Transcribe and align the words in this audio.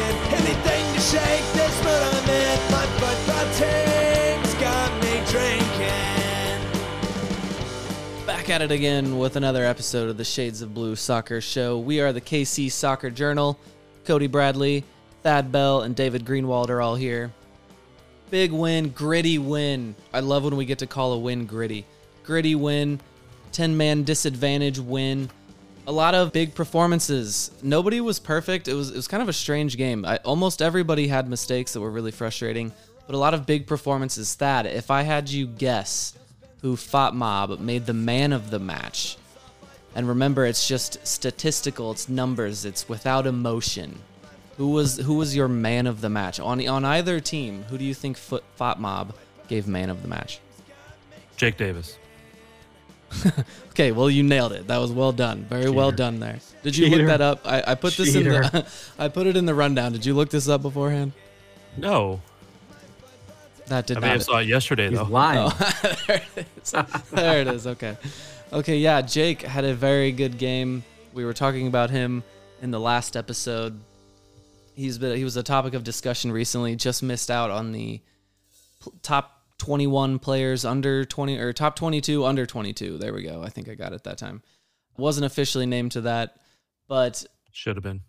Anything 0.00 0.94
to 0.94 1.00
shake 1.00 1.46
this 1.52 1.76
I'm 1.86 2.28
in. 2.28 2.58
My 2.70 2.86
got 4.60 4.92
me 5.02 5.22
drinking. 5.30 5.70
Back 8.26 8.48
at 8.50 8.62
it 8.62 8.70
again 8.70 9.18
with 9.18 9.36
another 9.36 9.64
episode 9.64 10.08
of 10.08 10.16
the 10.16 10.24
Shades 10.24 10.62
of 10.62 10.74
Blue 10.74 10.96
Soccer 10.96 11.40
Show. 11.40 11.78
We 11.78 12.00
are 12.00 12.12
the 12.12 12.20
KC 12.20 12.70
Soccer 12.70 13.10
Journal. 13.10 13.58
Cody 14.04 14.26
Bradley, 14.26 14.84
Thad 15.22 15.52
Bell, 15.52 15.82
and 15.82 15.94
David 15.94 16.24
Greenwald 16.24 16.68
are 16.70 16.80
all 16.80 16.96
here. 16.96 17.32
Big 18.30 18.52
win, 18.52 18.90
gritty 18.90 19.38
win. 19.38 19.94
I 20.12 20.20
love 20.20 20.44
when 20.44 20.56
we 20.56 20.64
get 20.64 20.78
to 20.78 20.86
call 20.86 21.12
a 21.12 21.18
win 21.18 21.46
gritty. 21.46 21.84
Gritty 22.24 22.54
win, 22.54 23.00
10 23.52 23.76
man 23.76 24.04
disadvantage 24.04 24.78
win. 24.78 25.28
A 25.86 25.92
lot 25.92 26.14
of 26.14 26.32
big 26.32 26.54
performances. 26.54 27.50
Nobody 27.62 28.00
was 28.00 28.18
perfect. 28.18 28.68
It 28.68 28.74
was 28.74 28.90
it 28.90 28.96
was 28.96 29.08
kind 29.08 29.22
of 29.22 29.28
a 29.28 29.32
strange 29.32 29.76
game. 29.76 30.04
I, 30.04 30.18
almost 30.18 30.62
everybody 30.62 31.08
had 31.08 31.28
mistakes 31.28 31.72
that 31.72 31.80
were 31.80 31.90
really 31.90 32.10
frustrating, 32.10 32.72
but 33.06 33.14
a 33.14 33.18
lot 33.18 33.34
of 33.34 33.46
big 33.46 33.66
performances. 33.66 34.34
Thad, 34.34 34.66
if 34.66 34.90
I 34.90 35.02
had 35.02 35.28
you 35.28 35.46
guess 35.46 36.14
who 36.62 36.76
FotMob 36.76 37.58
made 37.58 37.86
the 37.86 37.94
man 37.94 38.32
of 38.32 38.50
the 38.50 38.58
match, 38.58 39.16
and 39.94 40.06
remember, 40.06 40.46
it's 40.46 40.68
just 40.68 41.04
statistical. 41.06 41.90
It's 41.90 42.08
numbers. 42.08 42.64
It's 42.64 42.88
without 42.88 43.26
emotion. 43.26 43.98
Who 44.58 44.68
was 44.68 44.98
who 44.98 45.14
was 45.14 45.34
your 45.34 45.48
man 45.48 45.86
of 45.86 46.02
the 46.02 46.10
match 46.10 46.38
on 46.38 46.66
on 46.68 46.84
either 46.84 47.18
team? 47.20 47.64
Who 47.70 47.78
do 47.78 47.84
you 47.84 47.94
think 47.94 48.18
FotMob 48.18 49.14
gave 49.48 49.66
man 49.66 49.90
of 49.90 50.02
the 50.02 50.08
match? 50.08 50.40
Jake 51.36 51.56
Davis. 51.56 51.96
Okay, 53.70 53.92
well 53.92 54.10
you 54.10 54.22
nailed 54.22 54.52
it. 54.52 54.66
That 54.66 54.78
was 54.78 54.90
well 54.92 55.12
done. 55.12 55.44
Very 55.48 55.70
well 55.70 55.90
done 55.92 56.20
there. 56.20 56.38
Did 56.62 56.76
you 56.76 56.88
look 56.88 57.06
that 57.06 57.20
up? 57.20 57.40
I, 57.46 57.62
I 57.68 57.74
put 57.74 57.94
this 57.96 58.14
in 58.14 58.24
the 58.24 58.66
I 58.98 59.08
put 59.08 59.26
it 59.26 59.36
in 59.36 59.46
the 59.46 59.54
rundown. 59.54 59.92
Did 59.92 60.04
you 60.04 60.12
look 60.14 60.28
this 60.30 60.48
up 60.48 60.60
beforehand? 60.62 61.12
No, 61.76 62.20
That 63.68 63.86
did 63.86 63.98
I 63.98 64.00
not. 64.00 64.08
have 64.10 64.22
saw 64.24 64.38
it 64.38 64.48
yesterday 64.48 64.88
He's 64.90 64.98
though. 64.98 65.04
lying. 65.04 65.50
Oh, 65.52 65.94
there 66.08 66.22
it 66.36 66.46
is. 66.62 66.74
There 67.10 67.40
it 67.40 67.46
is. 67.46 67.66
Okay. 67.66 67.96
Okay, 68.52 68.78
yeah, 68.78 69.00
Jake 69.00 69.42
had 69.42 69.64
a 69.64 69.72
very 69.74 70.10
good 70.12 70.36
game. 70.36 70.82
We 71.14 71.24
were 71.24 71.32
talking 71.32 71.66
about 71.68 71.88
him 71.90 72.22
in 72.60 72.70
the 72.72 72.80
last 72.80 73.16
episode. 73.16 73.78
He's 74.74 74.98
been 74.98 75.16
he 75.16 75.24
was 75.24 75.36
a 75.36 75.42
topic 75.42 75.74
of 75.74 75.84
discussion 75.84 76.32
recently. 76.32 76.74
Just 76.76 77.02
missed 77.02 77.30
out 77.30 77.50
on 77.50 77.72
the 77.72 78.00
top 79.02 79.39
21 79.60 80.18
players 80.18 80.64
under 80.64 81.04
20 81.04 81.38
or 81.38 81.52
top 81.52 81.76
22 81.76 82.24
under 82.24 82.46
22. 82.46 82.98
There 82.98 83.12
we 83.12 83.22
go. 83.22 83.42
I 83.42 83.50
think 83.50 83.68
I 83.68 83.74
got 83.74 83.92
it 83.92 84.02
that 84.04 84.18
time. 84.18 84.42
Wasn't 84.96 85.24
officially 85.24 85.66
named 85.66 85.92
to 85.92 86.00
that, 86.02 86.36
but 86.88 87.24
Should 87.52 87.76
have 87.76 87.84
been. 87.84 88.00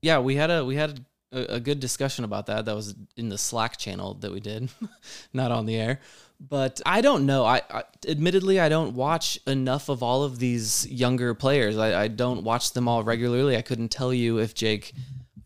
yeah, 0.00 0.18
we 0.20 0.36
had 0.36 0.50
a 0.50 0.64
we 0.64 0.76
had 0.76 1.04
a, 1.32 1.56
a 1.56 1.60
good 1.60 1.80
discussion 1.80 2.24
about 2.24 2.46
that. 2.46 2.64
That 2.64 2.74
was 2.74 2.94
in 3.16 3.28
the 3.28 3.36
Slack 3.38 3.76
channel 3.76 4.14
that 4.14 4.32
we 4.32 4.40
did, 4.40 4.70
not 5.32 5.50
on 5.50 5.66
the 5.66 5.76
air. 5.76 6.00
But 6.40 6.80
I 6.86 7.00
don't 7.02 7.26
know. 7.26 7.44
I, 7.44 7.60
I 7.70 7.82
admittedly 8.08 8.58
I 8.58 8.68
don't 8.70 8.94
watch 8.94 9.38
enough 9.46 9.88
of 9.90 10.02
all 10.02 10.22
of 10.22 10.38
these 10.38 10.86
younger 10.88 11.34
players. 11.34 11.76
I, 11.76 12.04
I 12.04 12.08
don't 12.08 12.44
watch 12.44 12.72
them 12.72 12.88
all 12.88 13.02
regularly. 13.02 13.56
I 13.58 13.62
couldn't 13.62 13.90
tell 13.90 14.14
you 14.14 14.38
if 14.38 14.54
Jake 14.54 14.94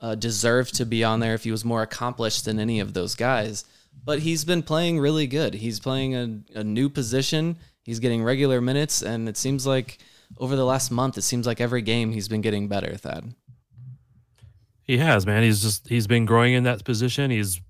uh, 0.00 0.14
deserved 0.14 0.74
to 0.76 0.86
be 0.86 1.02
on 1.02 1.18
there 1.20 1.34
if 1.34 1.44
he 1.44 1.50
was 1.50 1.64
more 1.64 1.82
accomplished 1.82 2.44
than 2.44 2.60
any 2.60 2.78
of 2.78 2.92
those 2.94 3.14
guys. 3.16 3.64
But 4.02 4.20
he's 4.20 4.44
been 4.44 4.62
playing 4.62 4.98
really 4.98 5.26
good. 5.26 5.54
He's 5.54 5.80
playing 5.80 6.14
a, 6.14 6.58
a 6.58 6.64
new 6.64 6.88
position. 6.88 7.56
He's 7.82 8.00
getting 8.00 8.22
regular 8.22 8.60
minutes, 8.60 9.02
and 9.02 9.28
it 9.28 9.36
seems 9.36 9.66
like 9.66 9.98
over 10.38 10.56
the 10.56 10.64
last 10.64 10.90
month, 10.90 11.18
it 11.18 11.22
seems 11.22 11.46
like 11.46 11.60
every 11.60 11.82
game 11.82 12.12
he's 12.12 12.28
been 12.28 12.40
getting 12.40 12.68
better. 12.68 12.96
Thad. 12.96 13.34
He 14.82 14.98
has, 14.98 15.26
man. 15.26 15.42
He's 15.42 15.62
just 15.62 15.88
he's 15.88 16.06
been 16.06 16.26
growing 16.26 16.54
in 16.54 16.64
that 16.64 16.84
position. 16.84 17.30
He's 17.30 17.60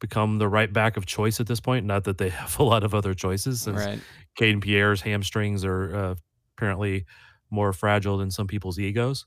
become 0.00 0.38
the 0.38 0.48
right 0.48 0.72
back 0.72 0.96
of 0.96 1.06
choice 1.06 1.40
at 1.40 1.46
this 1.46 1.60
point. 1.60 1.86
Not 1.86 2.04
that 2.04 2.18
they 2.18 2.28
have 2.30 2.58
a 2.58 2.64
lot 2.64 2.84
of 2.84 2.94
other 2.94 3.14
choices, 3.14 3.62
since 3.62 3.84
Right. 3.84 4.00
Kayden 4.38 4.62
Pierre's 4.62 5.00
hamstrings 5.00 5.64
are 5.64 5.96
uh, 5.96 6.14
apparently 6.56 7.04
more 7.50 7.72
fragile 7.72 8.18
than 8.18 8.30
some 8.30 8.46
people's 8.46 8.78
egos, 8.78 9.26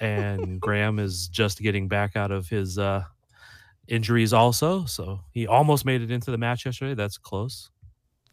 and 0.00 0.60
Graham 0.60 0.98
is 0.98 1.28
just 1.28 1.60
getting 1.60 1.88
back 1.88 2.16
out 2.16 2.30
of 2.30 2.48
his 2.48 2.78
uh, 2.78 3.04
injuries 3.90 4.32
also. 4.32 4.84
So 4.86 5.20
he 5.32 5.46
almost 5.46 5.84
made 5.84 6.00
it 6.00 6.10
into 6.10 6.30
the 6.30 6.38
match 6.38 6.64
yesterday. 6.64 6.94
That's 6.94 7.18
close. 7.18 7.70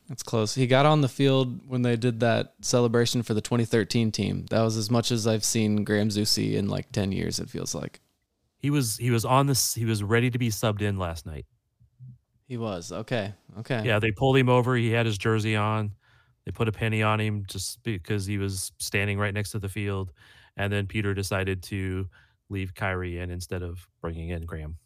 That's 0.07 0.23
close. 0.23 0.56
He 0.56 0.68
got 0.68 0.85
on 0.85 1.01
the 1.01 1.09
field 1.09 1.68
when 1.68 1.81
they 1.81 1.97
did 1.97 2.22
that 2.22 2.53
celebration 2.62 3.23
for 3.23 3.34
the 3.34 3.41
2013 3.41 4.12
team. 4.12 4.45
That 4.50 4.62
was 4.62 4.78
as 4.78 4.90
much 4.90 5.12
as 5.12 5.28
I've 5.28 5.44
seen 5.44 5.84
Graham 5.84 6.07
Zusi 6.07 6.53
in 6.53 6.69
like 6.69 6.91
10 6.94 7.12
years. 7.12 7.40
It 7.40 7.50
feels 7.50 7.75
like 7.75 8.00
He 8.59 8.69
was 8.69 8.95
he 8.95 9.12
was 9.12 9.25
on 9.25 9.47
this. 9.47 9.73
He 9.73 9.84
was 9.84 10.01
ready 10.03 10.29
to 10.29 10.38
be 10.38 10.50
subbed 10.50 10.81
in 10.81 10.97
last 10.97 11.25
night. 11.25 11.45
he 12.47 12.56
was 12.56 12.91
okay. 12.94 13.34
Okay. 13.59 13.81
Yeah, 13.84 14.00
they 14.00 14.12
pulled 14.12 14.38
him 14.38 14.47
over. 14.47 14.75
He 14.78 14.91
had 14.91 15.06
his 15.06 15.18
jersey 15.18 15.57
on. 15.57 15.91
They 16.45 16.51
put 16.51 16.69
a 16.69 16.72
penny 16.72 17.03
on 17.03 17.19
him 17.19 17.44
just 17.45 17.84
because 17.84 18.25
he 18.25 18.38
was 18.38 18.72
standing 18.78 19.19
right 19.19 19.34
next 19.34 19.51
to 19.51 19.59
the 19.59 19.68
field. 19.68 20.13
And 20.56 20.72
then 20.72 20.88
Peter 20.88 21.13
decided 21.13 21.62
to 21.63 22.07
leave 22.50 22.74
Khiry 22.74 23.22
in 23.22 23.29
instead 23.31 23.62
of 23.62 23.85
bringing 24.01 24.29
in 24.29 24.45
Graham. 24.45 24.78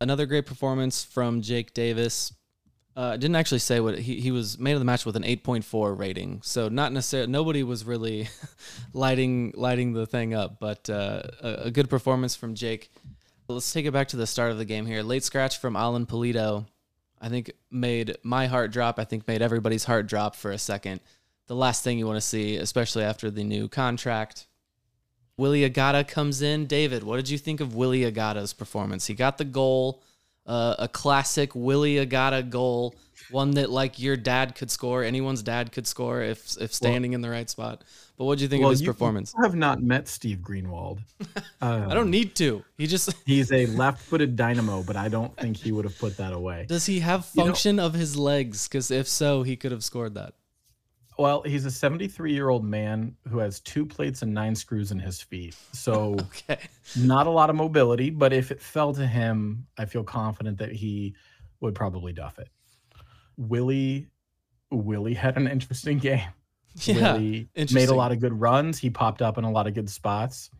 Another 0.00 0.26
great 0.26 0.46
performance 0.46 1.02
from 1.04 1.40
Jake 1.40 1.72
Davis. 1.72 2.32
Uh, 2.94 3.16
didn't 3.16 3.36
actually 3.36 3.58
say 3.58 3.78
what 3.80 3.98
he, 3.98 4.20
he 4.20 4.30
was 4.30 4.58
made 4.58 4.72
of 4.72 4.78
the 4.78 4.84
match 4.84 5.04
with 5.04 5.16
an 5.16 5.22
8.4 5.22 5.98
rating. 5.98 6.40
So 6.42 6.68
not 6.68 6.92
necessarily 6.92 7.30
nobody 7.30 7.62
was 7.62 7.84
really 7.84 8.28
lighting 8.94 9.52
lighting 9.54 9.92
the 9.92 10.06
thing 10.06 10.32
up, 10.32 10.58
but 10.60 10.88
uh, 10.88 11.22
a, 11.42 11.48
a 11.64 11.70
good 11.70 11.90
performance 11.90 12.34
from 12.34 12.54
Jake. 12.54 12.90
Let's 13.48 13.70
take 13.72 13.84
it 13.84 13.92
back 13.92 14.08
to 14.08 14.16
the 14.16 14.26
start 14.26 14.50
of 14.50 14.58
the 14.58 14.64
game 14.64 14.86
here. 14.86 15.02
Late 15.02 15.24
scratch 15.24 15.58
from 15.58 15.76
Alan 15.76 16.06
Pulido. 16.06 16.66
I 17.20 17.28
think 17.28 17.52
made 17.70 18.16
my 18.22 18.46
heart 18.46 18.72
drop. 18.72 18.98
I 18.98 19.04
think 19.04 19.26
made 19.26 19.42
everybody's 19.42 19.84
heart 19.84 20.06
drop 20.06 20.34
for 20.34 20.50
a 20.50 20.58
second. 20.58 21.00
The 21.46 21.54
last 21.54 21.84
thing 21.84 21.98
you 21.98 22.06
want 22.06 22.16
to 22.16 22.26
see, 22.26 22.56
especially 22.56 23.04
after 23.04 23.30
the 23.30 23.44
new 23.44 23.68
contract. 23.68 24.46
Willy 25.38 25.68
Agada 25.68 26.06
comes 26.06 26.40
in. 26.40 26.66
David, 26.66 27.02
what 27.02 27.16
did 27.16 27.28
you 27.28 27.36
think 27.38 27.60
of 27.60 27.74
Willy 27.74 28.00
Agada's 28.10 28.52
performance? 28.52 29.06
He 29.06 29.14
got 29.14 29.36
the 29.38 29.44
goal, 29.44 30.02
uh, 30.46 30.76
a 30.78 30.88
classic 30.88 31.54
Willy 31.54 31.96
Agada 31.96 32.48
goal, 32.48 32.94
one 33.30 33.50
that 33.52 33.68
like 33.70 33.98
your 33.98 34.16
dad 34.16 34.54
could 34.54 34.70
score, 34.70 35.02
anyone's 35.04 35.42
dad 35.42 35.72
could 35.72 35.86
score 35.86 36.22
if 36.22 36.56
if 36.60 36.72
standing 36.72 37.12
in 37.12 37.20
the 37.20 37.28
right 37.28 37.50
spot. 37.50 37.84
But 38.16 38.24
what 38.24 38.38
did 38.38 38.44
you 38.44 38.48
think 38.48 38.60
Well, 38.62 38.70
of 38.70 38.74
his 38.74 38.80
you- 38.82 38.86
performance? 38.86 39.34
I 39.38 39.42
have 39.44 39.54
not 39.54 39.82
met 39.82 40.08
Steve 40.08 40.38
Greenwald. 40.38 41.00
I 41.60 41.92
don't 41.92 42.10
need 42.10 42.34
to. 42.36 42.64
He 42.78 42.86
just 42.86 43.12
He's 43.26 43.52
a 43.52 43.66
left-footed 43.66 44.36
dynamo, 44.36 44.82
but 44.84 44.96
I 44.96 45.08
don't 45.08 45.36
think 45.36 45.58
he 45.58 45.70
would 45.70 45.84
have 45.84 45.98
put 45.98 46.16
that 46.16 46.32
away. 46.32 46.64
does 46.66 46.86
he 46.86 47.00
have 47.00 47.28
You 47.34 47.40
know- 47.40 47.46
function 47.48 47.78
of 47.78 47.92
his 47.92 48.16
legs? 48.16 48.68
Because 48.68 48.90
if 48.90 49.06
so, 49.06 49.42
he 49.42 49.54
could 49.56 49.72
have 49.72 49.84
scored 49.84 50.14
that. 50.14 50.32
Well, 51.18 51.42
he's 51.42 51.64
a 51.64 51.70
73-year-old 51.70 52.64
man 52.64 53.16
who 53.28 53.38
has 53.38 53.60
two 53.60 53.86
plates 53.86 54.22
and 54.22 54.34
nine 54.34 54.54
screws 54.54 54.92
in 54.92 54.98
his 54.98 55.20
feet. 55.22 55.56
So 55.72 56.16
Okay. 56.20 56.58
not 56.96 57.26
a 57.26 57.30
lot 57.30 57.48
of 57.48 57.56
mobility, 57.56 58.10
but 58.10 58.32
if 58.32 58.50
it 58.50 58.60
fell 58.60 58.92
to 58.94 59.06
him, 59.06 59.66
I 59.78 59.86
feel 59.86 60.04
confident 60.04 60.58
that 60.58 60.72
he 60.72 61.14
would 61.60 61.74
probably 61.74 62.12
duff 62.12 62.38
it. 62.38 62.48
Willie 63.36 64.08
Willie 64.70 65.14
had 65.14 65.36
an 65.36 65.46
interesting 65.46 65.98
game. 65.98 66.20
Yeah. 66.82 67.14
Willie 67.14 67.48
made 67.72 67.88
a 67.88 67.94
lot 67.94 68.12
of 68.12 68.20
good 68.20 68.38
runs. 68.38 68.76
He 68.76 68.90
popped 68.90 69.22
up 69.22 69.38
in 69.38 69.44
a 69.44 69.50
lot 69.50 69.66
of 69.66 69.72
good 69.72 69.88
spots. 69.88 70.50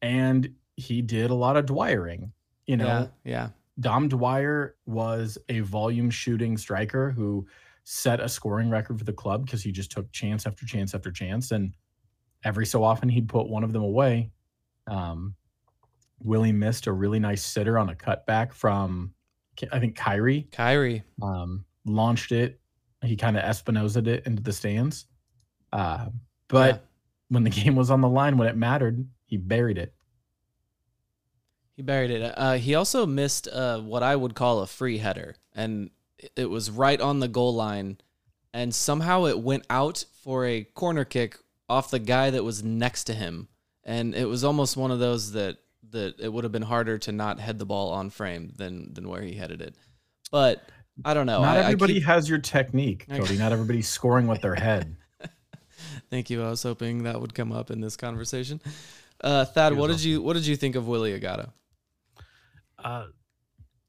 And 0.00 0.54
he 0.76 1.02
did 1.02 1.30
a 1.30 1.34
lot 1.34 1.56
of 1.56 1.66
Dwyering. 1.66 2.30
You 2.66 2.76
know, 2.76 2.86
yeah. 2.86 3.06
Yeah. 3.24 3.48
Dom 3.80 4.08
Dwyer 4.08 4.76
was 4.86 5.38
a 5.48 5.60
volume 5.60 6.08
shooting 6.08 6.56
striker 6.56 7.10
who 7.10 7.48
set 7.88 8.18
a 8.18 8.28
scoring 8.28 8.68
record 8.68 8.98
for 8.98 9.04
the 9.04 9.12
club 9.12 9.46
because 9.46 9.62
he 9.62 9.70
just 9.70 9.92
took 9.92 10.10
chance 10.10 10.44
after 10.44 10.66
chance 10.66 10.92
after 10.92 11.12
chance. 11.12 11.52
And 11.52 11.72
every 12.44 12.66
so 12.66 12.82
often 12.82 13.08
he'd 13.08 13.28
put 13.28 13.48
one 13.48 13.62
of 13.62 13.72
them 13.72 13.82
away. 13.84 14.32
Um, 14.88 15.36
Willie 16.18 16.50
missed 16.50 16.88
a 16.88 16.92
really 16.92 17.20
nice 17.20 17.44
sitter 17.44 17.78
on 17.78 17.88
a 17.90 17.94
cutback 17.94 18.52
from, 18.52 19.14
I 19.70 19.78
think, 19.78 19.96
Khiry. 19.96 20.48
Khiry. 20.50 21.04
Um, 21.22 21.64
launched 21.84 22.32
it. 22.32 22.58
He 23.04 23.14
kind 23.14 23.36
of 23.36 23.44
Espinoza'd 23.44 24.08
it 24.08 24.26
into 24.26 24.42
the 24.42 24.52
stands. 24.52 25.06
Uh, 25.72 26.06
but 26.48 26.74
Yeah. 26.74 26.78
when 27.28 27.44
the 27.44 27.50
game 27.62 27.76
was 27.76 27.92
on 27.92 28.00
the 28.00 28.08
line, 28.08 28.36
when 28.36 28.48
it 28.48 28.56
mattered, 28.56 29.06
he 29.26 29.36
buried 29.36 29.78
it. 29.78 29.94
He 31.76 31.82
buried 31.82 32.10
it. 32.10 32.34
Uh, 32.36 32.54
he 32.54 32.74
also 32.74 33.06
missed 33.06 33.46
uh, 33.46 33.80
what 33.80 34.02
I 34.02 34.16
would 34.16 34.34
call 34.34 34.60
a 34.60 34.66
free 34.66 34.98
header, 34.98 35.36
and 35.54 35.90
it- 36.26 36.32
it 36.42 36.50
was 36.50 36.70
right 36.70 37.00
on 37.00 37.20
the 37.20 37.28
goal 37.28 37.54
line, 37.54 37.98
and 38.52 38.74
somehow 38.74 39.24
it 39.26 39.38
went 39.40 39.64
out 39.70 40.04
for 40.22 40.44
a 40.46 40.64
corner 40.64 41.04
kick 41.04 41.38
off 41.68 41.90
the 41.90 41.98
guy 41.98 42.30
that 42.30 42.44
was 42.44 42.62
next 42.62 43.04
to 43.04 43.14
him, 43.14 43.48
and 43.84 44.14
it 44.14 44.26
was 44.26 44.44
almost 44.44 44.76
one 44.76 44.90
of 44.90 44.98
those 44.98 45.32
that 45.32 45.58
that 45.90 46.18
it 46.18 46.32
would 46.32 46.42
have 46.44 46.52
been 46.52 46.62
harder 46.62 46.98
to 46.98 47.12
not 47.12 47.38
head 47.38 47.58
the 47.58 47.64
ball 47.66 47.90
on 47.92 48.10
frame 48.10 48.52
than 48.56 48.92
than 48.94 49.08
where 49.08 49.22
he 49.22 49.34
headed 49.34 49.60
it. 49.62 49.74
But 50.30 50.68
I 51.04 51.14
don't 51.14 51.26
know. 51.26 51.42
Not 51.42 51.56
I- 51.56 51.60
I 51.60 51.64
everybody 51.64 51.94
keep- 51.94 52.04
has 52.04 52.28
your 52.28 52.38
technique, 52.38 53.06
Cody. 53.08 53.36
Not 53.38 53.52
everybody's 53.52 53.88
scoring 53.88 54.26
with 54.26 54.40
their 54.40 54.54
head. 54.56 54.96
Thank 56.10 56.30
you. 56.30 56.42
I 56.42 56.48
was 56.50 56.62
hoping 56.62 57.02
that 57.04 57.20
would 57.20 57.34
come 57.34 57.52
up 57.52 57.70
in 57.70 57.80
this 57.80 57.96
conversation. 57.96 58.60
Uh, 59.20 59.44
Thad, 59.44 59.74
what 59.74 59.88
was 59.88 59.98
did 60.02 60.08
you 60.08 60.22
what 60.22 60.32
did 60.34 60.46
you 60.46 60.56
think 60.56 60.74
of 60.74 60.86
Willy 60.88 61.18
Agada? 61.18 61.50
Uh, 62.82 63.06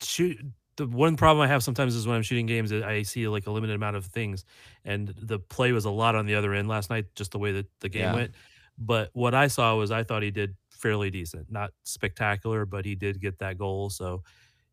shoot. 0.01 0.37
The 0.77 0.85
one 0.85 1.17
problem 1.17 1.43
I 1.43 1.47
have 1.47 1.63
sometimes 1.63 1.95
is 1.95 2.07
when 2.07 2.15
I'm 2.15 2.21
shooting 2.21 2.45
games, 2.45 2.71
I 2.71 3.01
see 3.01 3.27
like 3.27 3.47
a 3.47 3.51
limited 3.51 3.75
amount 3.75 3.95
of 3.95 4.05
things, 4.05 4.45
and 4.85 5.07
the 5.17 5.39
play 5.39 5.71
was 5.71 5.85
a 5.85 5.89
lot 5.89 6.15
on 6.15 6.25
the 6.25 6.35
other 6.35 6.53
end 6.53 6.67
last 6.67 6.89
night, 6.89 7.05
just 7.15 7.31
the 7.31 7.39
way 7.39 7.51
that 7.53 7.65
the 7.79 7.89
game 7.89 8.03
Yeah. 8.03 8.13
went. 8.13 8.31
But 8.77 9.09
what 9.13 9.33
I 9.33 9.47
saw 9.47 9.75
was 9.75 9.89
I 9.91 10.03
thought 10.03 10.21
he 10.21 10.29
did 10.31 10.55
fairly 10.69 11.09
decent, 11.09 11.51
not 11.51 11.71
spectacular, 11.83 12.65
but 12.65 12.85
he 12.85 12.93
did 12.93 13.19
get 13.19 13.39
that 13.39 13.57
goal. 13.57 13.89
So 13.89 14.23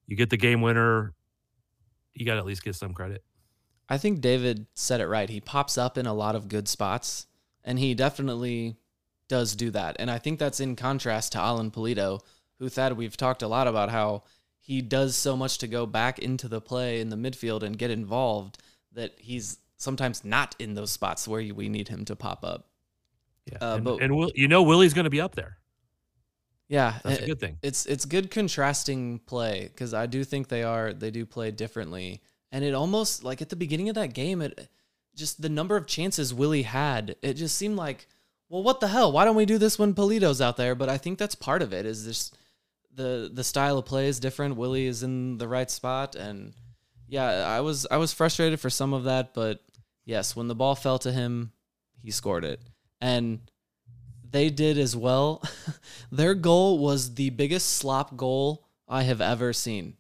you 0.07 0.15
get 0.17 0.29
the 0.29 0.37
game 0.37 0.61
winner, 0.61 1.15
you 2.13 2.27
got 2.27 2.35
to 2.35 2.41
at 2.41 2.47
least 2.47 2.63
get 2.63 2.75
some 2.75 2.93
credit. 2.93 3.25
I 3.89 3.97
think 3.99 4.21
David 4.21 4.67
said 4.75 5.01
it 5.01 5.07
right. 5.09 5.29
He 5.29 5.41
pops 5.41 5.77
up 5.79 5.97
in 5.99 6.07
a 6.07 6.15
lot 6.15 6.35
of 6.37 6.49
good 6.49 6.69
spots, 6.69 7.27
and 7.65 7.79
he 7.79 7.95
definitely 7.95 8.77
does 9.29 9.57
do 9.57 9.71
that. 9.71 9.97
And 9.99 10.11
I 10.11 10.19
think 10.19 10.39
that's 10.39 10.61
in 10.61 10.77
contrast 10.77 11.33
to 11.33 11.39
Alan 11.39 11.71
Pulido, 11.71 12.21
who 12.59 12.69
Thad 12.69 12.95
we've 12.95 13.17
talked 13.17 13.43
a 13.43 13.49
lot 13.49 13.67
about 13.67 13.89
how 13.89 14.25
he 14.67 14.81
does 14.81 15.15
so 15.15 15.37
much 15.37 15.59
to 15.59 15.67
go 15.67 15.85
back 15.85 16.19
into 16.19 16.49
the 16.49 16.59
play 16.61 16.99
in 17.01 17.11
the 17.11 17.17
midfield 17.17 17.63
and 17.63 17.77
get 17.77 17.91
involved 17.91 18.57
that 18.93 19.13
he's 19.19 19.59
sometimes 19.77 20.25
not 20.25 20.57
in 20.59 20.73
those 20.73 20.91
spots 20.91 21.29
where 21.29 21.43
we 21.53 21.69
need 21.69 21.89
him 21.89 22.05
to 22.07 22.17
pop 22.17 22.43
up. 22.43 22.67
Yeah, 23.45 23.59
Uh, 23.61 23.75
and, 23.75 23.85
but- 23.85 24.01
and 24.03 24.17
Will, 24.17 24.31
you 24.35 24.49
know 24.49 24.63
Willie's 24.63 24.95
going 24.95 25.05
to 25.05 25.11
be 25.11 25.21
up 25.21 25.35
there. 25.35 25.59
Yeah, 26.69 26.99
That's 27.05 27.19
it- 27.19 27.25
a 27.25 27.27
good 27.27 27.41
thing. 27.41 27.59
it's 27.63 27.85
it's 27.85 28.05
good 28.07 28.31
contrasting 28.31 29.19
play 29.27 29.69
because 29.71 29.93
I 29.93 30.07
do 30.07 30.25
think 30.25 30.49
they 30.49 30.63
are 30.63 30.95
they 30.95 31.11
do 31.11 31.27
play 31.27 31.51
differently, 31.51 32.23
and 32.51 32.65
it 32.65 32.73
almost 32.75 33.23
like 33.23 33.43
at 33.43 33.51
the 33.51 33.57
beginning 33.57 33.91
of 33.91 33.95
that 33.97 34.15
game, 34.15 34.41
it 34.41 34.69
just 35.15 35.43
the 35.43 35.51
number 35.51 35.77
of 35.77 35.87
chances 35.87 36.33
Willie 36.33 36.63
had, 36.63 37.17
it 37.23 37.35
just 37.35 37.57
seemed 37.57 37.77
like, 37.77 38.09
well, 38.49 38.63
what 38.63 38.81
the 38.81 38.89
hell? 38.89 39.13
Why 39.13 39.25
don't 39.27 39.37
we 39.37 39.45
do 39.45 39.59
this 39.59 39.79
when 39.79 39.95
Pulido's 39.95 40.41
out 40.41 40.57
there? 40.57 40.75
But 40.75 40.89
I 40.89 40.97
think 40.97 41.19
that's 41.19 41.35
part 41.35 41.61
of 41.61 41.73
it. 41.75 41.85
Is 41.85 42.05
just 42.07 42.35
the 42.95 43.31
the 43.33 43.45
style 43.45 43.79
of 43.79 43.87
play 43.87 44.07
is 44.09 44.21
different. 44.21 44.57
Willie 44.57 44.87
is 44.87 45.03
in 45.03 45.39
the 45.39 45.49
right 45.49 45.71
spot, 45.71 46.15
and 46.15 46.55
yeah, 47.09 47.27
I 47.27 47.61
was 47.61 47.87
I 47.91 47.97
was 47.97 48.13
frustrated 48.13 48.61
for 48.61 48.71
some 48.71 48.93
of 48.93 49.05
that, 49.05 49.35
but 49.35 49.61
yes, 50.05 50.35
when 50.35 50.49
the 50.49 50.55
ball 50.55 50.75
fell 50.75 50.99
to 51.01 51.13
him, 51.13 51.53
he 52.03 52.11
scored 52.11 52.45
it, 52.45 52.61
and 53.01 53.41
they 54.29 54.51
did 54.51 54.79
as 54.79 54.97
well. 54.97 55.43
Their 56.13 56.35
goal 56.35 56.79
was 56.79 57.15
the 57.15 57.31
biggest 57.31 57.75
slop 57.75 58.17
goal 58.17 58.67
I 58.89 59.03
have 59.03 59.21
ever 59.21 59.53
seen. 59.53 59.97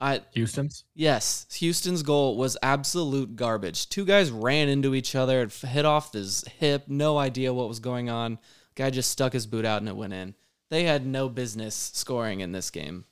I 0.00 0.22
Houston's. 0.32 0.84
yes, 0.94 1.46
Houston's 1.54 2.02
goal 2.02 2.36
was 2.36 2.56
absolute 2.62 3.36
garbage. 3.36 3.88
Two 3.88 4.04
guys 4.04 4.30
ran 4.30 4.68
into 4.68 4.94
each 4.94 5.14
other, 5.14 5.42
it 5.42 5.52
hit 5.52 5.84
off 5.84 6.12
his 6.12 6.44
hip, 6.58 6.84
no 6.88 7.16
idea 7.16 7.54
what 7.54 7.68
was 7.68 7.80
going 7.80 8.10
on. 8.10 8.38
Guy 8.74 8.90
just 8.90 9.10
stuck 9.10 9.32
his 9.32 9.46
boot 9.46 9.64
out 9.64 9.80
and 9.80 9.88
it 9.88 9.96
went 9.96 10.12
in. 10.12 10.34
They 10.70 10.84
had 10.84 11.06
no 11.06 11.28
business 11.28 11.74
scoring 11.94 12.40
in 12.40 12.52
this 12.52 12.70
game. 12.70 13.04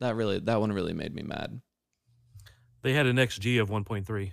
That 0.00 0.14
really 0.14 0.38
that 0.40 0.60
one 0.60 0.72
really 0.72 0.92
made 0.92 1.14
me 1.14 1.22
mad. 1.22 1.60
They 2.82 2.92
had 2.92 3.06
an 3.06 3.16
XG 3.16 3.60
of 3.60 3.70
1.3. 3.70 4.32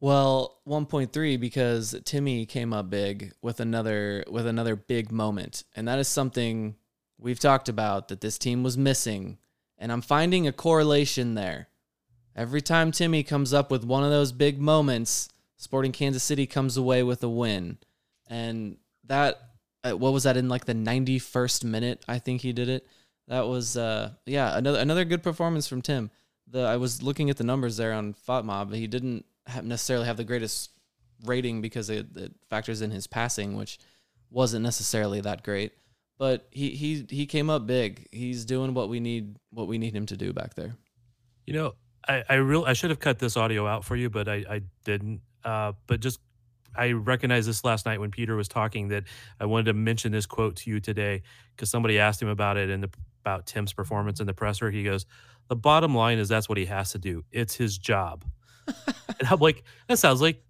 Well, 0.00 0.60
1.3 0.66 1.40
because 1.40 1.96
Timmy 2.04 2.46
came 2.46 2.72
up 2.72 2.88
big 2.88 3.32
with 3.42 3.58
another 3.58 4.24
with 4.30 4.46
another 4.46 4.76
big 4.76 5.10
moment. 5.10 5.64
And 5.74 5.88
that 5.88 5.98
is 5.98 6.08
something 6.08 6.76
we've 7.18 7.40
talked 7.40 7.68
about 7.68 8.08
that 8.08 8.20
this 8.20 8.38
team 8.38 8.62
was 8.62 8.78
missing. 8.78 9.38
And 9.76 9.90
I'm 9.90 10.02
finding 10.02 10.46
a 10.46 10.52
correlation 10.52 11.34
there. 11.34 11.68
Every 12.36 12.60
time 12.60 12.92
Timmy 12.92 13.24
comes 13.24 13.52
up 13.52 13.70
with 13.70 13.84
one 13.84 14.04
of 14.04 14.10
those 14.10 14.30
big 14.30 14.60
moments, 14.60 15.28
Sporting 15.56 15.90
Kansas 15.90 16.22
City 16.22 16.46
comes 16.46 16.76
away 16.76 17.02
with 17.02 17.22
a 17.24 17.28
win. 17.28 17.78
And 18.28 18.76
that 19.04 19.47
uh, 19.84 19.96
what 19.96 20.12
was 20.12 20.24
that 20.24 20.36
in 20.36 20.48
like 20.48 20.64
the 20.64 20.74
91st 20.74 21.64
minute, 21.64 22.04
I 22.08 22.18
think 22.18 22.40
he 22.40 22.52
did 22.52 22.68
it. 22.68 22.86
That 23.28 23.46
was 23.46 23.76
uh 23.76 24.12
yeah, 24.24 24.56
another 24.56 24.78
another 24.78 25.04
good 25.04 25.22
performance 25.22 25.68
from 25.68 25.82
Tim. 25.82 26.10
The 26.50 26.60
I 26.60 26.76
was 26.76 27.02
looking 27.02 27.28
at 27.28 27.36
the 27.36 27.44
numbers 27.44 27.76
there 27.76 27.92
on 27.92 28.14
FOTMob. 28.14 28.74
He 28.74 28.86
didn't 28.86 29.26
have 29.46 29.64
necessarily 29.64 30.06
have 30.06 30.16
the 30.16 30.24
greatest 30.24 30.70
rating 31.24 31.60
because 31.60 31.90
it, 31.90 32.06
it 32.16 32.32
factors 32.48 32.80
in 32.80 32.90
his 32.90 33.06
passing, 33.06 33.56
which 33.56 33.78
wasn't 34.30 34.62
necessarily 34.62 35.20
that 35.20 35.42
great. 35.42 35.72
But 36.18 36.48
he 36.50 36.70
he 36.70 37.06
he 37.08 37.26
came 37.26 37.50
up 37.50 37.66
big. 37.66 38.08
He's 38.10 38.44
doing 38.44 38.74
what 38.74 38.88
we 38.88 38.98
need 38.98 39.36
what 39.50 39.68
we 39.68 39.78
need 39.78 39.94
him 39.94 40.06
to 40.06 40.16
do 40.16 40.32
back 40.32 40.54
there. 40.54 40.74
You 41.46 41.54
know, 41.54 41.74
I 42.08 42.24
I 42.28 42.34
real 42.36 42.64
I 42.64 42.72
should 42.72 42.90
have 42.90 42.98
cut 42.98 43.18
this 43.18 43.36
audio 43.36 43.66
out 43.66 43.84
for 43.84 43.94
you, 43.94 44.10
but 44.10 44.28
I 44.28 44.44
I 44.48 44.62
didn't. 44.84 45.20
Uh, 45.44 45.72
but 45.86 46.00
just 46.00 46.18
I 46.76 46.92
recognized 46.92 47.48
this 47.48 47.64
last 47.64 47.86
night 47.86 48.00
when 48.00 48.10
Peter 48.10 48.36
was 48.36 48.48
talking 48.48 48.88
that 48.88 49.04
I 49.40 49.46
wanted 49.46 49.64
to 49.64 49.72
mention 49.74 50.12
this 50.12 50.26
quote 50.26 50.56
to 50.56 50.70
you 50.70 50.80
today 50.80 51.22
because 51.56 51.70
somebody 51.70 51.98
asked 51.98 52.22
him 52.22 52.28
about 52.28 52.56
it 52.56 52.70
and 52.70 52.88
about 53.24 53.46
Tim's 53.46 53.72
performance 53.72 54.20
in 54.20 54.26
the 54.26 54.34
presser. 54.34 54.70
He 54.70 54.84
goes, 54.84 55.06
"The 55.48 55.56
bottom 55.56 55.94
line 55.94 56.18
is 56.18 56.28
that's 56.28 56.48
what 56.48 56.58
he 56.58 56.66
has 56.66 56.92
to 56.92 56.98
do. 56.98 57.24
It's 57.32 57.54
his 57.54 57.78
job." 57.78 58.24
and 58.66 59.28
I'm 59.30 59.40
like, 59.40 59.64
that 59.88 59.98
sounds 59.98 60.20
like 60.20 60.42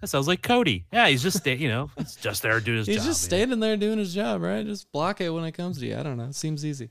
that 0.00 0.06
sounds 0.06 0.28
like 0.28 0.42
Cody. 0.42 0.86
Yeah, 0.92 1.08
he's 1.08 1.22
just 1.22 1.38
sta- 1.38 1.56
you 1.56 1.68
know, 1.68 1.90
he's 1.98 2.14
just 2.14 2.42
there 2.42 2.60
doing 2.60 2.78
his 2.78 2.86
He's 2.86 2.96
job. 2.96 3.04
He's 3.04 3.14
just 3.14 3.24
man. 3.24 3.28
standing 3.40 3.60
there 3.60 3.76
doing 3.76 3.98
his 3.98 4.14
job, 4.14 4.42
right? 4.42 4.64
Just 4.64 4.90
block 4.92 5.20
it 5.20 5.30
when 5.30 5.44
it 5.44 5.52
comes 5.52 5.78
to 5.80 5.86
you. 5.86 5.96
I 5.96 6.02
don't 6.02 6.16
know. 6.16 6.26
It 6.26 6.36
seems 6.36 6.64
easy. 6.64 6.90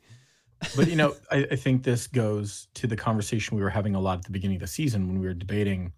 But 0.76 0.90
you 0.90 0.96
know, 0.96 1.16
I, 1.32 1.48
I 1.52 1.56
think 1.56 1.84
this 1.84 2.08
goes 2.08 2.68
to 2.76 2.88
the 2.88 2.98
conversation 2.98 3.56
we 3.56 3.64
were 3.64 3.70
having 3.70 3.96
a 3.96 4.00
lot 4.02 4.20
at 4.20 4.26
the 4.26 4.32
beginning 4.32 4.58
of 4.58 4.62
the 4.62 4.68
season 4.68 5.08
when 5.08 5.20
we 5.20 5.28
were 5.28 5.34
debating 5.34 5.94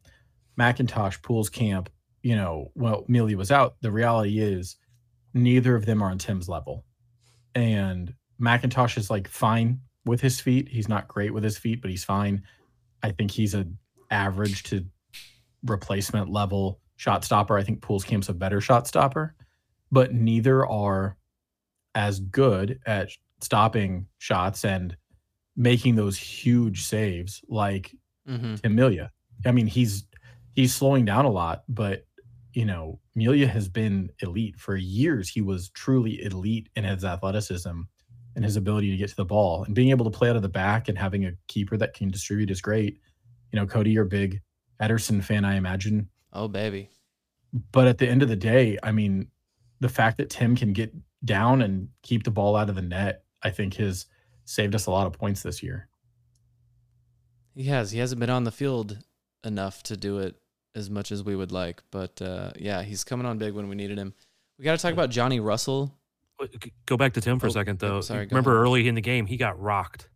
McIntosh, 0.60 1.22
Pools 1.24 1.50
camp. 1.50 1.90
You 2.21 2.36
know, 2.36 2.71
well, 2.75 3.06
Melia 3.07 3.38
was 3.38 3.51
out. 3.51 3.75
The 3.81 3.92
reality 3.92 4.39
is, 4.39 4.77
neither 5.33 5.75
of 5.75 5.86
them 5.86 6.01
are 6.01 6.12
on 6.12 6.18
Tim's 6.18 6.50
level, 6.50 6.86
and 7.56 8.13
McIntosh 8.42 8.98
is 8.98 9.10
like 9.10 9.27
fine 9.27 9.80
with 10.06 10.21
his 10.21 10.39
feet. 10.39 10.68
He's 10.69 10.89
not 10.89 11.07
great 11.07 11.33
with 11.33 11.44
his 11.44 11.57
feet, 11.57 11.81
but 11.81 11.92
he's 11.92 12.04
fine. 12.04 12.44
I 13.04 13.12
think 13.12 13.31
he's 13.31 13.56
a 13.56 13.66
average 14.12 14.63
to 14.63 14.86
replacement 15.66 16.30
level 16.30 16.80
shot 16.98 17.24
stopper. 17.24 17.57
I 17.57 17.63
think 17.63 17.81
Pulskamp's 17.81 18.30
a 18.30 18.33
better 18.33 18.60
shot 18.60 18.88
stopper, 18.88 19.36
but 19.92 20.13
neither 20.13 20.65
are 20.65 21.18
as 21.95 22.19
good 22.19 22.80
at 22.86 23.10
stopping 23.42 24.07
shots 24.18 24.65
and 24.65 24.95
making 25.56 25.95
those 25.95 26.18
huge 26.18 26.83
saves 26.86 27.42
like 27.48 27.94
Mm-hmm. 28.30 28.56
Tim 28.56 28.75
Melia. 28.75 29.12
I 29.46 29.51
mean, 29.51 29.67
he's 29.67 30.05
he's 30.53 30.74
slowing 30.74 31.05
down 31.05 31.25
a 31.25 31.32
lot, 31.32 31.63
but 31.67 32.05
you 32.60 32.66
know, 32.66 33.00
Melia 33.16 33.48
has 33.48 33.70
been 33.70 34.12
elite 34.22 34.60
for 34.60 34.75
years. 34.75 35.30
He 35.30 35.39
was 35.39 35.70
truly 35.70 36.22
elite 36.22 36.68
in 36.75 36.84
his 36.84 37.06
athleticism 37.06 37.84
and 38.36 38.44
his 38.44 38.58
ability 38.58 38.92
to 38.92 38.98
get 38.98 39.08
to 39.12 39.16
the 39.16 39.24
ball 39.24 39.63
and 39.63 39.74
being 39.74 39.92
able 39.92 40.04
to 40.04 40.12
play 40.12 40.30
out 40.30 40.36
of 40.36 40.42
the 40.42 40.50
back 40.50 40.89
and 40.89 40.98
having 40.98 41.24
a 41.24 41.32
keeper 41.48 41.78
that 41.78 41.94
can 41.94 42.12
distribute 42.12 42.51
is 42.51 42.60
great. 42.60 43.00
You 43.54 43.60
know, 43.62 43.66
Cody, 43.66 43.92
you're 43.92 44.04
a 44.04 44.10
big 44.10 44.42
Ederson 44.82 45.24
fan, 45.24 45.46
I 45.46 45.56
imagine. 45.56 46.10
Oh 46.34 46.50
baby. 46.50 46.89
But 47.72 47.88
at 47.88 47.98
the 47.98 48.10
end 48.10 48.24
of 48.24 48.28
the 48.28 48.36
day, 48.36 48.78
I 48.84 48.92
mean, 48.92 49.30
the 49.80 49.88
fact 49.88 50.18
that 50.18 50.30
Tim 50.30 50.58
can 50.58 50.74
get 50.74 50.94
down 51.24 51.62
and 51.62 51.88
keep 52.04 52.25
the 52.25 52.32
ball 52.32 52.58
out 52.58 52.68
of 52.70 52.75
the 52.75 52.82
net, 52.82 53.24
I 53.42 53.51
think 53.51 53.75
has 53.75 54.06
saved 54.44 54.75
us 54.75 54.86
a 54.86 54.92
lot 54.92 55.08
of 55.08 55.13
points 55.13 55.44
this 55.44 55.63
year. 55.63 55.88
He 57.56 57.63
has. 57.63 57.92
He 57.92 58.00
hasn't 58.00 58.20
been 58.20 58.30
on 58.30 58.44
the 58.44 58.51
field 58.51 58.98
enough 59.46 59.82
to 59.84 59.96
do 59.96 60.18
it 60.18 60.36
as 60.76 60.90
much 60.90 61.12
as 61.12 61.24
we 61.24 61.36
would 61.36 61.52
like. 61.52 61.82
But 61.92 62.22
uh, 62.22 62.52
yeah, 62.58 62.82
he's 62.84 63.04
coming 63.04 63.26
on 63.26 63.38
big 63.38 63.54
when 63.54 63.68
we 63.70 63.76
needed 63.76 63.98
him. 63.98 64.14
We 64.58 64.66
got 64.66 64.76
to 64.78 64.82
talk 64.82 64.94
about 64.94 65.10
Johnny 65.10 65.40
Russell. 65.40 65.94
Go 66.86 66.96
back 66.98 67.14
to 67.14 67.22
Tim 67.22 67.38
for 67.40 67.48
Oh, 67.48 67.50
a 67.50 67.54
second, 67.54 67.80
though. 67.80 68.02
sorry, 68.02 68.26
Remember 68.28 68.52
ahead. 68.56 68.64
early 68.64 68.88
in 68.88 68.96
the 68.96 69.02
game, 69.02 69.26
he 69.26 69.36
got 69.38 69.60
rocked 69.60 70.08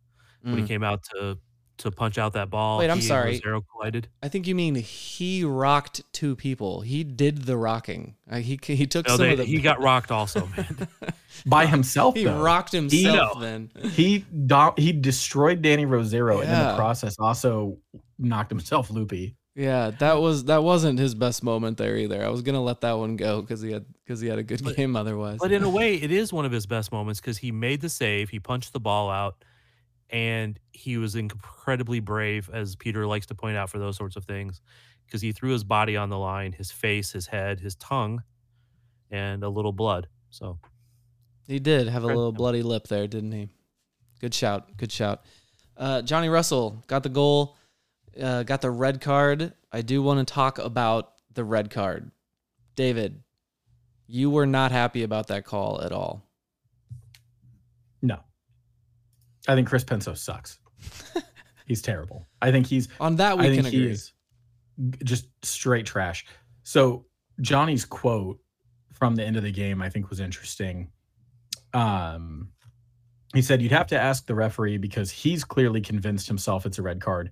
when 0.41 0.57
he 0.57 0.63
Mm. 0.63 0.67
came 0.67 0.83
out 0.83 1.03
to 1.15 1.37
to 1.79 1.89
punch 1.89 2.19
out 2.19 2.33
that 2.33 2.51
ball. 2.51 2.77
Wait, 2.77 2.89
I'm 2.91 3.01
sorry. 3.01 3.39
Rosero 3.41 3.63
collided. 3.71 4.07
I 4.21 4.27
think 4.29 4.45
you 4.45 4.53
mean 4.53 4.75
he 4.75 5.43
rocked 5.43 6.03
two 6.13 6.35
people. 6.35 6.81
He 6.81 7.03
did 7.03 7.45
the 7.45 7.57
rocking. 7.57 8.15
Uh, 8.29 8.37
he 8.37 8.59
he 8.63 8.85
took 8.85 9.07
No, 9.07 9.17
some 9.17 9.25
they, 9.25 9.31
of 9.31 9.37
the. 9.39 9.45
he 9.45 9.59
got 9.59 9.81
rocked 9.81 10.11
also, 10.11 10.47
man. 10.55 10.87
By 11.47 11.65
himself, 11.65 12.15
he 12.15 12.25
though. 12.25 12.39
rocked 12.41 12.71
himself. 12.73 13.35
know. 13.35 13.41
then 13.41 13.71
he 13.91 14.19
do- 14.45 14.73
he 14.77 14.93
destroyed 14.93 15.63
Dany 15.63 15.85
Rosero 15.87 16.41
and 16.41 16.51
in 16.51 16.67
the 16.67 16.75
process 16.75 17.15
also 17.19 17.79
knocked 18.19 18.51
himself 18.51 18.91
loopy. 18.91 19.35
Yeah, 19.55 19.91
that 19.99 20.19
was 20.19 20.45
that 20.45 20.63
wasn't 20.63 20.99
his 20.99 21.13
best 21.15 21.43
moment 21.43 21.77
there 21.77 21.95
either. 21.97 22.23
I 22.25 22.29
was 22.29 22.41
gonna 22.41 22.61
let 22.63 22.81
that 22.81 22.93
one 22.93 23.15
go 23.15 23.41
because 23.41 23.61
he 23.61 23.71
had 23.71 23.85
because 24.03 24.19
he 24.21 24.27
had 24.27 24.39
a 24.39 24.43
good 24.43 24.63
But- 24.63 24.75
game 24.75 24.95
otherwise. 24.95 25.37
but 25.39 25.51
in 25.51 25.63
a 25.63 25.69
way, 25.79 25.95
it 25.95 26.11
is 26.11 26.33
one 26.33 26.45
of 26.45 26.51
his 26.51 26.65
best 26.65 26.91
moments 26.91 27.19
because 27.19 27.37
he 27.37 27.51
made 27.51 27.81
the 27.81 27.89
save, 27.89 28.29
he 28.29 28.39
punched 28.39 28.73
the 28.73 28.79
ball 28.79 29.09
out, 29.09 29.43
and 30.09 30.59
he 30.71 30.97
was 30.97 31.15
incredibly 31.15 31.99
brave, 31.99 32.49
as 32.53 32.75
Peter 32.75 33.05
likes 33.05 33.27
to 33.27 33.35
point 33.35 33.57
out 33.57 33.69
for 33.69 33.79
those 33.79 33.95
sorts 33.97 34.15
of 34.15 34.25
things, 34.25 34.59
because 35.05 35.21
he 35.21 35.31
threw 35.31 35.51
his 35.51 35.63
body 35.63 35.95
on 35.97 36.09
the 36.09 36.17
line, 36.17 36.51
his 36.53 36.71
face, 36.71 37.11
his 37.11 37.27
head, 37.27 37.59
his 37.59 37.75
tongue, 37.75 38.23
and 39.11 39.43
a 39.43 39.49
little 39.49 39.71
blood. 39.73 40.07
So 40.29 40.57
He 41.47 41.59
did 41.59 41.87
have 41.87 42.03
a 42.03 42.07
little 42.07 42.31
bloody 42.31 42.63
lip 42.63 42.87
there, 42.87 43.05
didn't 43.07 43.31
he? 43.33 43.49
Good 44.19 44.33
shout. 44.33 44.75
Good 44.77 44.91
shout. 44.91 45.23
Uh, 45.77 46.01
Johnny 46.01 46.29
Russell 46.29 46.83
got 46.87 47.03
the 47.03 47.09
goal, 47.09 47.57
uh, 48.21 48.43
got 48.43 48.61
the 48.61 48.71
red 48.71 49.01
card. 49.01 49.53
I 49.71 49.81
do 49.81 50.01
want 50.01 50.25
to 50.25 50.33
talk 50.33 50.59
about 50.59 51.13
the 51.33 51.43
red 51.43 51.69
card. 51.69 52.11
David, 52.75 53.21
you 54.07 54.29
were 54.29 54.45
not 54.45 54.71
happy 54.71 55.03
about 55.03 55.27
that 55.27 55.45
call 55.45 55.81
at 55.81 55.91
all. 55.91 56.27
No. 58.01 58.19
I 59.47 59.55
think 59.55 59.67
Chris 59.67 59.83
Penso 59.83 60.17
sucks. 60.17 60.59
he's 61.65 61.81
terrible. 61.81 62.27
I 62.41 62.51
think 62.51 62.67
he's 62.67 62.87
On 62.99 63.15
that 63.17 63.37
we 63.37 63.45
I 63.45 63.47
can 63.47 63.63
think 63.63 63.73
he 63.73 63.81
agree. 63.81 63.91
is 63.91 64.13
just 65.03 65.27
straight 65.43 65.85
trash. 65.85 66.25
So 66.63 67.05
Johnny's 67.41 67.85
quote 67.85 68.39
from 68.91 69.15
the 69.15 69.23
end 69.23 69.37
of 69.37 69.43
the 69.43 69.51
game, 69.51 69.81
I 69.81 69.89
think, 69.89 70.09
was 70.09 70.19
interesting. 70.19 70.91
Um, 71.73 72.49
he 73.33 73.41
said, 73.41 73.61
"You'd 73.61 73.71
have 73.71 73.87
to 73.87 73.99
ask 73.99 74.27
the 74.27 74.35
referee 74.35 74.77
because 74.77 75.09
he's 75.11 75.43
clearly 75.43 75.81
convinced 75.81 76.27
himself 76.27 76.65
it's 76.65 76.77
a 76.77 76.83
red 76.83 77.01
card. 77.01 77.31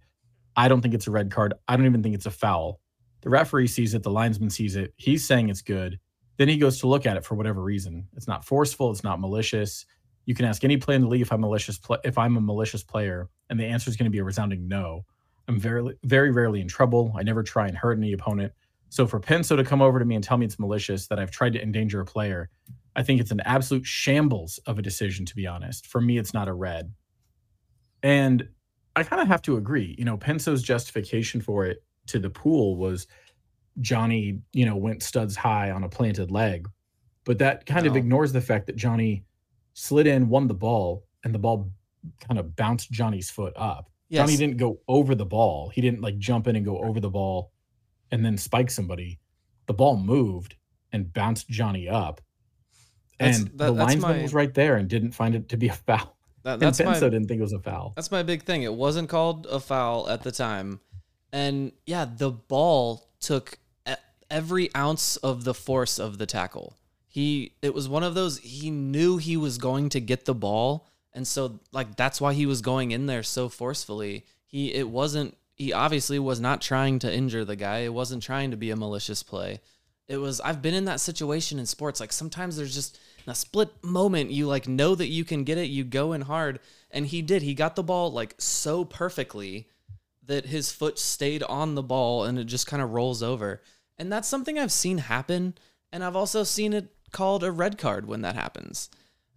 I 0.56 0.68
don't 0.68 0.82
think 0.82 0.94
it's 0.94 1.08
a 1.08 1.12
red 1.12 1.32
card. 1.32 1.54
I 1.68 1.76
don't 1.76 1.86
even 1.86 2.04
think 2.04 2.16
it's 2.16 2.26
a 2.26 2.32
foul. 2.32 2.80
The 3.22 3.30
referee 3.30 3.68
sees 3.68 3.94
it. 3.94 4.04
The 4.04 4.12
linesman 4.12 4.50
sees 4.50 4.76
it. 4.76 4.94
He's 4.98 5.26
saying 5.26 5.50
it's 5.50 5.62
good. 5.62 6.00
Then 6.38 6.48
he 6.48 6.58
goes 6.58 6.80
to 6.80 6.88
look 6.88 7.06
at 7.06 7.18
it 7.18 7.26
for 7.26 7.36
whatever 7.36 7.62
reason. 7.62 8.08
It's 8.16 8.28
not 8.28 8.44
forceful. 8.44 8.92
It's 8.92 9.04
not 9.04 9.20
malicious. 9.20 9.86
You 10.26 10.36
can 10.36 10.46
ask 10.46 10.64
any 10.64 10.78
player 10.78 10.96
in 10.96 11.04
the 11.04 11.08
league 11.08 11.22
if 11.22 11.32
I'm 11.32 11.42
malicious. 11.42 11.78
Pl- 11.78 12.00
if 12.04 12.18
I'm 12.18 12.38
a 12.38 12.42
malicious 12.42 12.84
player, 12.84 13.30
and 13.50 13.60
the 13.60 13.66
answer 13.66 13.90
is 13.90 13.98
going 13.98 14.06
to 14.06 14.12
be 14.12 14.20
a 14.20 14.24
resounding 14.24 14.68
no. 14.68 15.06
I'm 15.48 15.60
very, 15.60 15.98
very 16.04 16.32
rarely 16.32 16.62
in 16.62 16.68
trouble. 16.68 17.14
I 17.18 17.24
never 17.24 17.44
try 17.44 17.68
and 17.68 17.78
hurt 17.78 17.98
any 17.98 18.14
opponent. 18.14 18.54
So 18.90 19.08
for 19.08 19.20
Penso 19.20 19.56
to 19.56 19.64
come 19.64 19.82
over 19.82 20.00
to 20.00 20.06
me 20.06 20.16
and 20.16 20.24
tell 20.24 20.38
me 20.38 20.46
it's 20.46 20.60
malicious 20.60 21.08
that 21.08 21.20
I've 21.20 21.32
tried 21.32 21.54
to 21.54 21.62
endanger 21.62 22.02
a 22.02 22.06
player, 22.06 22.50
I 22.96 23.04
think 23.04 23.22
it's 23.22 23.32
an 23.32 23.42
absolute 23.42 23.86
shambles 23.86 24.60
of 24.66 24.78
a 24.80 24.82
decision. 24.82 25.26
To 25.26 25.36
be 25.36 25.48
honest, 25.48 25.88
for 25.88 26.02
me, 26.02 26.18
it's 26.18 26.34
not 26.34 26.48
a 26.48 26.54
red. 26.54 26.94
And 28.04 28.50
I 28.96 29.04
kind 29.04 29.22
of 29.22 29.28
have 29.28 29.42
to 29.44 29.58
agree. 29.58 29.96
You 29.98 30.06
know, 30.06 30.18
Penso's 30.18 30.62
justification 30.64 31.42
for 31.42 31.66
it 31.66 31.84
to 32.08 32.20
the 32.20 32.30
pool 32.30 32.76
was 32.76 33.08
Johnny, 33.80 34.40
you 34.54 34.66
know, 34.66 34.76
went 34.76 35.02
studs 35.04 35.36
high 35.36 35.72
on 35.72 35.84
a 35.84 35.90
planted 35.90 36.30
leg, 36.32 36.68
but 37.24 37.38
that 37.40 37.66
kind 37.66 37.86
of 37.88 37.96
ignores 38.00 38.34
the 38.34 38.42
fact 38.42 38.66
that 38.68 38.76
Johnny 38.76 39.24
slid 39.74 40.08
in, 40.08 40.28
won 40.28 40.48
the 40.48 40.54
ball, 40.54 41.06
and 41.24 41.34
the 41.34 41.40
ball 41.40 41.72
kind 42.20 42.40
of 42.40 42.56
bounced 42.56 42.92
Johnny's 42.92 43.30
foot 43.30 43.54
up. 43.56 43.90
Yes. 44.10 44.28
Johnny 44.28 44.38
didn't 44.38 44.58
go 44.58 44.80
over 44.90 45.16
the 45.16 45.26
ball. 45.26 45.70
He 45.70 45.80
didn't 45.80 46.02
like 46.02 46.18
jump 46.18 46.48
in 46.48 46.56
and 46.58 46.66
go 46.66 46.80
over 46.80 47.00
the 47.00 47.10
ball 47.10 47.52
and 48.12 48.26
then 48.26 48.38
spike 48.38 48.70
somebody. 48.70 49.20
The 49.68 49.74
ball 49.74 49.96
moved 49.96 50.56
and 50.92 51.14
bounced 51.14 51.48
Johnny 51.48 51.88
up. 51.88 52.20
That's- 53.20 53.40
and 53.40 53.48
that- 53.52 53.58
the 53.58 53.72
linesman 53.72 54.18
my- 54.18 54.22
was 54.24 54.34
right 54.34 54.54
there 54.54 54.76
and 54.76 54.90
didn't 54.90 55.12
find 55.12 55.34
it 55.36 55.48
to 55.50 55.56
be 55.58 55.70
a 55.70 55.74
foul. 55.74 56.18
That- 56.44 56.54
And 56.54 56.62
that's 56.62 56.80
my 56.80 57.00
didn't 57.00 57.28
think 57.28 57.40
it 57.40 57.44
was 57.44 57.54
a 57.54 57.60
foul. 57.60 57.94
That's 57.96 58.12
my 58.12 58.24
big 58.24 58.44
thing. 58.44 58.64
It 58.64 58.74
wasn't 58.74 59.10
called 59.10 59.46
a 59.46 59.60
foul 59.60 60.10
at 60.10 60.24
the 60.24 60.32
time. 60.32 60.80
And 61.32 61.72
yeah, 61.86 62.06
the 62.06 62.32
ball 62.32 63.08
took 63.20 63.58
every 64.30 64.74
ounce 64.76 65.18
of 65.18 65.44
the 65.44 65.54
force 65.54 66.00
of 66.00 66.18
the 66.18 66.26
tackle. 66.26 66.78
He 67.08 67.54
it 67.62 67.74
was 67.74 67.90
one 67.90 68.04
of 68.04 68.16
those 68.16 68.38
he 68.40 68.72
knew 68.72 69.18
he 69.18 69.36
was 69.38 69.58
going 69.58 69.90
to 69.90 70.00
get 70.00 70.24
the 70.26 70.34
ball 70.34 70.88
and 71.14 71.28
so 71.28 71.60
like 71.74 71.98
that's 71.98 72.22
why 72.22 72.34
he 72.34 72.46
was 72.46 72.62
going 72.62 72.92
in 72.92 73.06
there 73.06 73.24
so 73.24 73.50
forcefully. 73.50 74.26
He 74.48 74.74
it 74.74 74.90
wasn't 74.90 75.36
he 75.56 75.74
obviously 75.74 76.18
was 76.18 76.40
not 76.40 76.62
trying 76.62 77.00
to 77.00 77.14
injure 77.14 77.44
the 77.46 77.58
guy. 77.58 77.80
It 77.80 77.94
wasn't 77.94 78.24
trying 78.24 78.52
to 78.52 78.58
be 78.58 78.72
a 78.72 78.76
malicious 78.78 79.22
play. 79.22 79.60
It 80.08 80.18
was 80.18 80.40
I've 80.42 80.62
been 80.62 80.74
in 80.74 80.86
that 80.86 81.02
situation 81.02 81.60
in 81.60 81.66
sports. 81.66 82.00
Like 82.00 82.14
sometimes 82.14 82.56
there's 82.56 82.74
just 82.74 82.98
in 83.26 83.32
a 83.32 83.36
split 83.36 83.84
moment 83.84 84.32
you 84.32 84.48
like 84.48 84.68
know 84.68 84.96
that 84.96 85.08
you 85.08 85.24
can 85.24 85.44
get 85.44 85.58
it, 85.58 85.70
you 85.70 85.84
go 85.84 86.14
in 86.14 86.22
hard, 86.22 86.60
and 86.90 87.08
he 87.08 87.22
did. 87.22 87.42
He 87.42 87.54
got 87.54 87.76
the 87.76 87.84
ball 87.84 88.12
like 88.12 88.36
so 88.38 88.86
perfectly 88.86 89.68
that 90.24 90.46
his 90.46 90.72
foot 90.72 91.00
stayed 91.00 91.44
on 91.44 91.76
the 91.76 91.84
ball 91.84 92.24
and 92.24 92.38
it 92.40 92.46
just 92.46 92.68
kind 92.68 92.82
of 92.82 92.92
rolls 92.92 93.22
over. 93.24 93.62
And 93.98 94.12
that's 94.12 94.28
something 94.28 94.58
I've 94.58 94.72
seen 94.72 94.98
happen, 95.00 95.56
and 95.92 96.04
I've 96.04 96.16
also 96.16 96.44
seen 96.44 96.74
it 96.74 96.88
called 97.12 97.44
a 97.44 97.52
red 97.52 97.78
card 97.78 98.08
when 98.08 98.22
that 98.22 98.36
happens. 98.36 98.90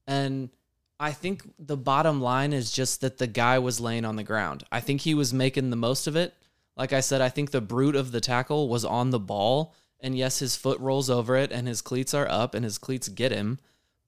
And 0.07 0.51
I 0.99 1.13
think 1.13 1.43
the 1.59 1.77
bottom 1.77 2.21
line 2.21 2.53
is 2.53 2.71
just 2.71 3.01
that 3.01 3.19
the 3.19 3.27
guy 3.27 3.59
was 3.59 3.81
laying 3.81 4.05
on 4.05 4.17
the 4.17 4.23
ground. 4.23 4.65
I 4.71 4.81
think 4.81 5.01
he 5.01 5.15
was 5.15 5.35
making 5.35 5.71
the 5.71 5.77
most 5.77 6.07
of 6.07 6.17
it. 6.17 6.35
Like 6.77 6.93
I 6.93 7.01
said, 7.01 7.21
I 7.21 7.29
think 7.29 7.51
the 7.51 7.61
brute 7.61 7.97
of 7.97 8.13
the 8.13 8.21
tackle 8.21 8.69
was 8.69 8.85
on 8.85 9.11
the 9.11 9.19
ball. 9.19 9.75
And 10.01 10.17
yes, 10.17 10.39
his 10.39 10.57
foot 10.57 10.79
rolls 10.81 11.11
over 11.11 11.37
it 11.37 11.51
and 11.51 11.67
his 11.67 11.81
cleats 11.83 12.15
are 12.15 12.29
up 12.29 12.55
and 12.55 12.65
his 12.65 12.79
cleats 12.79 13.09
get 13.09 13.33
him. 13.33 13.59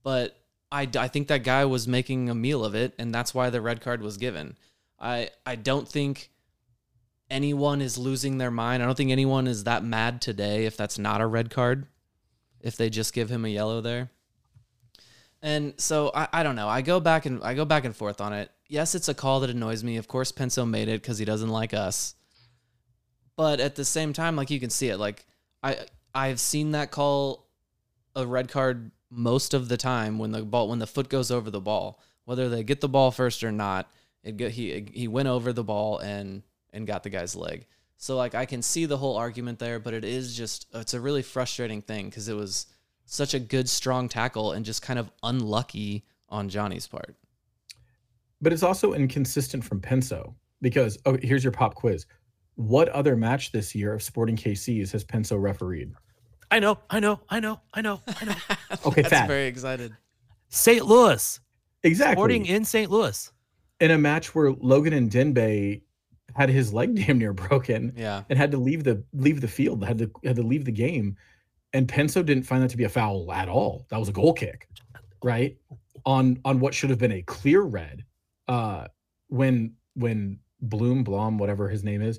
But 0.07 0.39
I, 0.71 0.89
I 0.97 1.09
think 1.09 1.27
that 1.27 1.43
guy 1.43 1.65
was 1.65 1.89
making 1.89 2.31
a 2.31 2.35
meal 2.35 2.65
of 2.65 2.77
it. 2.77 2.95
And 2.97 3.13
that's 3.13 3.35
why 3.35 3.51
the 3.51 3.61
red 3.61 3.81
card 3.81 4.03
was 4.03 4.19
given. 4.19 4.57
I, 5.01 5.31
I 5.45 5.57
don't 5.57 5.89
think 5.89 6.31
anyone 7.29 7.81
is 7.83 7.99
losing 7.99 8.39
their 8.39 8.53
mind. 8.53 8.85
I 8.85 8.87
don't 8.87 8.95
think 8.95 9.11
anyone 9.11 9.49
is 9.49 9.65
that 9.65 9.83
mad 9.83 10.23
today 10.23 10.65
if 10.65 10.77
that's 10.77 10.97
not 10.97 11.21
a 11.21 11.27
red 11.27 11.51
card, 11.51 11.89
if 12.61 12.77
they 12.77 12.89
just 12.89 13.15
give 13.15 13.29
him 13.31 13.45
a 13.45 13.49
yellow 13.49 13.81
there. 13.81 14.11
And 15.43 15.75
so 15.77 16.13
I, 16.15 16.29
I 16.33 16.43
don't 16.45 16.55
know. 16.55 16.69
I 16.69 16.83
go 16.83 17.01
back 17.01 17.27
and 17.27 17.43
I 17.43 17.55
go 17.55 17.65
back 17.65 17.85
and 17.85 17.97
forth 17.97 18.21
on 18.21 18.33
it. 18.33 18.53
Yes, 18.69 18.95
it's 18.95 19.09
a 19.09 19.15
call 19.15 19.41
that 19.41 19.51
annoys 19.51 19.83
me. 19.83 19.97
Of 19.97 20.07
course, 20.07 20.31
Penso 20.31 20.71
made 20.71 20.87
it 20.87 21.03
because 21.03 21.19
he 21.19 21.25
doesn't 21.25 21.49
like 21.49 21.75
us. 21.75 22.15
But 23.35 23.59
at 23.59 23.75
the 23.75 23.85
same 23.85 24.13
time, 24.13 24.37
like 24.37 24.51
you 24.51 24.61
can 24.61 24.71
see 24.71 24.89
it. 24.89 24.99
Like 24.99 25.27
I 25.65 25.79
I've 26.15 26.39
seen 26.39 26.71
that 26.71 26.93
call 26.93 27.46
a 28.17 28.27
red 28.27 28.49
card 28.49 28.91
most 29.11 29.55
of 29.55 29.69
the 29.69 29.77
time 29.77 30.19
when 30.19 30.33
the 30.33 30.43
ball 30.43 30.69
when 30.69 30.81
the 30.81 30.87
foot 30.87 31.09
goes 31.09 31.31
over 31.31 31.51
the 31.51 31.61
ball, 31.61 32.01
whether 32.25 32.49
they 32.49 32.65
get 32.65 32.81
the 32.81 32.89
ball 32.89 33.13
first 33.13 33.45
or 33.45 33.53
not. 33.53 33.91
It 34.25 34.37
go, 34.37 34.49
he 34.49 34.89
he 34.93 35.07
went 35.07 35.29
over 35.29 35.53
the 35.53 35.63
ball 35.63 35.99
and 35.99 36.43
and 36.73 36.87
got 36.87 37.05
the 37.05 37.11
guy's 37.11 37.37
leg. 37.37 37.67
So 37.99 38.17
like 38.17 38.35
I 38.35 38.47
can 38.47 38.63
see 38.63 38.87
the 38.87 38.97
whole 38.97 39.17
argument 39.17 39.59
there, 39.59 39.79
but 39.79 39.95
it 39.95 40.05
is 40.05 40.37
just 40.37 40.67
it's 40.75 40.95
a 40.95 41.01
really 41.01 41.23
frustrating 41.23 41.83
thing 41.83 42.07
because 42.07 42.29
it 42.29 42.35
was 42.35 42.67
such 43.05 43.35
a 43.35 43.39
good 43.39 43.69
strong 43.69 44.09
tackle 44.09 44.53
and 44.53 44.65
just 44.65 44.83
kind 44.83 44.99
of 44.99 45.11
unlucky 45.23 46.05
on 46.29 46.49
Johnny's 46.49 46.89
part. 46.89 47.15
But 48.41 48.53
it's 48.53 48.65
also 48.65 48.95
inconsistent 48.95 49.63
from 49.65 49.81
Penso 49.81 50.35
because 50.61 50.99
oh, 51.07 51.17
here's 51.23 51.45
your 51.45 51.53
pop 51.53 51.75
quiz. 51.75 52.07
What 52.57 52.89
other 52.89 53.17
match 53.17 53.53
this 53.53 53.75
year 53.75 53.93
of 53.93 54.03
Sporting 54.03 54.37
KCs 54.37 54.91
has 54.93 55.05
Penso 55.05 55.41
refereed? 55.41 55.93
I 56.57 56.59
know, 56.59 56.79
I 56.89 57.01
know, 57.01 57.21
I 57.29 57.39
know, 57.39 57.61
I 57.75 57.83
know, 57.83 58.01
I 58.21 58.25
know. 58.25 58.35
Okay, 58.87 59.03
That's 59.03 59.13
Thad. 59.13 59.29
very 59.29 59.47
excited. 59.47 59.93
St. 60.49 60.87
Louis. 60.87 61.39
Exactly. 61.83 62.15
Sporting 62.15 62.47
in 62.47 62.65
St. 62.65 62.91
Louis. 62.91 63.31
in 63.81 63.91
a 63.91 63.99
match 63.99 64.35
where 64.35 64.53
Logan 64.53 64.95
Ndenbe 65.11 65.83
had 66.35 66.49
his 66.49 66.73
leg 66.73 66.95
damn 67.07 67.19
near 67.19 67.35
broken 67.35 67.93
Yeah. 67.95 68.23
and 68.31 68.39
had 68.39 68.51
to 68.53 68.57
leave 68.59 68.85
the 68.85 69.05
leave 69.13 69.43
the 69.43 69.49
field, 69.49 69.85
had 69.85 69.99
to 69.99 70.11
had 70.25 70.37
to 70.37 70.43
leave 70.43 70.65
the 70.65 70.73
game. 70.73 71.17
And 71.75 71.87
Penso 71.87 72.25
didn't 72.25 72.45
find 72.45 72.63
that 72.63 72.71
to 72.71 72.77
be 72.79 72.85
a 72.85 72.89
foul 72.89 73.31
at 73.33 73.49
all. 73.51 73.85
That 73.91 73.99
was 74.01 74.09
a 74.09 74.13
goal 74.13 74.33
kick, 74.33 74.67
right? 75.23 75.59
On 76.07 76.41
on 76.47 76.59
what 76.61 76.73
should 76.73 76.89
have 76.89 76.99
been 76.99 77.13
a 77.13 77.23
clear 77.23 77.61
red. 77.63 78.03
Uh 78.49 78.87
when 79.29 79.75
when 79.95 80.39
Bloom, 80.63 81.05
Blom, 81.05 81.37
whatever 81.37 81.69
his 81.69 81.85
name 81.85 82.01
is, 82.01 82.19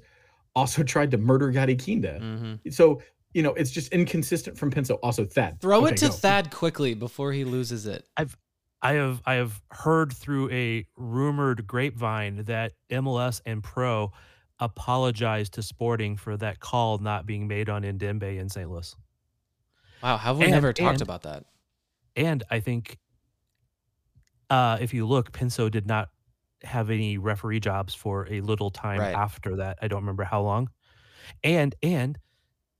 also 0.56 0.84
tried 0.94 1.10
to 1.12 1.17
murder 1.17 1.50
Gadi 1.50 1.75
Kinda. 1.75 2.20
hmm 2.20 2.70
So, 2.70 3.01
you 3.34 3.43
know, 3.43 3.53
it's 3.53 3.72
just 3.72 3.91
inconsistent 3.93 4.57
from 4.57 4.72
Penso. 4.72 4.98
Also, 5.03 5.25
Thad. 5.25 5.60
Throw 5.62 5.84
Okay, 5.84 5.93
it 5.93 5.98
to 5.98 6.07
go. 6.07 6.12
Thad 6.13 6.51
quickly 6.51 6.93
before 6.96 7.31
he 7.34 7.43
loses 7.43 7.86
it. 7.86 8.07
I 8.17 8.22
have 8.22 8.38
I 8.81 8.93
have 8.93 9.22
I 9.25 9.34
have 9.36 9.62
heard 9.72 10.13
through 10.13 10.50
a 10.51 10.86
rumored 10.96 11.65
grapevine 11.67 12.43
that 12.46 12.74
MLS 12.91 13.41
and 13.46 13.63
Pro 13.63 14.12
apologized 14.60 15.53
to 15.53 15.62
Sporting 15.63 16.15
for 16.17 16.36
that 16.38 16.60
call 16.60 16.98
not 17.00 17.25
being 17.25 17.48
made 17.48 17.69
on 17.69 17.84
Ndenbe 17.84 18.39
in 18.39 18.50
St. 18.50 18.69
Louis. 18.69 18.96
Wow, 20.01 20.17
have 20.17 20.38
we 20.38 20.46
And- 20.46 20.51
never 20.53 20.74
talked 20.74 20.93
and- 20.93 21.01
about 21.01 21.24
that? 21.24 21.46
And 22.15 22.43
I 22.50 22.60
think 22.60 22.98
uh, 24.50 24.77
if 24.79 24.93
you 24.93 25.05
look, 25.05 25.31
Penso 25.31 25.69
did 25.69 25.86
not 25.86 26.10
have 26.63 26.89
any 26.89 27.17
referee 27.17 27.60
jobs 27.60 27.93
for 27.93 28.27
a 28.31 28.41
little 28.41 28.72
time 28.72 29.00
Right. 29.00 29.13
after 29.13 29.57
that. 29.57 29.77
I 29.81 29.88
don't 29.88 30.01
remember 30.01 30.24
how 30.24 30.41
long. 30.41 30.69
And 31.43 31.75
and 31.84 32.17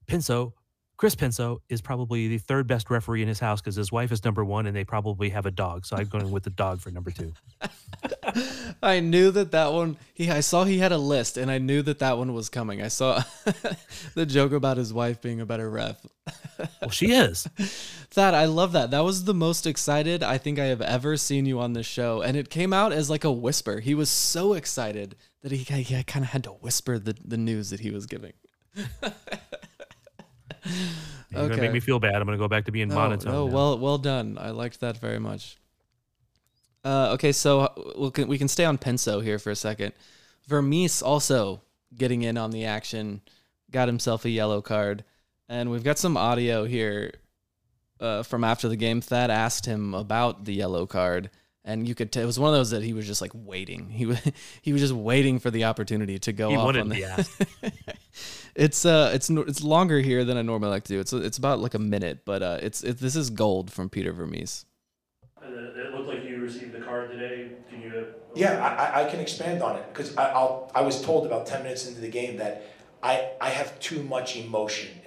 Penso, 0.08 0.54
Chris 0.98 1.16
Penso 1.16 1.60
is 1.70 1.80
probably 1.80 2.28
the 2.28 2.40
third 2.40 2.66
best 2.66 2.90
referee 2.90 3.22
in 3.22 3.28
his 3.28 3.40
house 3.40 3.62
because 3.62 3.76
his 3.76 3.92
wife 3.92 4.12
is 4.12 4.26
number 4.26 4.44
one 4.44 4.66
and 4.66 4.76
they 4.76 4.84
probably 4.84 5.30
have 5.30 5.46
a 5.46 5.52
dog. 5.52 5.86
So 5.86 5.96
I'm 5.96 6.08
going 6.08 6.32
with 6.32 6.44
the 6.44 6.50
dog 6.50 6.82
for 6.82 6.90
number 6.90 7.12
two. 7.12 7.34
I 8.82 9.00
knew 9.00 9.30
that 9.32 9.52
that 9.52 9.74
one. 9.74 9.98
He, 10.16 10.32
I 10.32 10.40
saw 10.40 10.64
he 10.64 10.80
had 10.80 10.92
a 10.92 10.98
list, 10.98 11.38
and 11.38 11.52
I 11.52 11.60
knew 11.60 11.82
that 11.84 12.00
that 12.00 12.18
one 12.18 12.34
was 12.34 12.50
coming. 12.50 12.82
I 12.82 12.88
saw 12.88 13.24
the 14.16 14.26
joke 14.26 14.52
about 14.52 14.78
his 14.78 14.92
wife 14.92 15.22
being 15.22 15.40
a 15.40 15.46
better 15.46 15.70
ref. 15.70 16.04
Well, 16.82 16.90
she 16.90 17.12
is. 17.12 17.48
That 18.16 18.34
I 18.34 18.46
love 18.46 18.72
that. 18.72 18.90
That 18.90 19.04
was 19.04 19.26
the 19.26 19.34
most 19.34 19.68
excited 19.68 20.24
I 20.24 20.40
think 20.40 20.58
I 20.58 20.66
have 20.66 20.82
ever 20.82 21.16
seen 21.16 21.46
you 21.46 21.60
on 21.60 21.74
this 21.74 21.86
show, 21.86 22.22
and 22.22 22.36
it 22.36 22.50
came 22.50 22.74
out 22.74 22.92
as 22.92 23.12
like 23.12 23.24
a 23.24 23.32
whisper. 23.32 23.80
He 23.80 23.94
was 23.94 24.10
so 24.10 24.54
excited 24.54 25.16
that 25.44 25.52
he, 25.52 25.58
he 25.58 26.04
kind 26.04 26.26
of 26.26 26.32
had 26.32 26.44
to 26.46 26.50
whisper 26.50 26.98
the, 26.98 27.16
the 27.24 27.38
news 27.38 27.70
that 27.70 27.82
he 27.82 27.92
was 27.92 28.08
giving. 28.08 28.34
You're 31.32 31.50
gonna 31.50 31.62
make 31.62 31.74
me 31.74 31.80
feel 31.80 32.00
bad. 32.00 32.16
I'm 32.16 32.26
gonna 32.26 32.38
go 32.38 32.48
back 32.48 32.66
to 32.66 32.72
being 32.72 32.88
No, 32.88 32.96
monotone. 32.96 33.34
no, 33.34 33.48
now. 33.48 33.54
well, 33.54 33.80
well 33.80 33.98
done. 33.98 34.38
I 34.40 34.52
liked 34.52 34.80
that 34.80 34.98
very 34.98 35.20
much. 35.20 35.58
Uh, 36.86 37.12
okay, 37.14 37.32
so 37.34 37.62
uh, 37.62 37.68
we 37.98 38.12
can 38.12 38.28
we 38.28 38.38
can 38.38 38.48
stay 38.48 38.64
on 38.64 38.78
Penso 38.78 39.22
here 39.22 39.40
for 39.40 39.52
a 39.52 39.56
second. 39.56 39.94
Vermes 40.48 41.02
also 41.02 41.62
getting 41.96 42.22
in 42.22 42.38
on 42.38 42.52
the 42.52 42.64
action, 42.66 43.22
got 43.72 43.88
himself 43.90 44.24
a 44.24 44.30
yellow 44.30 44.62
card, 44.62 45.04
and 45.50 45.70
we've 45.70 45.84
got 45.84 45.98
some 45.98 46.16
audio 46.16 46.64
here 46.64 47.12
uh, 48.00 48.24
from 48.24 48.46
after 48.46 48.70
the 48.70 48.78
game. 48.78 49.02
Thad 49.02 49.30
asked 49.30 49.66
him 49.66 49.94
about 49.94 50.46
the 50.46 50.54
yellow 50.54 50.86
card, 50.86 51.30
and 51.68 51.88
you 51.88 51.94
could. 51.94 52.12
T- 52.12 52.20
it 52.22 52.26
was 52.26 52.40
one 52.40 52.50
of 52.50 52.56
those 52.56 52.72
that 52.72 52.82
he 52.82 52.94
was 52.94 53.06
just 53.06 53.22
like 53.22 53.32
waiting. 53.36 53.90
He 53.92 54.06
was 54.08 54.20
he 54.64 54.74
was 54.74 54.82
just 54.82 54.94
waiting 54.94 55.38
for 55.40 55.52
the 55.52 55.66
opportunity 55.66 56.18
to 56.18 56.34
go 56.34 56.50
He 56.50 56.56
off 56.56 56.66
wanted 56.66 56.80
on 56.82 56.86
to 56.90 56.96
the. 56.96 56.96
be 56.96 57.04
asked. 57.06 57.42
it's 58.56 58.86
uh 58.86 59.12
it's 59.14 59.30
it's 59.30 59.64
longer 59.64 60.00
here 60.00 60.26
than 60.26 60.38
I 60.38 60.42
normally 60.42 60.72
like 60.72 60.84
to 60.86 60.94
do. 60.94 61.00
It's 61.00 61.14
it's 61.14 61.38
about 61.38 61.60
like 61.60 61.76
a 61.76 61.80
minute, 61.80 62.20
but 62.26 62.42
uh, 62.42 62.58
it's 62.62 62.84
it, 62.84 62.98
this 63.00 63.16
is 63.16 63.30
gold 63.30 63.72
from 63.72 63.90
Peter 63.90 64.12
Vermes. 64.14 64.66
It 65.44 65.94
looked 65.94 66.08
like 66.08 66.24
you 66.26 66.38
received 66.42 66.74
the 66.74 66.80
card 66.80 67.12
today. 67.12 67.52
Can 67.70 67.82
you? 67.82 68.08
Yeah, 68.36 68.64
I, 68.64 69.02
I- 69.02 69.06
I 69.08 69.10
can 69.10 69.20
expand 69.20 69.62
on 69.64 69.76
it 69.78 69.86
because 69.94 70.16
I, 70.18 70.30
I'll, 70.32 70.72
I 70.76 70.82
was 70.82 71.02
told 71.02 71.26
about 71.26 71.46
10 71.46 71.64
minutes 71.64 71.88
into 71.88 72.02
the 72.02 72.10
game 72.10 72.38
that 72.38 72.64
I, 73.02 73.30
I 73.40 73.50
have 73.50 73.80
too 73.80 74.04
much 74.04 74.36
emotion 74.36 74.90
in 75.06 75.07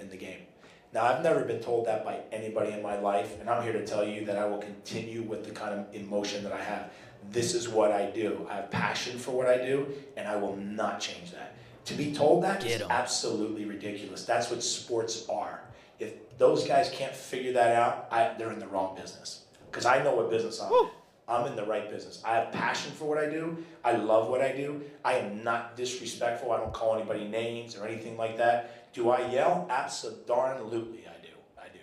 Now, 0.93 1.05
I've 1.05 1.23
never 1.23 1.45
been 1.45 1.61
told 1.61 1.85
that 1.85 2.03
by 2.03 2.19
anybody 2.33 2.73
in 2.73 2.81
my 2.81 2.99
life, 2.99 3.39
and 3.39 3.49
I'm 3.49 3.63
here 3.63 3.71
to 3.71 3.85
tell 3.85 4.05
you 4.05 4.25
that 4.25 4.37
I 4.37 4.45
will 4.45 4.57
continue 4.57 5.21
with 5.21 5.45
the 5.45 5.51
kind 5.51 5.79
of 5.79 5.93
emotion 5.95 6.43
that 6.43 6.51
I 6.51 6.61
have. 6.61 6.91
This 7.31 7.53
is 7.53 7.69
what 7.69 7.91
I 7.91 8.07
do. 8.07 8.45
I 8.49 8.55
have 8.55 8.71
passion 8.71 9.17
for 9.17 9.31
what 9.31 9.47
I 9.47 9.57
do, 9.57 9.87
and 10.17 10.27
I 10.27 10.35
will 10.35 10.57
not 10.57 10.99
change 10.99 11.31
that. 11.31 11.55
To 11.85 11.93
be 11.93 12.13
told 12.13 12.43
that 12.43 12.65
is 12.65 12.81
absolutely 12.89 13.65
ridiculous. 13.65 14.25
That's 14.25 14.49
what 14.51 14.61
sports 14.61 15.27
are. 15.29 15.61
If 15.99 16.37
those 16.37 16.67
guys 16.67 16.89
can't 16.91 17.15
figure 17.15 17.53
that 17.53 17.75
out, 17.75 18.07
I, 18.11 18.33
they're 18.37 18.51
in 18.51 18.59
the 18.59 18.67
wrong 18.67 18.95
business. 18.95 19.45
Because 19.69 19.85
I 19.85 20.03
know 20.03 20.15
what 20.15 20.29
business 20.29 20.61
I'm 20.61 20.71
in. 20.73 20.89
I'm 21.27 21.47
in 21.47 21.55
the 21.55 21.65
right 21.65 21.89
business. 21.89 22.21
I 22.25 22.35
have 22.35 22.51
passion 22.51 22.91
for 22.91 23.05
what 23.05 23.17
I 23.17 23.29
do. 23.29 23.63
I 23.85 23.93
love 23.93 24.27
what 24.27 24.41
I 24.41 24.51
do. 24.51 24.81
I 25.05 25.13
am 25.13 25.43
not 25.43 25.77
disrespectful. 25.77 26.51
I 26.51 26.57
don't 26.57 26.73
call 26.73 26.95
anybody 26.95 27.25
names 27.25 27.77
or 27.77 27.87
anything 27.87 28.17
like 28.17 28.37
that. 28.37 28.80
Do 28.93 29.09
I 29.09 29.29
yell? 29.31 29.67
Absolutely, 29.69 31.05
I 31.07 31.21
do. 31.21 31.33
I 31.57 31.67
do. 31.73 31.79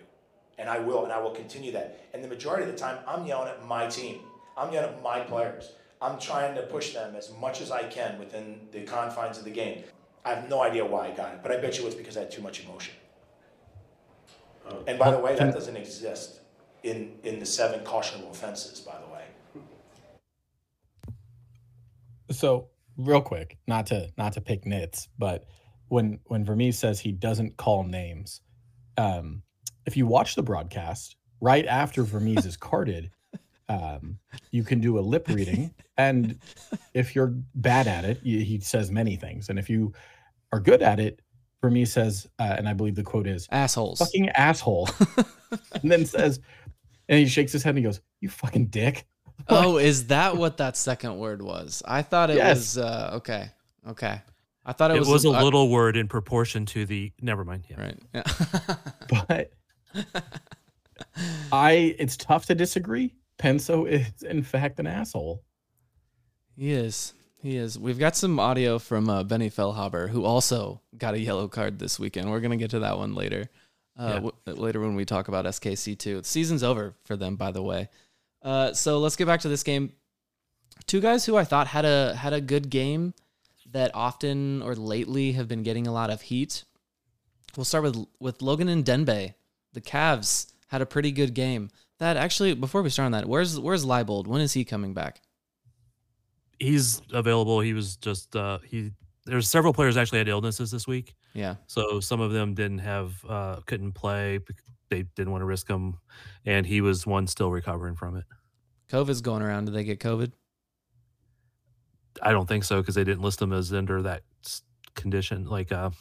And 0.57 0.69
I 0.69 0.79
will, 0.79 1.03
and 1.03 1.11
I 1.11 1.19
will 1.19 1.31
continue 1.31 1.71
that. 1.71 1.99
And 2.13 2.23
the 2.23 2.27
majority 2.27 2.63
of 2.63 2.71
the 2.71 2.77
time, 2.77 2.99
I'm 3.07 3.25
yelling 3.25 3.49
at 3.49 3.65
my 3.65 3.87
team. 3.87 4.19
I'm 4.57 4.71
yelling 4.71 4.95
at 4.95 5.03
my 5.03 5.21
players. 5.21 5.71
I'm 6.01 6.19
trying 6.19 6.55
to 6.55 6.61
push 6.63 6.93
them 6.93 7.15
as 7.15 7.31
much 7.39 7.61
as 7.61 7.71
I 7.71 7.83
can 7.83 8.19
within 8.19 8.67
the 8.71 8.81
confines 8.83 9.37
of 9.37 9.43
the 9.43 9.51
game. 9.51 9.83
I 10.23 10.33
have 10.33 10.49
no 10.49 10.61
idea 10.61 10.85
why 10.85 11.07
I 11.07 11.11
got 11.11 11.33
it, 11.33 11.39
but 11.41 11.51
I 11.51 11.57
bet 11.57 11.77
you 11.77 11.85
it's 11.87 11.95
because 11.95 12.15
I 12.15 12.21
had 12.21 12.31
too 12.31 12.41
much 12.41 12.63
emotion. 12.63 12.93
Oh. 14.69 14.83
And 14.87 14.99
by 14.99 15.11
the 15.11 15.19
way, 15.19 15.35
that 15.35 15.53
doesn't 15.53 15.75
exist 15.75 16.41
in, 16.83 17.17
in 17.23 17.39
the 17.39 17.45
seven 17.45 17.81
cautionable 17.81 18.31
offenses, 18.31 18.79
by 18.79 18.95
the 18.99 19.13
way. 19.13 19.23
So 22.31 22.67
real 22.97 23.21
quick, 23.21 23.57
not 23.67 23.87
to 23.87 24.09
not 24.17 24.33
to 24.33 24.41
pick 24.41 24.65
nits, 24.65 25.07
but 25.17 25.47
when 25.89 26.19
when 26.25 26.45
Vermes 26.45 26.77
says 26.79 26.99
he 26.99 27.11
doesn't 27.11 27.57
call 27.57 27.83
names, 27.83 28.41
um, 28.97 29.43
if 29.85 29.97
you 29.97 30.07
watch 30.07 30.35
the 30.35 30.43
broadcast 30.43 31.15
right 31.41 31.65
after 31.65 32.03
Vermes 32.03 32.45
is 32.45 32.57
carded, 32.57 33.11
um, 33.69 34.19
you 34.51 34.63
can 34.63 34.79
do 34.79 34.97
a 34.97 35.01
lip 35.01 35.27
reading, 35.29 35.73
and 35.97 36.39
if 36.93 37.15
you're 37.15 37.33
bad 37.55 37.87
at 37.87 38.05
it, 38.05 38.17
y- 38.23 38.31
he 38.43 38.59
says 38.61 38.89
many 38.91 39.15
things, 39.15 39.49
and 39.49 39.59
if 39.59 39.69
you 39.69 39.93
are 40.51 40.59
good 40.59 40.81
at 40.81 40.99
it, 40.99 41.21
Vermes 41.61 41.91
says, 41.91 42.27
uh, 42.39 42.55
and 42.57 42.67
I 42.67 42.73
believe 42.73 42.95
the 42.95 43.03
quote 43.03 43.27
is 43.27 43.47
Assholes. 43.51 43.99
"fucking 43.99 44.29
asshole," 44.29 44.89
and 45.81 45.91
then 45.91 46.05
says, 46.05 46.39
and 47.07 47.19
he 47.19 47.25
shakes 47.27 47.51
his 47.51 47.63
head 47.63 47.71
and 47.71 47.79
he 47.79 47.83
goes, 47.83 48.01
"You 48.21 48.29
fucking 48.29 48.67
dick." 48.67 49.05
Oh, 49.47 49.77
is 49.89 50.07
that 50.07 50.37
what 50.37 50.57
that 50.57 50.77
second 50.77 51.17
word 51.17 51.41
was? 51.41 51.81
I 51.87 52.01
thought 52.03 52.29
it 52.29 52.37
Yes. 52.37 52.57
was 52.75 52.77
uh, 52.77 53.11
okay. 53.15 53.49
Okay, 53.87 54.21
I 54.69 54.73
thought 54.73 54.91
it, 54.91 54.97
It 54.97 54.99
was, 54.99 55.09
was 55.09 55.25
a 55.25 55.29
uh, 55.31 55.43
little 55.43 55.67
word 55.69 55.97
in 55.97 56.07
proportion 56.07 56.65
to 56.67 56.85
the. 56.85 57.11
Never 57.21 57.43
mind. 57.43 57.65
Yeah. 57.69 57.81
right. 57.81 57.99
Yeah. 58.13 58.75
but 59.27 59.51
I 61.51 61.95
it's 61.97 62.15
tough 62.17 62.45
to 62.47 62.55
disagree. 62.55 63.15
Penso 63.39 63.87
is 63.89 64.21
in 64.23 64.43
fact 64.43 64.79
an 64.79 64.87
asshole. 64.87 65.43
he 66.55 66.71
is. 66.71 67.13
He 67.41 67.55
is. 67.55 67.79
We've 67.79 67.97
got 67.97 68.15
some 68.17 68.37
audio 68.39 68.79
from 68.79 69.09
uh, 69.09 69.23
Benny 69.23 69.49
Feilhaber, 69.49 70.09
who 70.09 70.25
also 70.25 70.81
got 70.97 71.13
a 71.13 71.19
yellow 71.19 71.47
card 71.47 71.79
this 71.79 71.97
weekend. 71.97 72.29
We're 72.29 72.41
gonna 72.41 72.57
get 72.57 72.71
to 72.71 72.79
that 72.79 72.97
one 72.97 73.15
later. 73.15 73.49
Uh, 73.97 74.07
Yeah. 74.07 74.13
w- 74.15 74.33
later 74.45 74.79
when 74.81 74.95
we 74.95 75.05
talk 75.05 75.29
about 75.29 75.45
SKC 75.45 75.97
two. 75.97 76.21
The 76.21 76.27
season's 76.27 76.63
over 76.63 76.95
for 77.05 77.15
them, 77.17 77.37
by 77.37 77.51
the 77.51 77.63
way. 77.63 77.89
Uh, 78.43 78.73
so 78.73 78.99
let's 78.99 79.15
get 79.15 79.25
back 79.25 79.41
to 79.41 79.49
this 79.49 79.63
game. 79.63 79.93
Two 80.85 81.01
guys 81.01 81.25
who 81.25 81.35
I 81.37 81.43
thought 81.43 81.67
had 81.67 81.85
a 81.85 82.13
had 82.15 82.33
a 82.33 82.41
good 82.41 82.69
game 82.69 83.13
that 83.71 83.91
often 83.93 84.61
or 84.61 84.75
lately 84.75 85.33
have 85.33 85.47
been 85.47 85.63
getting 85.63 85.87
a 85.87 85.91
lot 85.91 86.09
of 86.09 86.21
heat. 86.21 86.63
We'll 87.55 87.65
start 87.65 87.83
with 87.83 88.05
with 88.19 88.41
Logan 88.41 88.67
Ndenbe. 88.67 89.33
The 89.73 89.81
Cavs 89.81 90.51
had 90.67 90.81
a 90.81 90.85
pretty 90.85 91.11
good 91.11 91.33
game. 91.33 91.69
That 91.99 92.15
actually, 92.17 92.53
before 92.53 92.81
we 92.81 92.89
start 92.89 93.05
on 93.07 93.11
that, 93.13 93.27
where's 93.27 93.59
where's 93.59 93.85
Leibold? 93.85 94.27
When 94.27 94.41
is 94.41 94.53
he 94.53 94.63
coming 94.65 94.93
back? 94.93 95.21
He's 96.59 97.01
available. 97.13 97.59
He 97.61 97.73
was 97.73 97.95
just. 97.97 98.35
uh 98.35 98.59
He. 98.65 98.91
There's 99.25 99.47
several 99.47 99.73
players 99.73 99.95
actually 99.97 100.17
had 100.19 100.27
illnesses 100.27 100.71
this 100.71 100.87
week, 100.87 101.13
Yeah, 101.35 101.55
so 101.67 101.99
some 101.99 102.19
of 102.19 102.31
them 102.31 102.55
didn't 102.55 102.79
have. 102.79 103.13
uh 103.27 103.57
Couldn't 103.67 103.91
play. 103.93 104.39
They 104.89 105.03
didn't 105.03 105.31
want 105.31 105.41
to 105.41 105.45
risk 105.45 105.69
him, 105.69 105.99
and 106.45 106.65
he 106.65 106.81
was 106.81 107.05
one 107.05 107.27
still 107.27 107.51
recovering 107.51 107.95
from 107.95 108.15
it. 108.15 108.23
COVID's 108.89 109.21
going 109.21 109.43
around. 109.43 109.65
Did 109.65 109.75
they 109.75 109.83
get 109.83 109.99
COVID? 109.99 110.31
I 112.21 112.31
don't 112.31 112.47
think 112.47 112.63
so 112.63 112.81
because 112.81 112.95
they 112.95 113.03
didn't 113.03 113.21
list 113.21 113.39
them 113.39 113.53
as 113.53 113.73
under 113.73 114.01
that 114.03 114.23
condition, 114.95 115.45
like 115.45 115.71
uh, 115.71 115.91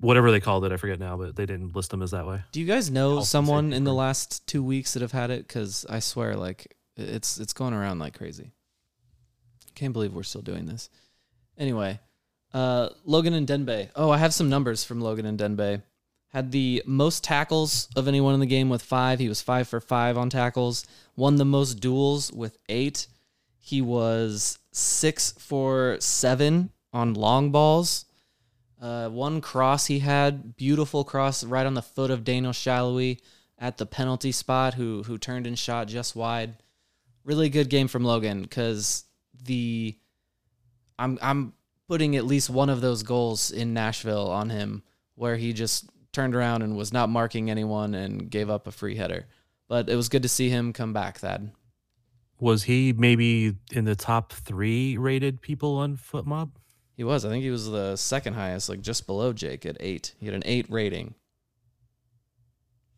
whatever 0.00 0.30
they 0.30 0.40
called 0.40 0.64
it. 0.64 0.72
I 0.72 0.76
forget 0.76 0.98
now, 0.98 1.16
but 1.16 1.36
they 1.36 1.46
didn't 1.46 1.74
list 1.74 1.90
them 1.90 2.02
as 2.02 2.10
that 2.12 2.26
way. 2.26 2.42
Do 2.52 2.60
you 2.60 2.66
guys 2.66 2.90
know 2.90 3.10
Health 3.10 3.18
and 3.18 3.26
someone 3.26 3.72
in 3.72 3.84
the 3.84 3.94
last 3.94 4.46
two 4.46 4.62
weeks 4.62 4.92
that 4.94 5.02
have 5.02 5.12
had 5.12 5.30
it? 5.30 5.46
Because 5.46 5.86
I 5.88 5.98
swear, 5.98 6.36
like 6.36 6.76
it's 6.96 7.38
it's 7.38 7.52
going 7.52 7.74
around 7.74 7.98
like 7.98 8.16
crazy. 8.16 8.52
Can't 9.74 9.92
believe 9.92 10.14
we're 10.14 10.22
still 10.22 10.42
doing 10.42 10.66
this. 10.66 10.88
Anyway, 11.58 11.98
uh, 12.52 12.90
Logan 13.04 13.46
Ndenbe. 13.46 13.88
Oh, 13.96 14.10
I 14.10 14.18
have 14.18 14.34
some 14.34 14.48
numbers 14.48 14.84
from 14.84 15.00
Logan 15.00 15.36
Ndenbe. 15.36 15.82
Had 16.28 16.50
the 16.50 16.82
most 16.84 17.22
tackles 17.22 17.88
of 17.94 18.08
anyone 18.08 18.34
in 18.34 18.40
the 18.40 18.46
game 18.46 18.68
with 18.68 18.82
five. 18.82 19.20
He 19.20 19.28
was 19.28 19.40
five 19.40 19.68
for 19.68 19.80
five 19.80 20.18
on 20.18 20.30
tackles. 20.30 20.84
Won 21.16 21.36
the 21.36 21.44
most 21.44 21.74
duels 21.74 22.32
with 22.32 22.58
eight. 22.68 23.06
He 23.66 23.80
was 23.80 24.58
six 24.72 25.32
for 25.38 25.96
seven 25.98 26.68
on 26.92 27.14
long 27.14 27.50
balls. 27.50 28.04
Uh, 28.78 29.08
one 29.08 29.40
cross 29.40 29.86
he 29.86 30.00
had, 30.00 30.54
beautiful 30.54 31.02
cross 31.02 31.42
right 31.42 31.64
on 31.64 31.72
the 31.72 31.80
foot 31.80 32.10
of 32.10 32.24
Daniel 32.24 32.52
Salloi 32.52 33.18
at 33.58 33.78
the 33.78 33.86
penalty 33.86 34.32
spot, 34.32 34.74
who 34.74 35.02
who 35.04 35.16
turned 35.16 35.46
and 35.46 35.58
shot 35.58 35.88
just 35.88 36.14
wide. 36.14 36.56
Really 37.24 37.48
good 37.48 37.70
game 37.70 37.88
from 37.88 38.04
Logan 38.04 38.42
because 38.42 39.04
the 39.44 39.96
I'm 40.98 41.18
I'm 41.22 41.54
putting 41.88 42.16
at 42.16 42.26
least 42.26 42.50
one 42.50 42.68
of 42.68 42.82
those 42.82 43.02
goals 43.02 43.50
in 43.50 43.72
Nashville 43.72 44.28
on 44.30 44.50
him, 44.50 44.82
where 45.14 45.36
he 45.36 45.54
just 45.54 45.88
turned 46.12 46.34
around 46.34 46.60
and 46.60 46.76
was 46.76 46.92
not 46.92 47.08
marking 47.08 47.50
anyone 47.50 47.94
and 47.94 48.30
gave 48.30 48.50
up 48.50 48.66
a 48.66 48.72
free 48.72 48.96
header. 48.96 49.24
But 49.68 49.88
it 49.88 49.96
was 49.96 50.10
good 50.10 50.24
to 50.24 50.28
see 50.28 50.50
him 50.50 50.74
come 50.74 50.92
back. 50.92 51.16
Thad. 51.16 51.50
Was 52.38 52.64
he 52.64 52.92
maybe 52.92 53.54
in 53.72 53.84
the 53.84 53.94
top 53.94 54.32
three 54.32 54.96
rated 54.96 55.40
people 55.40 55.76
on 55.76 55.96
Foot 55.96 56.26
Mob? 56.26 56.52
He 56.96 57.04
was. 57.04 57.24
I 57.24 57.28
think 57.28 57.42
he 57.42 57.50
was 57.50 57.70
the 57.70 57.96
second 57.96 58.34
highest, 58.34 58.68
like 58.68 58.80
just 58.80 59.06
below 59.06 59.32
Jake 59.32 59.66
at 59.66 59.76
eight. 59.80 60.14
He 60.18 60.26
had 60.26 60.34
an 60.34 60.42
eight 60.44 60.66
rating. 60.68 61.14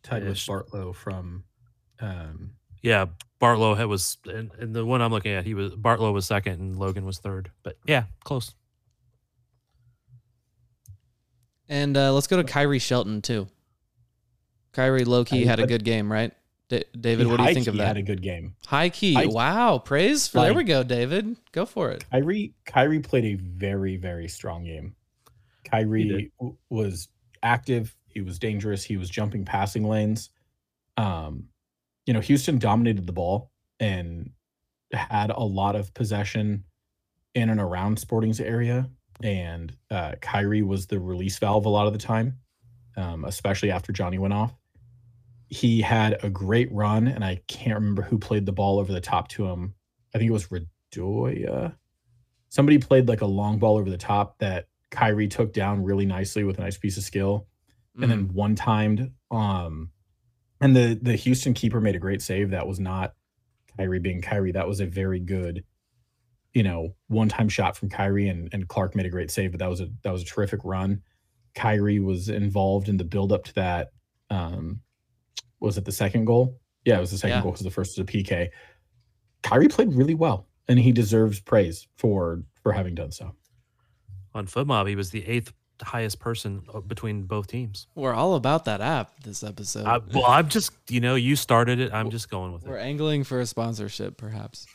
Tied 0.03 0.23
with 0.23 0.37
Bartlow 0.37 0.95
from 0.95 1.43
um 1.99 2.51
Yeah, 2.81 3.07
Bartlow 3.41 3.75
had 3.75 3.87
was, 3.87 4.17
and, 4.25 4.51
and 4.59 4.75
the 4.75 4.85
one 4.85 5.01
I'm 5.01 5.11
looking 5.11 5.33
at, 5.33 5.45
he 5.45 5.53
was 5.53 5.73
Bartlow 5.73 6.13
was 6.13 6.25
second 6.25 6.59
and 6.59 6.77
Logan 6.77 7.05
was 7.05 7.19
third. 7.19 7.51
But 7.63 7.77
yeah, 7.85 8.03
close. 8.23 8.53
And 11.69 11.97
uh, 11.97 12.13
let's 12.13 12.27
go 12.27 12.41
to 12.41 12.43
Khiry 12.43 12.81
Shelton 12.81 13.21
too. 13.21 13.47
Khiry 14.73 15.05
Loki 15.05 15.43
had 15.45 15.59
a 15.59 15.67
good 15.67 15.83
game, 15.83 16.11
right? 16.11 16.31
D- 16.69 16.83
David, 16.99 17.25
he 17.25 17.31
what 17.31 17.37
do 17.37 17.43
you 17.43 17.53
think 17.53 17.67
of 17.67 17.77
that? 17.77 17.87
Had 17.87 17.97
a 17.97 18.01
good 18.01 18.21
game. 18.21 18.55
High 18.65 18.89
key. 18.89 19.13
High- 19.13 19.27
wow, 19.27 19.77
praise 19.77 20.27
for 20.27 20.41
there 20.41 20.53
we 20.53 20.63
go, 20.63 20.83
David. 20.83 21.37
Go 21.51 21.65
for 21.65 21.91
it. 21.91 22.03
Khiry 22.11 22.53
Khiry 22.67 23.03
played 23.03 23.25
a 23.25 23.35
very 23.35 23.95
very 23.97 24.27
strong 24.27 24.65
game. 24.65 24.95
Khiry 25.65 26.31
w- 26.39 26.57
was 26.69 27.07
active. 27.41 27.95
He 28.07 28.21
was 28.21 28.39
dangerous. 28.39 28.83
He 28.83 28.97
was 28.97 29.09
jumping 29.09 29.45
passing 29.45 29.87
lanes. 29.87 30.29
Um, 30.97 31.45
you 32.05 32.13
know, 32.13 32.19
Houston 32.21 32.57
dominated 32.57 33.05
the 33.05 33.13
ball 33.13 33.51
and 33.79 34.31
had 34.91 35.29
a 35.29 35.43
lot 35.43 35.75
of 35.75 35.93
possession 35.93 36.63
in 37.35 37.49
and 37.49 37.59
around 37.59 37.99
Sporting's 37.99 38.39
area. 38.39 38.89
And 39.21 39.75
uh, 39.91 40.13
Khiry 40.21 40.65
was 40.65 40.87
the 40.87 40.99
release 40.99 41.37
valve 41.37 41.65
a 41.65 41.69
lot 41.69 41.87
of 41.87 41.93
the 41.93 41.99
time, 41.99 42.39
um, 42.95 43.25
especially 43.25 43.71
after 43.71 43.91
Johnny 43.91 44.17
went 44.17 44.33
off. 44.33 44.53
He 45.49 45.81
had 45.81 46.23
a 46.23 46.29
great 46.29 46.71
run, 46.71 47.07
and 47.07 47.23
I 47.23 47.41
can't 47.47 47.75
remember 47.75 48.01
who 48.01 48.17
played 48.17 48.45
the 48.45 48.51
ball 48.51 48.79
over 48.79 48.91
the 48.91 49.01
top 49.01 49.29
to 49.29 49.45
him. 49.47 49.75
I 50.13 50.17
think 50.17 50.29
it 50.29 50.33
was 50.33 50.47
Radoja. 50.47 51.75
Somebody 52.49 52.77
played 52.77 53.07
like 53.07 53.21
a 53.21 53.25
long 53.27 53.59
ball 53.59 53.77
over 53.77 53.89
the 53.89 53.97
top 53.97 54.39
that 54.39 54.67
Khiry 54.91 55.29
took 55.29 55.53
down 55.53 55.83
really 55.83 56.05
nicely 56.05 56.43
with 56.43 56.57
a 56.57 56.61
nice 56.61 56.77
piece 56.77 56.97
of 56.97 57.03
skill 57.03 57.47
and 57.95 58.05
Mm. 58.05 58.09
then 58.09 58.27
one 58.33 58.55
timed 58.55 59.11
um 59.31 59.89
and 60.61 60.75
the 60.75 60.97
the 61.01 61.15
Houston 61.15 61.53
keeper 61.53 61.81
made 61.81 61.95
a 61.95 61.99
great 61.99 62.21
save 62.21 62.51
that 62.51 62.67
was 62.67 62.79
not 62.79 63.13
Khiry 63.77 64.01
being 64.01 64.21
Khiry, 64.21 64.53
that 64.53 64.67
was 64.67 64.79
a 64.79 64.85
very 64.85 65.19
good, 65.19 65.63
you 66.53 66.63
know, 66.63 66.95
one 67.07 67.27
time 67.27 67.49
shot 67.49 67.75
from 67.75 67.89
Khiry 67.89 68.29
and, 68.31 68.49
and 68.53 68.67
Clark 68.67 68.95
made 68.95 69.05
a 69.05 69.09
great 69.09 69.29
save, 69.29 69.51
but 69.51 69.59
that 69.59 69.69
was 69.69 69.81
a 69.81 69.89
that 70.03 70.11
was 70.11 70.21
a 70.21 70.25
terrific 70.25 70.61
run. 70.63 71.01
Khiry 71.55 72.01
was 72.03 72.29
involved 72.29 72.87
in 72.87 72.97
the 72.97 73.03
build 73.03 73.31
up 73.31 73.43
to 73.45 73.53
that. 73.55 73.91
Um, 74.29 74.81
was 75.59 75.77
it 75.77 75.85
the 75.85 75.91
second 75.91 76.25
goal? 76.25 76.59
Yeah, 76.85 76.97
it 76.97 77.01
was 77.01 77.11
the 77.11 77.17
second 77.17 77.37
Yeah. 77.37 77.41
goal 77.43 77.51
because 77.51 77.63
the 77.65 77.71
first 77.71 77.97
was 77.97 78.03
a 78.03 78.11
PK. 78.11 78.49
Khiry 79.43 79.69
played 79.69 79.93
really 79.93 80.15
well, 80.15 80.47
and 80.67 80.79
he 80.79 80.91
deserves 80.91 81.39
praise 81.39 81.87
for 81.97 82.43
for 82.63 82.71
having 82.71 82.95
done 82.95 83.11
so. 83.11 83.35
On 84.33 84.45
FootMob, 84.47 84.87
he 84.87 84.95
was 84.95 85.09
the 85.11 85.25
eighth 85.25 85.53
highest 85.81 86.19
person 86.19 86.63
uh, 86.73 86.79
between 86.79 87.23
both 87.23 87.47
teams. 87.47 87.87
We're 87.95 88.13
all 88.13 88.35
about 88.35 88.65
that 88.65 88.81
app 88.81 89.11
this 89.23 89.43
episode. 89.43 89.85
I, 89.85 89.99
well, 90.13 90.25
I'm 90.25 90.47
just, 90.49 90.71
you 90.89 90.99
know, 90.99 91.15
you 91.15 91.35
started 91.35 91.79
it. 91.79 91.93
I'm 91.93 92.09
just 92.09 92.29
going 92.29 92.51
with 92.51 92.63
it. 92.65 92.69
We're 92.69 92.77
angling 92.77 93.23
for 93.25 93.39
a 93.39 93.45
sponsorship, 93.45 94.17
perhaps. 94.17 94.65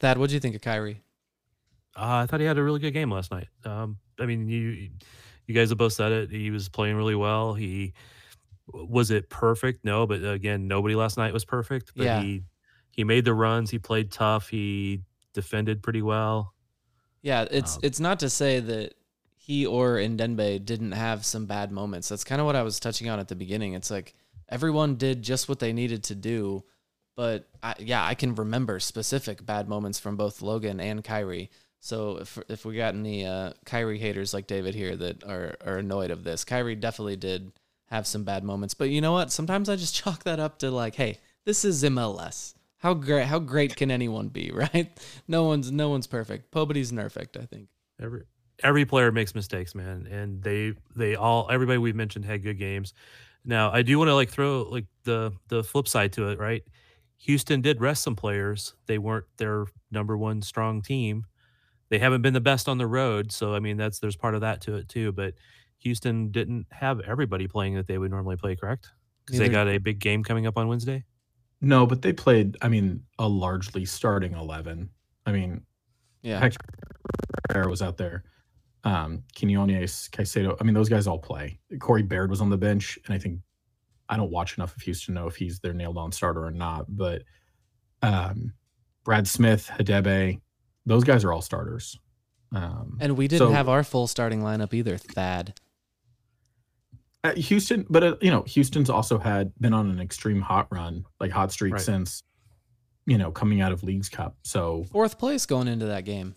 Thad, 0.00 0.18
what 0.18 0.28
do 0.30 0.34
you 0.34 0.40
think 0.40 0.54
of 0.54 0.60
Khiry? 0.62 0.96
Uh, 1.96 2.22
I 2.22 2.26
thought 2.26 2.40
he 2.40 2.46
had 2.46 2.58
a 2.58 2.62
really 2.62 2.80
good 2.80 2.92
game 2.92 3.10
last 3.10 3.30
night. 3.30 3.48
Um, 3.64 3.98
I 4.18 4.26
mean, 4.26 4.48
you 4.48 4.90
you 5.46 5.54
guys 5.54 5.68
have 5.68 5.78
both 5.78 5.92
said 5.92 6.10
it. 6.12 6.30
He 6.30 6.50
was 6.50 6.68
playing 6.68 6.96
really 6.96 7.14
well. 7.14 7.54
He 7.54 7.92
was 8.66 9.10
it 9.10 9.28
perfect? 9.28 9.84
No, 9.84 10.06
but 10.06 10.24
again, 10.24 10.66
nobody 10.68 10.94
last 10.94 11.16
night 11.16 11.32
was 11.32 11.44
perfect. 11.44 11.92
But 11.96 12.04
Yeah. 12.04 12.22
he 12.22 12.42
he 12.90 13.04
made 13.04 13.24
the 13.24 13.34
runs. 13.34 13.70
He 13.70 13.78
played 13.78 14.12
tough. 14.12 14.48
He 14.48 15.02
defended 15.32 15.82
pretty 15.82 16.02
well. 16.02 16.54
Yeah, 17.22 17.46
it's 17.50 17.74
Um, 17.76 17.80
it's 17.82 18.00
not 18.00 18.20
to 18.20 18.30
say 18.30 18.60
that 18.60 18.94
he 19.36 19.66
or 19.66 19.96
Ndenbe 19.96 20.64
didn't 20.64 20.92
have 20.92 21.24
some 21.24 21.46
bad 21.46 21.70
moments. 21.72 22.08
That's 22.08 22.24
kind 22.24 22.40
of 22.40 22.46
what 22.46 22.56
I 22.56 22.62
was 22.62 22.78
touching 22.80 23.08
on 23.08 23.18
at 23.18 23.28
the 23.28 23.34
beginning. 23.34 23.74
It's 23.74 23.90
like 23.90 24.14
everyone 24.48 24.96
did 24.96 25.22
just 25.22 25.48
what 25.48 25.58
they 25.58 25.72
needed 25.72 26.04
to 26.04 26.14
do, 26.14 26.64
but 27.16 27.48
I, 27.62 27.74
yeah, 27.78 28.04
I 28.04 28.14
can 28.14 28.34
remember 28.34 28.78
specific 28.80 29.44
bad 29.44 29.68
moments 29.68 29.98
from 29.98 30.16
both 30.16 30.40
Logan 30.42 30.80
and 30.80 31.02
Khiry. 31.04 31.48
So 31.80 32.18
if 32.18 32.38
if 32.48 32.64
we 32.64 32.76
got 32.76 32.94
any 32.94 33.26
uh, 33.26 33.52
Khiry 33.66 33.98
haters 33.98 34.32
like 34.32 34.46
David 34.46 34.74
here 34.74 34.96
that 34.96 35.24
are 35.24 35.56
are 35.64 35.78
annoyed 35.78 36.10
of 36.10 36.24
this, 36.24 36.44
Khiry 36.44 36.78
definitely 36.78 37.16
did 37.16 37.52
have 37.94 38.06
some 38.06 38.24
bad 38.24 38.44
moments. 38.44 38.74
But 38.74 38.90
you 38.90 39.00
know 39.00 39.12
what? 39.12 39.30
Sometimes 39.30 39.68
I 39.68 39.76
just 39.76 39.94
chalk 40.02 40.24
that 40.24 40.40
up 40.40 40.58
to 40.58 40.70
like, 40.70 40.94
hey, 40.96 41.18
this 41.44 41.64
is 41.64 41.82
MLS. 41.84 42.54
How 42.78 42.92
great 42.92 43.26
how 43.26 43.38
great 43.38 43.76
can 43.76 43.90
anyone 43.90 44.28
be, 44.28 44.50
right? 44.54 44.90
No 45.26 45.44
one's 45.44 45.70
no 45.70 45.88
one's 45.88 46.06
perfect. 46.06 46.54
Nobody's 46.54 46.92
perfect, 46.92 47.36
I 47.36 47.46
think. 47.46 47.68
Every 48.00 48.24
every 48.62 48.84
player 48.84 49.10
makes 49.10 49.34
mistakes, 49.34 49.74
man, 49.74 50.06
and 50.10 50.42
they 50.42 50.74
they 50.94 51.14
all 51.16 51.48
everybody 51.50 51.78
we've 51.78 51.96
mentioned 51.96 52.24
had 52.24 52.42
good 52.42 52.58
games. 52.58 52.92
Now, 53.44 53.70
I 53.70 53.82
do 53.82 53.98
want 53.98 54.08
to 54.08 54.14
like 54.14 54.30
throw 54.30 54.62
like 54.62 54.86
the 55.04 55.32
the 55.48 55.64
flip 55.64 55.88
side 55.88 56.12
to 56.14 56.28
it, 56.28 56.38
right? 56.38 56.62
Houston 57.18 57.62
did 57.62 57.80
rest 57.80 58.02
some 58.02 58.16
players. 58.16 58.74
They 58.86 58.98
weren't 58.98 59.26
their 59.38 59.64
number 59.90 60.16
one 60.16 60.42
strong 60.42 60.82
team. 60.82 61.24
They 61.88 61.98
haven't 61.98 62.22
been 62.22 62.34
the 62.34 62.40
best 62.40 62.68
on 62.68 62.76
the 62.76 62.86
road, 62.86 63.32
so 63.32 63.54
I 63.54 63.60
mean 63.60 63.76
that's 63.76 63.98
there's 63.98 64.16
part 64.16 64.34
of 64.34 64.42
that 64.42 64.60
to 64.62 64.76
it 64.76 64.88
too. 64.88 65.12
But 65.12 65.34
Houston 65.84 66.30
didn't 66.30 66.66
have 66.70 67.00
everybody 67.00 67.46
playing 67.46 67.74
that 67.76 67.86
they 67.86 67.98
would 67.98 68.10
normally 68.10 68.36
play, 68.36 68.56
correct? 68.56 68.90
Because 69.24 69.38
they 69.38 69.48
got 69.48 69.68
a 69.68 69.78
big 69.78 70.00
game 70.00 70.24
coming 70.24 70.46
up 70.46 70.58
on 70.58 70.66
Wednesday. 70.68 71.04
No, 71.60 71.86
but 71.86 72.02
they 72.02 72.12
played. 72.12 72.56
I 72.60 72.68
mean, 72.68 73.04
a 73.18 73.28
largely 73.28 73.84
starting 73.84 74.34
eleven. 74.34 74.90
I 75.24 75.32
mean, 75.32 75.62
Yeah. 76.22 76.40
Heck, 76.40 76.54
Herrera 77.50 77.68
was 77.70 77.80
out 77.82 77.96
there. 77.96 78.24
Um, 78.84 79.22
Quinones, 79.38 80.08
Caicedo. 80.12 80.56
I 80.60 80.64
mean, 80.64 80.74
those 80.74 80.88
guys 80.90 81.06
all 81.06 81.18
play. 81.18 81.58
Corey 81.80 82.02
Baird 82.02 82.28
was 82.30 82.40
on 82.42 82.50
the 82.50 82.56
bench, 82.58 82.98
and 83.06 83.14
I 83.14 83.18
think 83.18 83.40
I 84.10 84.16
don't 84.18 84.30
watch 84.30 84.58
enough 84.58 84.76
of 84.76 84.82
Houston 84.82 85.14
to 85.14 85.20
know 85.22 85.26
if 85.26 85.36
he's 85.36 85.60
their 85.60 85.72
nailed 85.72 85.96
on 85.96 86.12
starter 86.12 86.44
or 86.44 86.50
not. 86.50 86.84
But 86.94 87.22
um, 88.02 88.52
Brad 89.04 89.26
Smith, 89.26 89.70
Hadebe, 89.78 90.40
those 90.84 91.04
guys 91.04 91.24
are 91.24 91.32
all 91.32 91.40
starters. 91.40 91.98
Um, 92.52 92.98
And 93.00 93.16
we 93.16 93.26
didn't 93.26 93.48
So- 93.48 93.52
have 93.52 93.68
our 93.70 93.82
full 93.82 94.06
starting 94.06 94.42
lineup 94.42 94.74
either, 94.74 94.98
Thad. 94.98 95.58
Uh, 97.24 97.32
Houston, 97.36 97.86
but 97.88 98.04
uh, 98.04 98.16
you 98.20 98.30
know, 98.30 98.42
Houston's 98.42 98.90
also 98.90 99.18
had 99.18 99.50
been 99.58 99.72
on 99.72 99.90
an 99.90 99.98
extreme 100.00 100.40
hot 100.42 100.68
run, 100.70 101.04
like 101.20 101.30
hot 101.30 101.50
streak 101.50 101.72
Right. 101.74 101.82
since 101.82 102.22
you 103.06 103.16
know 103.18 103.30
coming 103.32 103.60
out 103.62 103.72
of 103.72 103.82
Leagues 103.82 104.08
Cup. 104.10 104.36
So 104.42 104.84
Fourth 104.92 105.18
place 105.18 105.46
going 105.46 105.66
into 105.68 105.86
that 105.86 106.04
game. 106.04 106.34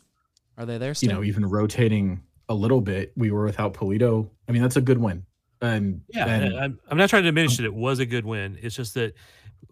Are 0.58 0.66
they 0.66 0.78
there 0.78 0.96
still? 0.96 1.10
you 1.10 1.14
know, 1.16 1.24
even 1.24 1.46
rotating 1.46 2.24
a 2.50 2.54
little 2.54 2.82
bit, 2.82 3.12
we 3.18 3.30
were 3.32 3.44
without 3.44 3.74
Pulido. 3.74 4.30
I 4.48 4.54
mean, 4.54 4.62
that's 4.62 4.78
a 4.78 4.82
good 4.82 4.98
win. 4.98 5.26
And 5.62 6.02
Yeah, 6.14 6.26
and 6.28 6.46
and 6.46 6.58
I'm, 6.60 6.80
I'm 6.90 6.98
not 6.98 7.10
trying 7.10 7.24
to 7.24 7.28
diminish 7.30 7.60
it. 7.60 7.66
It 7.66 7.74
was 7.74 8.00
a 8.00 8.06
good 8.06 8.26
win. 8.26 8.58
It's 8.62 8.76
just 8.76 8.94
that 8.94 9.14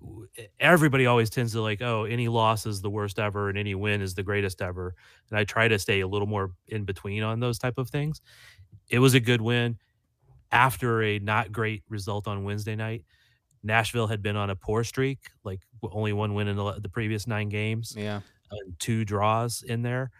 w- 0.01 0.27
everybody 0.59 1.05
always 1.05 1.29
tends 1.29 1.53
to 1.53 1.61
like, 1.61 1.81
oh, 1.81 2.03
any 2.03 2.27
loss 2.27 2.65
is 2.65 2.81
the 2.81 2.89
worst 2.89 3.19
ever, 3.19 3.47
and 3.49 3.57
any 3.57 3.73
win 3.75 4.01
is 4.01 4.15
the 4.15 4.23
greatest 4.23 4.61
ever. 4.61 4.93
And 5.29 5.39
I 5.39 5.43
try 5.45 5.67
to 5.69 5.79
stay 5.79 6.01
a 6.01 6.07
little 6.07 6.27
more 6.27 6.51
in 6.67 6.83
between 6.83 7.23
on 7.23 7.39
those 7.39 7.57
type 7.57 7.77
of 7.77 7.89
things. 7.89 8.19
It 8.89 8.99
was 8.99 9.13
a 9.13 9.19
good 9.19 9.41
win 9.41 9.77
after 10.55 11.03
a 11.03 11.19
not 11.19 11.51
great 11.51 11.83
result 11.89 12.27
on 12.27 12.45
Wednesday 12.45 12.75
night. 12.75 13.03
Nashville 13.61 14.07
had 14.07 14.21
been 14.21 14.37
on 14.37 14.49
a 14.49 14.55
poor 14.55 14.83
streak, 14.83 15.19
like 15.43 15.59
only 15.83 16.13
one 16.13 16.33
win 16.33 16.47
in 16.47 16.55
the, 16.55 16.79
the 16.79 16.89
previous 16.89 17.27
nine 17.27 17.49
games 17.49 17.93
yeah. 17.97 18.21
and 18.51 18.79
two 18.79 19.03
draws 19.03 19.63
in 19.63 19.81
there. 19.81 20.11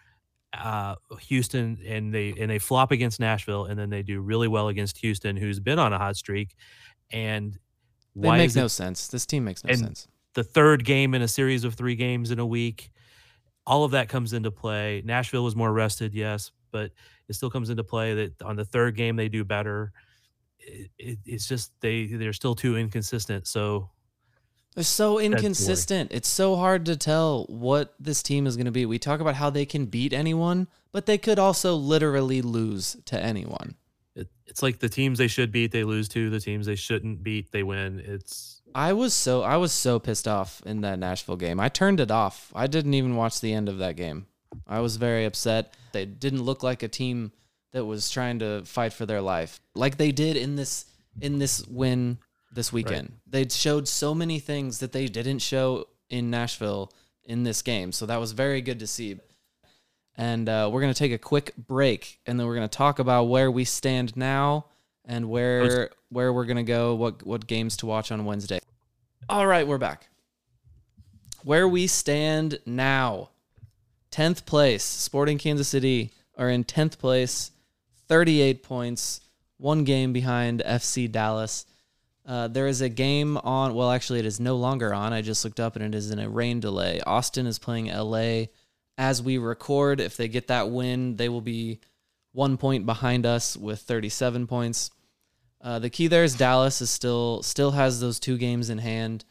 Uh, 0.53 0.95
Houston 1.21 1.77
and 1.85 2.13
they 2.13 2.33
and 2.39 2.49
they 2.49 2.59
flop 2.59 2.91
against 2.91 3.19
Nashville, 3.19 3.65
and 3.65 3.79
then 3.79 3.89
they 3.89 4.03
do 4.03 4.21
really 4.21 4.47
well 4.47 4.67
against 4.69 4.97
Houston, 4.97 5.35
who's 5.37 5.59
been 5.59 5.79
on 5.79 5.93
a 5.93 5.97
hot 5.97 6.15
streak. 6.15 6.55
And 7.11 7.57
It 8.37 8.41
makes 8.43 8.55
no 8.55 8.65
it 8.65 8.69
sense. 8.69 9.07
This 9.07 9.25
team 9.25 9.43
makes 9.45 9.63
no 9.63 9.73
sense. 9.73 10.07
the 10.33 10.43
third 10.43 10.83
game 10.83 11.13
in 11.13 11.21
a 11.21 11.27
series 11.27 11.63
of 11.63 11.75
three 11.75 11.95
games 11.95 12.31
in 12.31 12.39
a 12.39 12.45
week? 12.45 12.91
All 13.67 13.83
of 13.83 13.91
that 13.91 14.09
comes 14.09 14.33
into 14.33 14.51
play. 14.51 15.01
Nashville 15.05 15.43
was 15.43 15.55
more 15.55 15.73
rested, 15.73 16.13
yes, 16.13 16.51
but 16.71 16.91
it 17.27 17.33
still 17.33 17.49
comes 17.49 17.69
into 17.69 17.83
play 17.83 18.13
that 18.13 18.41
on 18.41 18.55
the 18.55 18.65
third 18.65 18.95
game 18.95 19.15
they 19.15 19.29
do 19.29 19.43
better. 19.43 19.91
It, 20.65 20.91
it, 20.97 21.19
it's 21.25 21.47
just 21.47 21.71
they 21.81 22.07
they're 22.07 22.33
still 22.33 22.55
too 22.55 22.75
inconsistent. 22.75 23.47
So 23.47 23.89
They're 24.73 24.83
so 24.83 25.19
inconsistent. 25.19 26.11
It's 26.11 26.27
so 26.27 26.55
hard 26.55 26.85
to 26.87 26.97
tell 26.97 27.45
what 27.45 27.93
this 27.99 28.23
team 28.23 28.47
is 28.47 28.57
going 28.57 28.65
to 28.65 28.71
be. 28.71 28.85
We 28.85 28.99
talk 28.99 29.19
about 29.19 29.35
how 29.35 29.49
they 29.49 29.65
can 29.65 29.85
beat 29.85 30.11
anyone, 30.11 30.67
but 30.91 31.05
they 31.05 31.17
could 31.17 31.39
also 31.39 31.75
literally 31.75 32.41
lose 32.41 32.97
to 33.05 33.19
anyone. 33.21 33.75
it, 34.15 34.27
it's 34.47 34.63
like 34.63 34.79
the 34.79 34.89
teams 34.89 35.17
they 35.17 35.27
should 35.27 35.51
beat 35.51 35.71
they 35.71 35.83
lose 35.83 36.09
to. 36.09 36.29
The 36.29 36.39
teams 36.39 36.65
they 36.65 36.75
shouldn't 36.75 37.23
beat 37.23 37.51
they 37.51 37.63
win. 37.63 38.01
It's 38.03 38.61
I 38.73 38.91
was 38.93 39.13
so 39.13 39.41
I 39.41 39.57
was 39.57 39.71
so 39.71 39.99
pissed 39.99 40.27
off 40.27 40.61
in 40.65 40.81
that 40.81 40.99
Nashville 40.99 41.37
game. 41.37 41.59
I 41.59 41.69
turned 41.69 41.99
it 41.99 42.11
off. 42.11 42.51
I 42.55 42.67
didn't 42.67 42.93
even 42.93 43.15
watch 43.15 43.39
the 43.39 43.53
end 43.53 43.69
of 43.69 43.77
that 43.77 43.95
game. 43.95 44.25
I 44.67 44.79
was 44.79 44.97
very 44.97 45.25
upset. 45.25 45.75
They 45.93 46.05
didn't 46.05 46.43
look 46.43 46.63
like 46.63 46.83
a 46.83 46.87
team 46.87 47.31
that 47.75 47.83
was 47.83 48.09
trying 48.09 48.39
to 48.39 48.63
fight 48.63 48.93
for 48.93 49.05
their 49.05 49.19
life 49.19 49.59
like 49.73 49.97
they 49.97 50.13
did 50.13 50.37
in 50.37 50.55
this 50.55 50.85
in 51.19 51.39
this 51.39 51.67
win 51.67 52.17
this 52.53 52.71
weekend. 52.71 53.11
They 53.27 53.49
showed 53.49 53.89
so 53.89 54.15
many 54.15 54.39
things 54.39 54.79
that 54.79 54.93
they 54.93 55.07
didn't 55.07 55.39
show 55.39 55.89
in 56.09 56.29
Nashville 56.29 56.89
in 57.25 57.43
this 57.43 57.61
game. 57.61 57.91
So 57.91 58.05
that 58.05 58.17
was 58.17 58.31
very 58.31 58.61
good 58.61 58.79
to 58.79 58.87
see. 58.87 59.19
And 60.15 60.47
uh, 60.47 60.69
we're 60.71 60.79
going 60.79 60.93
to 60.93 60.97
take 60.97 61.11
a 61.11 61.17
quick 61.17 61.51
break 61.57 62.21
and 62.25 62.39
then 62.39 62.47
we're 62.47 62.55
going 62.55 62.69
to 62.69 62.77
talk 62.77 62.99
about 62.99 63.25
where 63.25 63.51
we 63.51 63.65
stand 63.65 64.15
now 64.15 64.67
and 65.03 65.29
where 65.29 65.89
where 66.09 66.31
we're 66.31 66.45
going 66.45 66.55
to 66.55 66.63
go, 66.63 66.95
what 66.95 67.25
what 67.25 67.45
games 67.45 67.75
to 67.77 67.85
watch 67.87 68.09
on 68.09 68.23
Wednesday. 68.23 68.59
All 69.27 69.45
right, 69.45 69.67
we're 69.67 69.77
back. 69.77 70.07
Where 71.43 71.67
we 71.67 71.87
stand 71.87 72.59
now. 72.65 73.31
10th 74.11 74.45
place, 74.45 74.85
Sporting 74.85 75.37
Kansas 75.37 75.67
City 75.67 76.11
are 76.37 76.49
in 76.49 76.63
10th 76.63 76.97
place, 76.97 77.51
38 78.07 78.63
points, 78.63 79.21
one 79.57 79.83
game 79.83 80.13
behind 80.13 80.61
FC 80.65 81.11
Dallas. 81.11 81.65
Uh, 82.25 82.47
there 82.47 82.67
is 82.67 82.81
a 82.81 82.89
game 82.89 83.37
on, 83.37 83.75
well, 83.75 83.91
actually, 83.91 84.19
it 84.19 84.25
is 84.25 84.39
no 84.39 84.55
longer 84.55 84.93
on. 84.93 85.13
I 85.13 85.21
just 85.21 85.45
looked 85.45 85.59
up 85.59 85.75
and 85.75 85.85
it 85.85 85.95
is 85.95 86.09
in 86.09 86.19
a 86.19 86.27
rain 86.27 86.59
delay. 86.59 86.99
Austin 87.01 87.45
is 87.45 87.59
playing 87.59 87.87
LA 87.87 88.45
as 88.97 89.21
we 89.21 89.37
record. 89.37 89.99
If 89.99 90.17
they 90.17 90.27
get 90.27 90.47
that 90.47 90.69
win, 90.69 91.17
they 91.17 91.29
will 91.29 91.41
be 91.41 91.79
one 92.31 92.57
point 92.57 92.85
behind 92.85 93.25
us 93.25 93.55
with 93.55 93.79
37 93.81 94.47
points. 94.47 94.91
Uh, 95.61 95.79
the 95.79 95.89
key 95.89 96.07
there 96.07 96.23
is 96.23 96.35
Dallas 96.35 96.81
is 96.81 96.89
still 96.89 97.41
still 97.41 97.71
has 97.71 97.99
those 97.99 98.19
two 98.19 98.37
games 98.37 98.69
in 98.69 98.77
hand. 98.77 99.25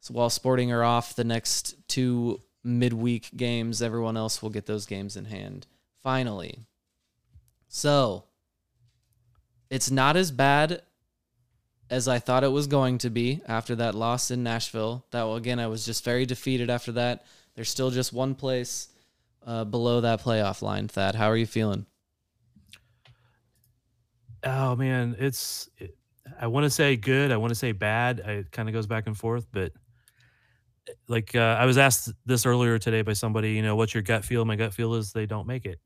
So 0.00 0.14
while 0.14 0.30
Sporting 0.30 0.72
are 0.72 0.82
off 0.82 1.14
the 1.14 1.24
next 1.24 1.74
two 1.86 2.40
midweek 2.64 3.30
games, 3.36 3.82
everyone 3.82 4.16
else 4.16 4.42
will 4.42 4.50
get 4.50 4.66
those 4.66 4.86
games 4.86 5.16
in 5.16 5.26
hand. 5.26 5.66
Finally. 6.02 6.58
So 7.72 8.24
it's 9.70 9.90
not 9.90 10.16
as 10.16 10.30
bad 10.30 10.82
as 11.88 12.08
I 12.08 12.18
thought 12.18 12.44
it 12.44 12.52
was 12.52 12.66
going 12.66 12.98
to 12.98 13.10
be 13.10 13.40
after 13.46 13.76
that 13.76 13.94
loss 13.94 14.30
in 14.30 14.42
Nashville. 14.42 15.06
That 15.12 15.24
again, 15.24 15.60
I 15.60 15.68
was 15.68 15.86
just 15.86 16.04
very 16.04 16.26
defeated 16.26 16.68
after 16.68 16.92
that. 16.92 17.24
There's 17.54 17.70
still 17.70 17.90
just 17.90 18.12
one 18.12 18.34
place 18.34 18.88
uh, 19.46 19.64
below 19.64 20.00
that 20.02 20.20
playoff 20.20 20.62
line. 20.62 20.88
Thad, 20.88 21.14
how 21.14 21.30
are 21.30 21.36
you 21.36 21.46
feeling? 21.46 21.86
oh 24.44 24.76
man, 24.76 25.16
it's 25.18 25.68
it, 25.78 25.96
I 26.40 26.46
want 26.46 26.64
to 26.64 26.70
say 26.70 26.96
good, 26.96 27.30
I 27.30 27.36
want 27.36 27.50
to 27.50 27.54
say 27.54 27.72
bad. 27.72 28.20
It 28.20 28.50
kind 28.50 28.68
of 28.68 28.72
goes 28.72 28.86
back 28.86 29.06
and 29.06 29.16
forth, 29.16 29.46
but 29.52 29.72
like 31.08 31.34
uh, 31.34 31.56
I 31.60 31.66
was 31.66 31.78
asked 31.78 32.10
this 32.26 32.46
earlier 32.46 32.78
today 32.78 33.02
by 33.02 33.12
somebody, 33.12 33.52
you 33.52 33.62
know, 33.62 33.76
what's 33.76 33.94
your 33.94 34.02
gut 34.02 34.24
feel? 34.24 34.44
My 34.44 34.56
gut 34.56 34.74
feel 34.74 34.94
is 34.94 35.12
they 35.12 35.26
don't 35.26 35.46
make 35.46 35.66
it. 35.66 35.78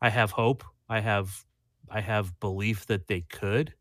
I 0.00 0.08
have 0.08 0.30
hope. 0.30 0.64
I 0.88 1.00
have 1.00 1.44
I 1.90 2.00
have 2.00 2.38
belief 2.40 2.86
that 2.86 3.06
they 3.06 3.22
could. 3.22 3.74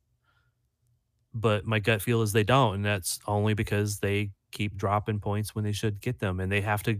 But 1.33 1.65
my 1.65 1.79
gut 1.79 2.01
feel 2.01 2.21
is 2.21 2.31
they 2.31 2.43
don't, 2.43 2.75
and 2.75 2.85
that's 2.85 3.19
only 3.25 3.55
because 3.55 3.99
they 3.99 4.31
keep 4.51 4.75
dropping 4.75 5.19
points 5.19 5.55
when 5.55 5.63
they 5.63 5.71
should 5.71 5.99
get 5.99 6.19
them 6.19 6.39
and 6.39 6.51
they 6.51 6.61
have 6.61 6.83
to 6.83 6.99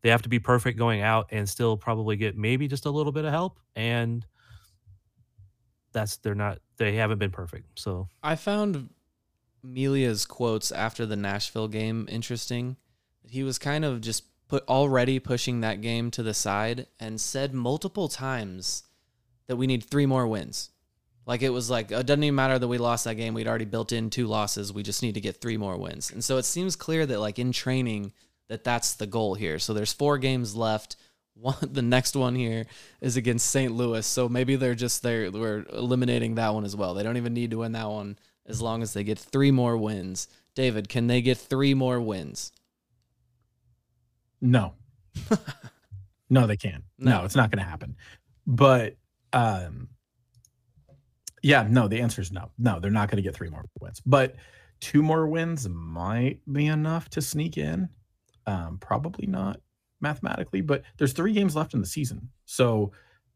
they 0.00 0.08
have 0.08 0.22
to 0.22 0.28
be 0.28 0.38
perfect 0.38 0.78
going 0.78 1.02
out 1.02 1.26
and 1.30 1.46
still 1.46 1.76
probably 1.76 2.16
get 2.16 2.34
maybe 2.34 2.66
just 2.66 2.86
a 2.86 2.90
little 2.90 3.12
bit 3.12 3.26
of 3.26 3.30
help 3.30 3.60
and 3.76 4.26
that's 5.92 6.16
they're 6.16 6.34
not 6.34 6.58
they 6.78 6.96
haven't 6.96 7.18
been 7.18 7.30
perfect. 7.30 7.78
So 7.78 8.08
I 8.22 8.36
found 8.36 8.88
Melia's 9.62 10.26
quotes 10.26 10.72
after 10.72 11.06
the 11.06 11.16
Nashville 11.16 11.68
game 11.68 12.06
interesting. 12.10 12.76
He 13.28 13.42
was 13.42 13.58
kind 13.58 13.84
of 13.84 14.00
just 14.00 14.24
put 14.48 14.66
already 14.68 15.18
pushing 15.18 15.60
that 15.60 15.80
game 15.80 16.10
to 16.12 16.22
the 16.22 16.34
side 16.34 16.86
and 16.98 17.20
said 17.20 17.54
multiple 17.54 18.08
times 18.08 18.82
that 19.46 19.56
we 19.56 19.66
need 19.66 19.84
three 19.84 20.06
more 20.06 20.26
wins. 20.26 20.70
Like 21.26 21.42
it 21.42 21.50
was 21.50 21.70
like 21.70 21.90
it 21.90 22.06
doesn't 22.06 22.22
even 22.24 22.34
matter 22.34 22.58
that 22.58 22.68
we 22.68 22.78
lost 22.78 23.04
that 23.04 23.14
game. 23.14 23.32
We'd 23.34 23.48
already 23.48 23.64
built 23.64 23.92
in 23.92 24.10
two 24.10 24.26
losses. 24.26 24.72
We 24.72 24.82
just 24.82 25.02
need 25.02 25.14
to 25.14 25.20
get 25.20 25.40
three 25.40 25.56
more 25.56 25.76
wins. 25.78 26.10
And 26.10 26.22
so 26.22 26.36
it 26.36 26.44
seems 26.44 26.76
clear 26.76 27.06
that 27.06 27.20
like 27.20 27.38
in 27.38 27.52
training 27.52 28.12
that 28.48 28.62
that's 28.64 28.94
the 28.94 29.06
goal 29.06 29.34
here. 29.34 29.58
So 29.58 29.72
there's 29.72 29.92
four 29.92 30.18
games 30.18 30.54
left. 30.54 30.96
One 31.34 31.56
the 31.62 31.82
next 31.82 32.14
one 32.14 32.36
here 32.36 32.66
is 33.00 33.16
against 33.16 33.50
St. 33.50 33.72
Louis. 33.72 34.06
So 34.06 34.28
maybe 34.28 34.54
they're 34.54 34.76
just 34.76 35.02
there 35.02 35.32
we're 35.32 35.64
eliminating 35.72 36.36
that 36.36 36.54
one 36.54 36.64
as 36.64 36.76
well. 36.76 36.94
They 36.94 37.02
don't 37.02 37.16
even 37.16 37.34
need 37.34 37.50
to 37.50 37.58
win 37.58 37.72
that 37.72 37.88
one 37.88 38.18
as 38.46 38.62
long 38.62 38.82
as 38.82 38.92
they 38.92 39.02
get 39.02 39.18
three 39.18 39.50
more 39.50 39.76
wins. 39.76 40.28
David, 40.54 40.88
can 40.88 41.08
they 41.08 41.22
get 41.22 41.36
three 41.38 41.74
more 41.74 42.00
wins? 42.00 42.52
No. 44.40 44.74
no, 46.30 46.46
they 46.46 46.56
can't. 46.56 46.84
No, 46.98 47.18
No. 47.18 47.24
it's 47.24 47.34
not 47.34 47.50
going 47.50 47.64
to 47.64 47.68
happen. 47.68 47.96
But 48.46 48.96
um 49.34 49.88
yeah, 51.42 51.66
no, 51.68 51.88
the 51.88 52.00
answer 52.00 52.22
is 52.22 52.32
no. 52.32 52.50
No, 52.58 52.80
they're 52.80 52.90
not 52.90 53.10
going 53.10 53.16
to 53.16 53.22
get 53.22 53.34
three 53.34 53.50
more 53.50 53.64
wins. 53.80 54.00
But 54.06 54.36
two 54.80 55.02
more 55.02 55.26
wins 55.26 55.68
might 55.68 56.40
be 56.50 56.66
enough 56.66 57.10
to 57.10 57.20
sneak 57.22 57.58
in. 57.58 57.88
Um 58.46 58.78
probably 58.80 59.26
not 59.26 59.60
mathematically, 60.00 60.60
but 60.60 60.82
there's 60.98 61.12
3 61.14 61.32
games 61.32 61.56
left 61.56 61.72
in 61.74 61.80
the 61.80 61.86
season. 61.86 62.28
So 62.44 62.92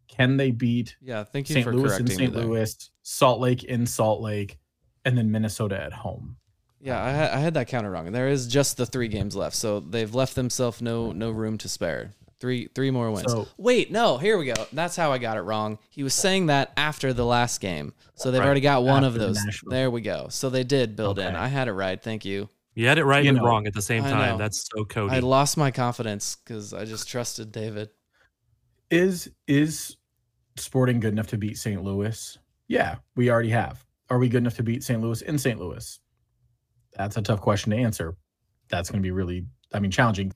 can 0.07 0.37
they 0.37 0.51
beat 0.51 0.97
Yeah, 1.03 1.25
thank 1.25 1.49
you 1.49 1.55
St. 1.55 1.65
for 1.65 1.75
Louis 1.75 1.99
in 1.99 2.07
St. 2.07 2.35
Louis, 2.35 2.91
Salt 3.03 3.41
Lake 3.41 3.65
in 3.65 3.87
Salt 3.87 4.21
Lake, 4.21 4.59
and 5.05 5.17
then 5.17 5.31
Minnesota 5.31 5.83
at 5.83 5.93
home? 5.93 6.37
Yeah, 6.81 7.03
I, 7.03 7.11
had- 7.11 7.31
I 7.33 7.39
had 7.39 7.55
that 7.55 7.69
counter 7.69 7.91
wrong. 7.91 8.13
There 8.13 8.29
is 8.29 8.47
just 8.47 8.77
the 8.77 8.87
three 8.87 9.09
games 9.09 9.35
left, 9.35 9.57
so 9.57 9.81
they've 9.81 10.15
left 10.15 10.35
themselves 10.35 10.81
no 10.83 11.13
no 11.13 11.31
room 11.31 11.57
to 11.59 11.69
spare. 11.69 12.13
Three 12.41 12.69
three 12.75 12.91
more 12.93 13.11
wins. 13.11 13.31
So- 13.33 13.49
Wait, 13.57 13.91
no, 13.91 14.17
here 14.19 14.39
we 14.39 14.47
go. 14.47 14.55
That's 14.73 14.95
how 14.95 15.11
I 15.13 15.19
got 15.19 15.37
it 15.37 15.41
wrong. 15.43 15.79
He 15.91 16.03
was 16.05 16.15
saying 16.15 16.47
that 16.47 16.73
after 16.77 17.13
the 17.13 17.25
last 17.25 17.61
game, 17.61 17.93
so 18.15 18.31
they've 18.31 18.39
Right, 18.41 18.47
already 18.47 18.61
got 18.61 18.85
one 18.85 19.03
of 19.05 19.15
after 19.15 19.19
the 19.19 19.33
those. 19.33 19.61
There 19.69 19.91
we 19.91 20.01
go. 20.01 20.29
So 20.31 20.49
they 20.49 20.63
did 20.65 20.95
build 20.95 21.19
in. 21.19 21.35
I 21.35 21.49
had 21.49 21.67
it 21.69 21.73
right. 21.73 22.01
Thank 22.01 22.25
you. 22.25 22.49
you 22.75 22.87
had 22.87 22.99
it 22.99 23.05
right 23.05 23.25
You 23.25 23.31
and 23.31 23.39
know, 23.39 23.45
wrong 23.45 23.67
at 23.67 23.75
the 23.75 23.83
same 23.83 24.05
time. 24.05 24.39
That's 24.39 24.69
so 24.73 24.85
Cody. 24.85 25.17
I 25.17 25.19
lost 25.19 25.57
my 25.57 25.73
confidence 25.73 26.37
because 26.37 26.73
I 26.73 26.85
just 26.85 27.09
trusted 27.09 27.51
David. 27.51 27.91
Is 28.91 29.31
is 29.47 29.97
Sporting 30.57 30.99
good 30.99 31.13
enough 31.13 31.29
to 31.29 31.39
beat 31.39 31.57
St. 31.57 31.83
Louis? 31.85 32.37
Yeah, 32.67 32.97
we 33.17 33.31
already 33.31 33.51
have. 33.51 33.85
Are 34.11 34.19
we 34.19 34.29
good 34.29 34.39
enough 34.39 34.57
to 34.57 34.63
beat 34.63 34.83
St. 34.83 35.01
Louis 35.01 35.23
in 35.23 35.39
St. 35.39 35.59
Louis? 35.59 36.01
That's 36.97 37.17
a 37.17 37.23
tough 37.23 37.41
question 37.41 37.71
to 37.73 37.77
answer. 37.79 38.17
That's 38.69 38.91
going 38.91 39.01
to 39.01 39.07
be 39.07 39.13
really, 39.13 39.47
I 39.73 39.79
mean, 39.79 39.91
challenging. 39.93 40.33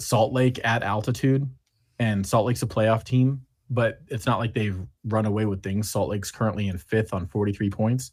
Salt 0.00 0.32
Lake 0.32 0.60
at 0.64 0.82
altitude, 0.82 1.48
and 1.98 2.26
Salt 2.26 2.46
Lake's 2.46 2.62
a 2.62 2.66
playoff 2.66 3.04
team, 3.04 3.42
but 3.70 4.00
it's 4.08 4.26
not 4.26 4.38
like 4.38 4.54
they've 4.54 4.78
run 5.04 5.26
away 5.26 5.44
with 5.46 5.62
things. 5.62 5.90
Salt 5.90 6.08
Lake's 6.10 6.30
currently 6.30 6.68
in 6.68 6.78
fifth 6.78 7.12
on 7.12 7.26
43 7.26 7.70
points. 7.70 8.12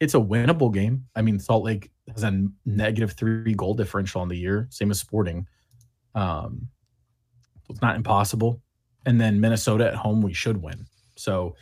It's 0.00 0.14
a 0.14 0.18
winnable 0.18 0.72
game. 0.72 1.06
I 1.14 1.22
mean, 1.22 1.38
Salt 1.38 1.64
Lake 1.64 1.90
has 2.12 2.24
a 2.24 2.46
negative 2.66 3.12
three 3.12 3.54
goal 3.54 3.74
differential 3.74 4.20
on 4.20 4.28
the 4.28 4.36
year, 4.36 4.66
same 4.70 4.90
as 4.90 4.98
Sporting. 4.98 5.46
Um, 6.14 6.68
it's 7.70 7.80
not 7.80 7.96
impossible 7.96 8.60
and 9.06 9.20
then 9.20 9.40
Minnesota 9.40 9.86
at 9.86 9.94
home 9.94 10.20
we 10.22 10.32
should 10.32 10.62
win. 10.62 10.86
So 11.16 11.56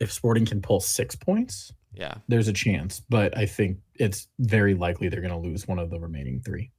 if 0.00 0.12
Sporting 0.12 0.44
can 0.44 0.60
pull 0.60 0.80
6 0.80 1.16
points, 1.16 1.72
Yeah. 1.94 2.14
there's 2.28 2.48
a 2.48 2.52
chance, 2.52 3.00
but 3.08 3.36
I 3.38 3.46
think 3.46 3.78
it's 3.94 4.28
very 4.38 4.74
likely 4.74 5.08
they're 5.08 5.20
going 5.22 5.32
to 5.32 5.48
lose 5.48 5.66
one 5.66 5.78
of 5.78 5.90
the 5.90 5.98
remaining 5.98 6.40
3. 6.40 6.70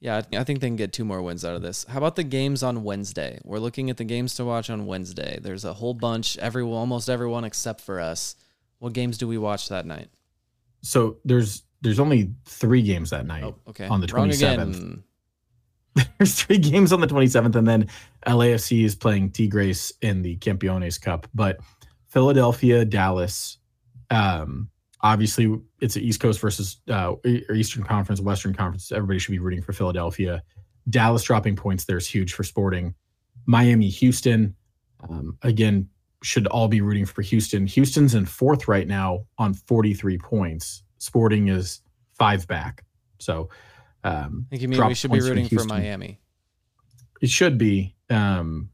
Yeah, 0.00 0.22
I 0.32 0.44
think 0.44 0.60
they 0.60 0.68
can 0.68 0.76
get 0.76 0.94
two 0.94 1.04
more 1.04 1.20
wins 1.20 1.44
out 1.44 1.54
of 1.54 1.60
this. 1.60 1.84
How 1.84 1.98
about 1.98 2.16
the 2.16 2.24
games 2.24 2.62
on 2.62 2.84
Wednesday? 2.84 3.38
We're 3.44 3.58
looking 3.58 3.90
at 3.90 3.98
the 3.98 4.04
games 4.04 4.34
to 4.36 4.46
watch 4.46 4.70
on 4.70 4.86
Wednesday. 4.86 5.38
There's 5.42 5.66
a 5.66 5.74
whole 5.74 5.92
bunch, 5.92 6.38
every 6.38 6.62
almost 6.62 7.10
everyone 7.10 7.44
except 7.44 7.82
for 7.82 8.00
us. 8.00 8.34
What 8.78 8.94
games 8.94 9.18
do 9.18 9.28
we 9.28 9.36
watch 9.36 9.68
that 9.68 9.84
night? 9.84 10.08
So 10.80 11.18
there's 11.26 11.64
there's 11.82 12.00
only 12.00 12.32
3 12.46 12.82
games 12.82 13.10
that 13.10 13.26
night. 13.26 13.44
Oh, 13.44 13.56
okay. 13.68 13.86
On 13.86 14.00
the 14.00 14.06
27th. 14.06 15.02
There's 16.18 16.34
3 16.42 16.58
games 16.58 16.92
on 16.92 17.00
the 17.00 17.06
27th 17.06 17.56
and 17.56 17.66
then 17.66 17.88
LAFC 18.26 18.84
is 18.84 18.94
playing 18.94 19.30
Tigres 19.32 19.92
in 20.02 20.22
the 20.22 20.36
Campeones 20.36 21.00
Cup, 21.00 21.26
but 21.34 21.58
Philadelphia, 22.08 22.84
Dallas 22.84 23.58
um 24.10 24.70
obviously 25.02 25.60
it's 25.80 25.96
an 25.96 26.02
East 26.02 26.20
Coast 26.20 26.40
versus 26.40 26.80
uh, 26.88 27.14
Eastern 27.24 27.82
Conference, 27.82 28.20
Western 28.20 28.54
Conference. 28.54 28.92
Everybody 28.92 29.18
should 29.18 29.32
be 29.32 29.38
rooting 29.38 29.62
for 29.62 29.72
Philadelphia. 29.72 30.42
Dallas 30.88 31.22
dropping 31.22 31.56
points 31.56 31.84
there 31.84 31.96
is 31.96 32.06
huge 32.06 32.32
for 32.32 32.42
Sporting. 32.42 32.94
Miami, 33.46 33.88
Houston, 33.88 34.54
um, 35.08 35.36
again 35.42 35.88
should 36.22 36.46
all 36.48 36.68
be 36.68 36.80
rooting 36.80 37.06
for 37.06 37.22
Houston. 37.22 37.66
Houston's 37.66 38.14
in 38.14 38.26
fourth 38.26 38.68
right 38.68 38.86
now 38.86 39.26
on 39.38 39.54
43 39.54 40.18
points. 40.18 40.82
Sporting 40.98 41.48
is 41.48 41.80
five 42.18 42.46
back. 42.46 42.84
So 43.18 43.48
um, 44.04 44.46
I 44.48 44.50
think 44.50 44.62
you 44.62 44.68
mean 44.68 44.86
we 44.86 44.94
should 44.94 45.12
be 45.12 45.20
rooting 45.20 45.48
for 45.48 45.64
Miami. 45.64 46.20
It 47.22 47.30
should 47.30 47.58
be 47.58 47.96
um, 48.08 48.70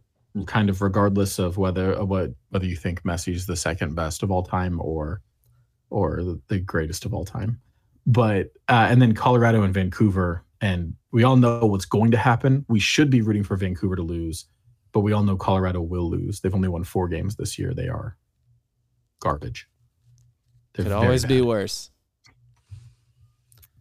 kind 0.47 0.69
of 0.69 0.83
regardless 0.83 1.39
of 1.39 1.57
whether 1.57 2.05
what 2.05 2.31
whether 2.51 2.67
you 2.67 2.77
think 2.77 3.03
Messi's 3.03 3.47
the 3.47 3.57
second 3.57 3.95
best 3.95 4.23
of 4.23 4.31
all 4.31 4.43
time 4.43 4.81
or 4.81 5.21
or 5.91 6.39
the- 6.49 6.59
greatest 6.61 7.05
of 7.05 7.15
all 7.15 7.25
time. 7.25 7.61
But 8.07 8.53
uh, 8.69 8.87
and 8.91 9.03
then 9.03 9.15
Colorado 9.15 9.63
and 9.63 9.75
Vancouver, 9.75 10.45
and 10.61 10.95
we 11.13 11.25
all 11.25 11.37
know 11.37 11.67
what's 11.67 11.85
going 11.85 12.13
to 12.13 12.17
happen. 12.17 12.65
We 12.69 12.79
should 12.79 13.11
be 13.11 13.21
rooting 13.21 13.43
for 13.45 13.57
Vancouver 13.57 13.97
to 13.97 14.03
lose, 14.03 14.47
but 14.93 15.01
we 15.01 15.13
all 15.13 15.25
know 15.25 15.37
Colorado 15.37 15.81
will 15.81 16.09
lose. 16.09 16.41
They've 16.41 16.55
only 16.55 16.69
won 16.69 16.85
four 16.85 17.09
games 17.09 17.35
this 17.37 17.59
year. 17.59 17.75
They 17.75 17.89
are 17.89 18.17
garbage. 19.21 19.69
They're 20.75 20.85
Could 20.85 20.93
always 20.93 21.25
be 21.25 21.41
worse. 21.43 21.91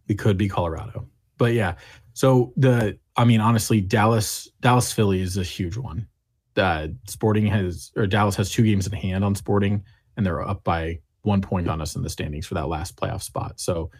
it 0.08 0.18
could 0.18 0.36
be 0.36 0.48
Colorado. 0.48 1.08
But 1.38 1.52
yeah, 1.52 1.74
so 2.14 2.52
the 2.56 2.98
I 3.16 3.24
mean 3.24 3.40
honestly, 3.40 3.80
Dallas 3.80 4.48
Dallas 4.60 4.92
Philly 4.92 5.20
is 5.20 5.36
a 5.36 5.42
huge 5.42 5.76
one. 5.76 6.08
Uh, 6.56 6.88
Sporting 7.06 7.46
has 7.46 7.92
or 7.96 8.06
Dallas 8.06 8.34
has 8.36 8.50
two 8.50 8.62
games 8.62 8.86
in 8.86 8.92
hand 8.92 9.24
on 9.24 9.34
Sporting, 9.34 9.84
and 10.16 10.24
they're 10.24 10.42
up 10.46 10.64
by 10.64 11.00
one 11.26 11.40
point 11.40 11.68
on 11.68 11.80
us 11.80 11.96
in 11.96 12.02
the 12.02 12.10
standings 12.10 12.46
for 12.46 12.54
that 12.54 12.68
last 12.68 12.96
playoff 12.96 13.22
spot. 13.22 13.58
So 13.60 13.90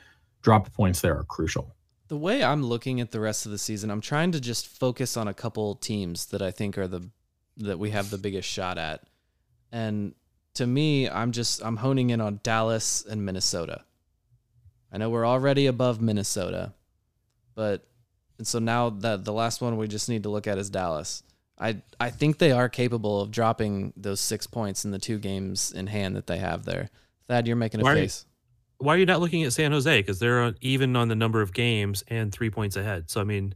drop 0.42 0.72
points 0.72 1.00
there 1.00 1.18
are 1.18 1.24
crucial. 1.24 1.74
The 2.08 2.16
way 2.16 2.44
I'm 2.44 2.62
looking 2.62 3.00
at 3.00 3.10
the 3.10 3.18
rest 3.18 3.46
of 3.46 3.52
the 3.52 3.58
season, 3.58 3.90
I'm 3.90 4.00
trying 4.00 4.30
to 4.32 4.40
just 4.40 4.68
focus 4.68 5.16
on 5.16 5.26
a 5.26 5.34
couple 5.34 5.74
teams 5.74 6.26
that 6.26 6.40
I 6.40 6.52
think 6.52 6.78
are 6.78 6.86
the 6.86 7.10
that 7.58 7.78
we 7.78 7.90
have 7.90 8.10
the 8.10 8.18
biggest 8.18 8.48
shot 8.48 8.78
at. 8.78 9.02
And 9.72 10.14
to 10.54 10.66
me, 10.66 11.08
I'm 11.08 11.32
just 11.32 11.64
I'm 11.64 11.76
honing 11.76 12.10
in 12.10 12.20
on 12.20 12.40
Dallas 12.42 13.04
and 13.04 13.24
Minnesota. 13.24 13.84
I 14.92 14.98
know 14.98 15.10
we're 15.10 15.26
already 15.26 15.66
above 15.66 16.00
Minnesota, 16.00 16.74
but 17.54 17.86
and 18.38 18.46
so 18.46 18.60
now 18.60 18.90
that 18.90 19.24
the 19.24 19.32
last 19.32 19.60
one 19.60 19.76
we 19.76 19.88
just 19.88 20.08
need 20.08 20.22
to 20.22 20.28
look 20.28 20.46
at 20.46 20.58
is 20.58 20.70
Dallas. 20.70 21.24
I 21.58 21.82
I 21.98 22.10
think 22.10 22.38
they 22.38 22.52
are 22.52 22.68
capable 22.68 23.20
of 23.20 23.32
dropping 23.32 23.92
those 23.96 24.20
six 24.20 24.46
points 24.46 24.84
in 24.84 24.92
the 24.92 24.98
two 24.98 25.18
games 25.18 25.72
in 25.72 25.88
hand 25.88 26.14
that 26.14 26.28
they 26.28 26.38
have 26.38 26.64
there. 26.64 26.90
Thad, 27.28 27.46
you're 27.46 27.56
making 27.56 27.80
a 27.80 27.82
Why 27.84 27.92
are 27.92 27.96
you- 27.96 28.02
face. 28.02 28.26
Why 28.78 28.94
are 28.94 28.98
you 28.98 29.06
not 29.06 29.20
looking 29.20 29.42
at 29.44 29.54
San 29.54 29.72
Jose? 29.72 29.98
Because 30.00 30.18
they're 30.18 30.42
uh, 30.44 30.52
even 30.60 30.96
on 30.96 31.08
the 31.08 31.14
number 31.14 31.40
of 31.40 31.54
games 31.54 32.04
and 32.08 32.30
three 32.30 32.50
points 32.50 32.76
ahead. 32.76 33.08
So 33.10 33.22
I 33.22 33.24
mean, 33.24 33.54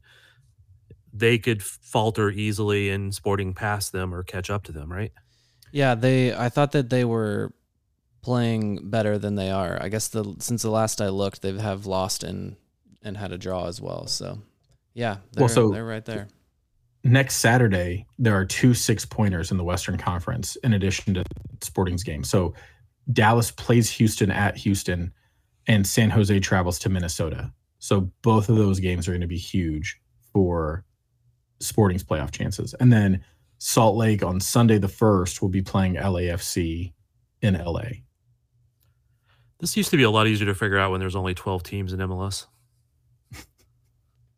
they 1.12 1.37
could 1.38 1.62
falter 1.62 2.30
easily 2.30 2.88
and 2.88 3.14
Sporting 3.14 3.52
past 3.52 3.92
them 3.92 4.14
or 4.14 4.22
catch 4.22 4.48
up 4.48 4.62
to 4.64 4.72
them, 4.72 4.90
right? 4.90 5.12
Yeah, 5.72 5.94
they. 5.94 6.33
I 6.35 6.48
thought 6.48 6.72
that 6.72 6.88
they 6.88 7.04
were 7.04 7.52
playing 8.22 8.88
better 8.90 9.18
than 9.18 9.35
they 9.35 9.50
are. 9.50 9.78
I 9.80 9.88
guess 9.90 10.09
the 10.09 10.37
since 10.38 10.62
the 10.62 10.70
last 10.70 11.00
I 11.02 11.09
looked, 11.11 11.42
they 11.42 11.52
have 11.59 11.85
lost 11.87 12.24
and 12.24 12.56
and 13.02 13.16
had 13.16 13.30
a 13.33 13.38
draw 13.38 13.66
as 13.66 13.78
well. 13.80 14.06
So, 14.06 14.40
yeah, 14.94 15.18
they're, 15.33 15.42
Well, 15.42 15.48
so- 15.48 15.68
they're 15.70 15.85
right 15.85 16.04
there. 16.04 16.28
Next 17.04 17.37
Saturday, 17.37 18.06
there 18.18 18.35
are 18.37 18.44
two 18.44 18.74
six 18.74 19.04
pointers 19.06 19.50
in 19.50 19.56
the 19.56 19.64
Western 19.64 19.96
Conference 19.96 20.56
in 20.56 20.72
addition 20.74 21.14
to 21.14 21.24
Sporting's 21.62 22.02
game. 22.04 22.24
So 22.24 22.52
Dallas 23.12 23.51
plays 23.51 23.90
Houston 23.90 24.31
at 24.31 24.57
Houston, 24.59 25.12
and 25.66 25.87
San 25.87 26.11
Jose 26.11 26.38
travels 26.40 26.79
to 26.81 26.88
Minnesota. 26.88 27.53
So 27.79 28.11
both 28.23 28.49
of 28.49 28.57
those 28.57 28.81
games 28.81 29.09
are 29.09 29.12
going 29.12 29.20
to 29.20 29.27
be 29.27 29.38
huge 29.38 30.01
for 30.33 30.85
Sporting's 31.61 32.05
playoff 32.05 32.31
chances. 32.31 32.75
And 32.75 32.92
then 32.92 33.25
Salt 33.59 33.96
Lake 33.96 34.23
on 34.23 34.40
Sunday 34.40 34.79
the 34.79 34.87
1st 34.87 35.40
will 35.40 35.49
be 35.49 35.62
playing 35.62 35.94
LAFC 35.94 36.92
in 37.42 37.55
LA. 37.55 37.83
This 39.61 39.77
used 39.77 39.90
to 39.90 39.96
be 39.96 40.03
a 40.03 40.11
lot 40.11 40.27
easier 40.27 40.46
to 40.46 40.55
figure 40.55 40.79
out 40.79 40.90
when 40.90 41.01
there's 41.01 41.16
only 41.16 41.35
12 41.35 41.62
teams 41.62 41.92
in 41.92 42.01
MLS. 42.01 42.46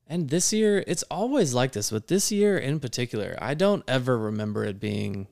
And 0.09 0.29
this 0.29 0.53
year, 0.53 0.85
it's 0.87 1.05
always 1.05 1.55
like 1.55 1.73
this, 1.73 1.91
but 1.91 2.09
this 2.09 2.31
year 2.31 2.59
in 2.59 2.81
particular, 2.81 3.35
I 3.41 3.55
don't 3.55 3.83
ever 3.89 4.19
remember 4.19 4.63
it 4.63 4.79
being 4.79 5.27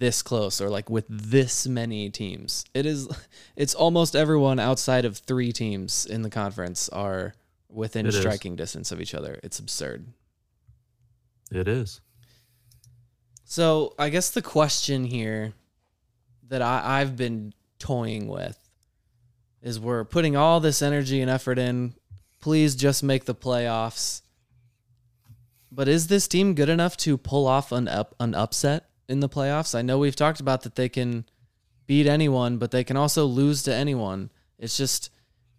this 0.00 0.22
close 0.22 0.60
or 0.60 0.68
like 0.68 0.90
with 0.90 1.04
this 1.08 1.66
many 1.66 2.10
teams. 2.10 2.64
It 2.74 2.86
is 2.86 3.08
it's 3.56 3.74
almost 3.74 4.16
everyone 4.16 4.58
outside 4.58 5.04
of 5.04 5.18
3 5.18 5.52
teams 5.52 6.06
in 6.06 6.22
the 6.22 6.30
conference 6.30 6.88
are 6.88 7.34
within 7.68 8.06
It 8.06 8.14
is. 8.14 8.18
striking 8.18 8.56
distance 8.56 8.90
of 8.90 9.00
each 9.00 9.14
other. 9.14 9.38
It's 9.44 9.60
absurd. 9.60 10.06
It 11.52 11.68
is. 11.68 12.00
So 13.44 13.94
I 13.98 14.08
guess 14.08 14.30
the 14.30 14.42
question 14.42 15.04
here 15.04 15.52
that 16.48 16.62
I, 16.62 17.00
I've 17.00 17.16
been 17.16 17.52
toying 17.78 18.28
with 18.28 18.56
is 19.62 19.78
we're 19.78 20.04
putting 20.04 20.36
all 20.36 20.60
this 20.60 20.82
energy 20.82 21.20
and 21.20 21.30
effort 21.30 21.58
in. 21.58 21.94
Please 22.40 22.74
just 22.74 23.02
make 23.02 23.24
the 23.24 23.34
playoffs. 23.34 24.22
But 25.70 25.88
is 25.88 26.06
this 26.08 26.26
team 26.26 26.54
good 26.54 26.68
enough 26.68 26.96
to 26.98 27.16
pull 27.16 27.46
off 27.46 27.70
an 27.70 27.86
up 27.86 28.14
an 28.18 28.34
upset 28.34 28.89
in 29.10 29.20
the 29.20 29.28
playoffs? 29.28 29.74
I 29.74 29.82
know 29.82 29.98
we've 29.98 30.16
talked 30.16 30.40
about 30.40 30.62
that 30.62 30.76
they 30.76 30.88
can 30.88 31.24
beat 31.86 32.06
anyone, 32.06 32.56
but 32.56 32.70
they 32.70 32.84
can 32.84 32.96
also 32.96 33.26
lose 33.26 33.64
to 33.64 33.74
anyone. 33.74 34.30
It's 34.58 34.76
just 34.76 35.10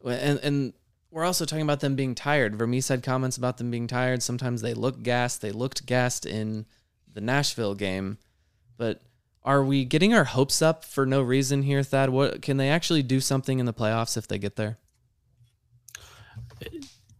and 0.03 0.39
and 0.39 0.73
we're 1.11 1.25
also 1.25 1.43
talking 1.43 1.63
about 1.63 1.81
them 1.81 1.95
being 1.95 2.15
tired. 2.15 2.55
Vermes 2.55 2.87
had 2.87 3.03
comments 3.03 3.35
about 3.35 3.57
them 3.57 3.69
being 3.69 3.87
tired. 3.87 4.23
Sometimes 4.23 4.61
they 4.61 4.73
look 4.73 5.03
gassed. 5.03 5.41
They 5.41 5.51
looked 5.51 5.85
gassed 5.85 6.25
in 6.25 6.65
the 7.13 7.19
Nashville 7.19 7.75
game. 7.75 8.17
But 8.77 9.01
are 9.43 9.61
we 9.61 9.83
getting 9.83 10.13
our 10.13 10.23
hopes 10.23 10.61
up 10.61 10.85
for 10.85 11.05
no 11.05 11.21
reason 11.21 11.63
here, 11.63 11.83
Thad? 11.83 12.11
What 12.11 12.41
can 12.41 12.55
they 12.55 12.69
actually 12.69 13.03
do 13.03 13.19
something 13.19 13.59
in 13.59 13.65
the 13.65 13.73
playoffs 13.73 14.15
if 14.15 14.27
they 14.27 14.37
get 14.37 14.55
there? 14.55 14.77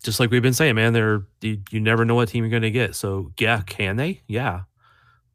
Just 0.02 0.22
like 0.22 0.32
we've 0.32 0.42
been 0.42 0.54
saying, 0.54 0.76
man, 0.76 0.94
they're 0.94 1.24
you, 1.42 1.60
you 1.70 1.82
never 1.82 2.06
know 2.06 2.16
what 2.16 2.30
team 2.30 2.46
you're 2.46 2.50
going 2.50 2.62
to 2.62 2.72
get. 2.72 2.96
So, 2.96 3.34
yeah, 3.38 3.62
can 3.62 3.98
they? 3.98 4.22
Yeah. 4.26 4.62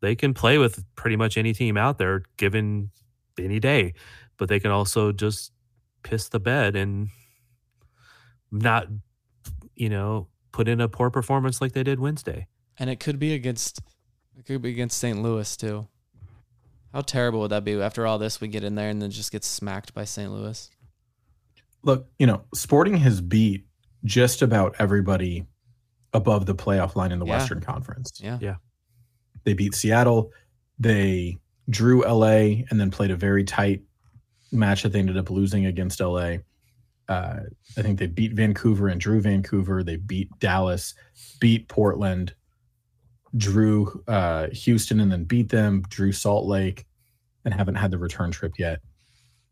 They 0.07 0.15
can 0.15 0.35
play 0.35 0.57
with 0.57 0.85
pretty 0.95 1.17
much 1.17 1.37
any 1.37 1.53
team 1.53 1.77
out 1.77 1.99
there 1.99 2.23
given 2.37 2.91
any 3.37 3.59
day, 3.59 3.95
but 4.37 4.49
they 4.49 4.61
can 4.61 4.71
also 4.71 5.11
just 5.11 5.51
piss 6.05 6.29
the 6.29 6.39
bed 6.39 6.77
and 6.77 7.09
not, 8.53 8.87
you 9.75 9.89
know, 9.89 10.29
put 10.53 10.69
in 10.69 10.81
a 10.81 10.89
poor 10.89 11.11
performance 11.11 11.61
like 11.61 11.73
they 11.73 11.83
did 11.83 11.99
Wednesday. 11.99 12.47
And 12.79 12.89
it 12.89 13.01
could 13.01 13.19
be 13.19 13.35
against 13.35 13.81
it 14.39 14.47
could 14.47 14.63
be 14.63 14.71
against 14.71 14.97
St. 14.97 15.21
Louis 15.21 15.57
too. 15.57 15.89
How 16.93 17.01
terrible 17.01 17.41
would 17.41 17.51
that 17.51 17.65
be? 17.65 17.75
After 17.83 18.07
all 18.07 18.19
this, 18.19 18.41
we 18.41 18.47
get 18.47 18.63
in 18.63 18.77
there 18.77 18.89
and 18.89 19.03
then 19.03 19.11
just 19.11 19.33
get 19.33 19.43
smacked 19.43 19.93
by 19.93 20.05
St. 20.05 20.31
Louis. 20.31 20.71
Look, 21.83 22.07
you 22.21 22.29
know, 22.29 22.45
Sporting 22.55 22.97
has 22.99 23.21
beat 23.21 23.67
just 24.05 24.41
about 24.41 24.77
everybody 24.79 25.47
above 26.13 26.47
the 26.47 26.55
playoff 26.55 26.95
line 26.95 27.11
in 27.11 27.19
the 27.19 27.27
Yeah. 27.27 27.39
Western 27.39 27.61
Conference. 27.61 28.13
Yeah. 28.23 28.39
Yeah. 28.41 28.55
They 29.47 29.55
beat 29.55 29.75
Seattle. 29.75 30.33
They 30.79 31.39
drew 31.71 32.05
LA 32.05 32.65
and 32.69 32.79
then 32.79 32.91
played 32.91 33.13
a 33.13 33.17
very 33.17 33.45
tight 33.45 33.81
match 34.53 34.83
that 34.83 34.93
they 34.93 34.99
ended 34.99 35.17
up 35.17 35.31
losing 35.31 35.65
against 35.67 36.01
LA. 36.01 36.39
Uh, 37.09 37.41
I 37.79 37.83
think 37.83 37.99
they 37.99 38.09
beat 38.09 38.35
Vancouver 38.35 38.89
and 38.89 39.01
drew 39.01 39.21
Vancouver. 39.21 39.85
They 39.85 39.97
beat 39.97 40.29
Dallas, 40.41 40.95
beat 41.41 41.69
Portland, 41.69 42.35
drew 43.37 44.03
uh, 44.09 44.49
Houston 44.49 44.99
and 44.99 45.13
then 45.13 45.25
beat 45.25 45.49
them, 45.49 45.85
drew 45.89 46.11
Salt 46.11 46.47
Lake, 46.47 46.85
and 47.45 47.55
haven't 47.55 47.77
had 47.77 47.93
the 47.93 47.99
return 47.99 48.33
trip 48.33 48.59
yet. 48.59 48.81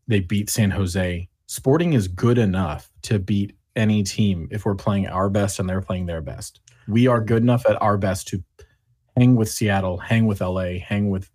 They 0.07 0.19
beat 0.19 0.49
San 0.49 0.71
Jose. 0.71 1.29
Sporting 1.47 1.93
is 1.93 2.09
good 2.09 2.37
enough 2.37 2.91
to 3.03 3.17
beat 3.17 3.55
any 3.77 4.03
team 4.03 4.49
if 4.51 4.65
we're 4.65 4.75
playing 4.75 5.07
our 5.07 5.29
best 5.29 5.59
and 5.59 5.69
they're 5.69 5.81
playing 5.81 6.05
their 6.05 6.21
best. 6.21 6.59
We 6.87 7.07
are 7.07 7.21
good 7.21 7.43
enough 7.43 7.65
at 7.67 7.81
our 7.81 7.97
best 7.97 8.27
to 8.29 8.43
hang 9.15 9.35
with 9.35 9.49
Seattle, 9.49 9.97
hang 9.97 10.25
with 10.25 10.41
LA, 10.41 10.79
hang 10.79 11.09
with 11.09 11.29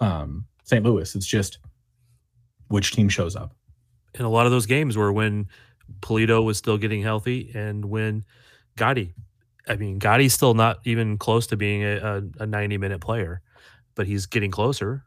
um, 0.00 0.46
St. 0.64 0.84
Louis. 0.84 1.14
It's 1.14 1.26
just 1.26 1.58
which 2.68 2.92
team 2.92 3.08
shows 3.08 3.36
up. 3.36 3.54
And 4.14 4.26
a 4.26 4.28
lot 4.28 4.46
of 4.46 4.52
those 4.52 4.66
games 4.66 4.96
were 4.96 5.12
when 5.12 5.48
Pulido 6.00 6.44
was 6.44 6.58
still 6.58 6.78
getting 6.78 7.02
healthy 7.02 7.50
and 7.54 7.84
when 7.84 8.24
Gadi, 8.76 9.14
I 9.68 9.76
mean, 9.76 9.98
Gadi's 9.98 10.34
still 10.34 10.54
not 10.54 10.78
even 10.84 11.18
close 11.18 11.46
to 11.48 11.56
being 11.56 11.82
a, 11.82 12.22
a, 12.38 12.42
a 12.42 12.46
90 12.46 12.78
minute 12.78 13.00
player, 13.00 13.42
but 13.94 14.06
he's 14.06 14.26
getting 14.26 14.50
closer. 14.50 15.04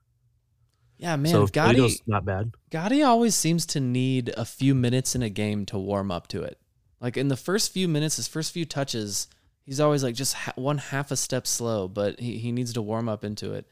Yeah, 0.97 1.15
man. 1.17 1.31
so 1.31 1.43
if 1.43 1.51
Gadi, 1.51 1.79
Pulido's 1.79 2.01
not 2.07 2.25
bad. 2.25 2.53
Gadi 2.69 3.03
always 3.03 3.35
seems 3.35 3.65
to 3.67 3.79
need 3.79 4.33
a 4.37 4.45
few 4.45 4.73
minutes 4.73 5.13
in 5.13 5.21
a 5.21 5.29
game 5.29 5.65
to 5.67 5.77
warm 5.77 6.09
up 6.09 6.27
to 6.29 6.41
it. 6.41 6.59
Like 7.01 7.17
in 7.17 7.27
the 7.27 7.37
first 7.37 7.73
few 7.73 7.87
minutes, 7.87 8.15
his 8.15 8.27
first 8.27 8.53
few 8.53 8.65
touches, 8.65 9.27
he's 9.65 9.79
always 9.79 10.03
like 10.03 10.15
just 10.15 10.33
ha- 10.33 10.53
one 10.55 10.77
half 10.77 11.11
a 11.11 11.17
step 11.17 11.47
slow, 11.47 11.87
but 11.87 12.19
he, 12.19 12.37
he 12.37 12.51
needs 12.51 12.73
to 12.73 12.81
warm 12.81 13.09
up 13.09 13.23
into 13.23 13.53
it. 13.53 13.67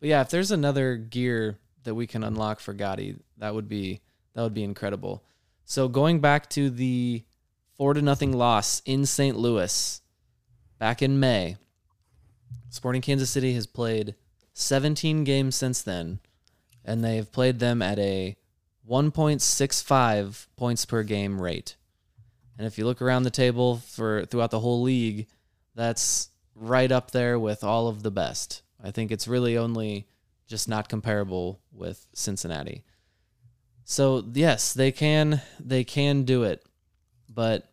But 0.00 0.08
yeah, 0.08 0.20
if 0.20 0.30
there's 0.30 0.50
another 0.50 0.96
gear 0.96 1.58
that 1.84 1.94
we 1.94 2.06
can 2.06 2.24
unlock 2.24 2.60
for 2.60 2.74
Gadi, 2.74 3.16
that 3.38 3.54
would 3.54 3.68
be 3.68 4.00
that 4.34 4.42
would 4.42 4.54
be 4.54 4.64
incredible. 4.64 5.24
So 5.64 5.88
going 5.88 6.20
back 6.20 6.50
to 6.50 6.68
the 6.68 7.24
four 7.74 7.94
to 7.94 8.02
nothing 8.02 8.32
loss 8.32 8.82
in 8.84 9.06
St. 9.06 9.36
Louis 9.36 10.00
back 10.78 11.02
in 11.02 11.18
May, 11.18 11.56
Sporting 12.68 13.02
Kansas 13.02 13.30
City 13.30 13.54
has 13.54 13.66
played 13.66 14.14
17 14.52 15.24
games 15.24 15.56
since 15.56 15.82
then, 15.82 16.20
and 16.84 17.02
they 17.02 17.16
have 17.16 17.32
played 17.32 17.58
them 17.58 17.82
at 17.82 17.98
a 17.98 18.36
1.65 18.88 20.46
points 20.56 20.84
per 20.84 21.02
game 21.02 21.40
rate. 21.40 21.76
And 22.58 22.66
if 22.66 22.78
you 22.78 22.86
look 22.86 23.02
around 23.02 23.24
the 23.24 23.30
table 23.30 23.78
for 23.78 24.24
throughout 24.26 24.50
the 24.50 24.60
whole 24.60 24.82
league, 24.82 25.26
that's 25.76 26.30
right 26.56 26.90
up 26.90 27.12
there 27.12 27.38
with 27.38 27.62
all 27.62 27.86
of 27.86 28.02
the 28.02 28.10
best. 28.10 28.62
I 28.82 28.90
think 28.90 29.12
it's 29.12 29.28
really 29.28 29.56
only 29.56 30.08
just 30.48 30.68
not 30.68 30.88
comparable 30.88 31.60
with 31.72 32.06
Cincinnati. 32.14 32.84
So, 33.84 34.24
yes, 34.32 34.72
they 34.72 34.90
can 34.90 35.40
they 35.60 35.84
can 35.84 36.24
do 36.24 36.42
it. 36.42 36.64
But 37.32 37.70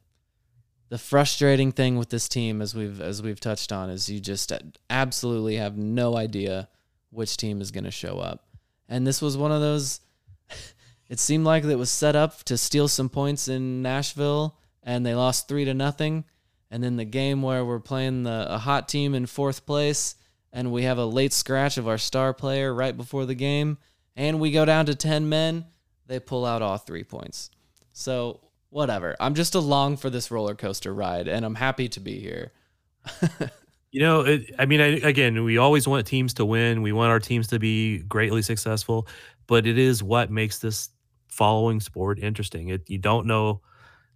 the 0.90 0.98
frustrating 1.00 1.72
thing 1.72 1.98
with 1.98 2.10
this 2.10 2.28
team 2.28 2.62
as 2.62 2.76
we've 2.76 3.02
as 3.02 3.24
we've 3.24 3.40
touched 3.40 3.72
on 3.72 3.90
is 3.90 4.10
you 4.10 4.20
just 4.20 4.52
absolutely 4.90 5.56
have 5.56 5.78
no 5.78 6.16
idea 6.16 6.70
which 7.10 7.38
team 7.38 7.62
is 7.62 7.72
going 7.72 7.86
to 7.86 7.92
show 7.92 8.20
up. 8.20 8.46
And 8.88 9.08
this 9.08 9.22
was 9.22 9.38
one 9.38 9.52
of 9.52 9.62
those 9.62 10.02
it 11.10 11.20
seemed 11.20 11.46
like 11.46 11.64
it 11.64 11.76
was 11.76 11.90
set 11.90 12.16
up 12.16 12.44
to 12.44 12.58
steal 12.58 12.88
some 12.88 13.10
points 13.10 13.48
in 13.48 13.82
Nashville 13.82 14.58
and 14.84 15.06
they 15.06 15.16
lost 15.16 15.48
3 15.48 15.66
to 15.66 15.74
nothing. 15.74 16.26
And 16.74 16.84
then 16.84 16.96
the 16.96 17.06
game 17.06 17.44
where 17.44 17.64
we're 17.64 17.80
playing 17.80 18.24
the 18.24 18.48
a 18.50 18.58
hot 18.58 18.90
team 18.90 19.14
in 19.14 19.28
fourth 19.28 19.68
place 19.68 20.16
and 20.52 20.72
we 20.72 20.82
have 20.84 20.98
a 20.98 21.06
late 21.06 21.32
scratch 21.32 21.78
of 21.78 21.88
our 21.88 22.00
star 22.00 22.34
player 22.34 22.74
right 22.74 22.98
before 22.98 23.28
the 23.28 23.36
game 23.36 23.78
and 24.16 24.40
we 24.40 24.50
go 24.50 24.66
down 24.66 24.88
to 24.88 24.96
10 24.96 25.30
men, 25.30 25.66
they 26.08 26.20
pull 26.20 26.48
out 26.48 26.64
all 26.64 26.80
3 26.80 27.04
points. 27.04 27.52
So, 27.92 28.40
whatever. 28.72 29.16
I'm 29.20 29.36
just 29.36 29.54
along 29.54 29.98
for 29.98 30.10
this 30.10 30.32
roller 30.32 30.56
coaster 30.56 30.92
ride 30.92 31.28
and 31.28 31.46
I'm 31.46 31.54
happy 31.54 31.90
to 31.90 32.00
be 32.00 32.20
here. 32.20 32.52
You 33.92 34.00
know, 34.00 34.22
it, 34.22 34.50
I 34.58 34.66
mean, 34.66 34.82
I, 34.82 34.88
again, 35.08 35.44
we 35.44 35.60
always 35.60 35.88
want 35.88 36.08
teams 36.08 36.34
to 36.34 36.46
win. 36.46 36.82
We 36.82 36.94
want 36.94 37.12
our 37.12 37.20
teams 37.20 37.50
to 37.50 37.60
be 37.60 38.00
greatly 38.00 38.42
successful, 38.42 39.08
but 39.46 39.68
it 39.68 39.78
is 39.78 40.02
what 40.02 40.32
makes 40.32 40.58
this 40.58 40.90
following 41.28 41.80
sport 41.80 42.18
interesting. 42.18 42.70
It, 42.70 42.90
you 42.90 42.98
don't 42.98 43.28
know 43.28 43.62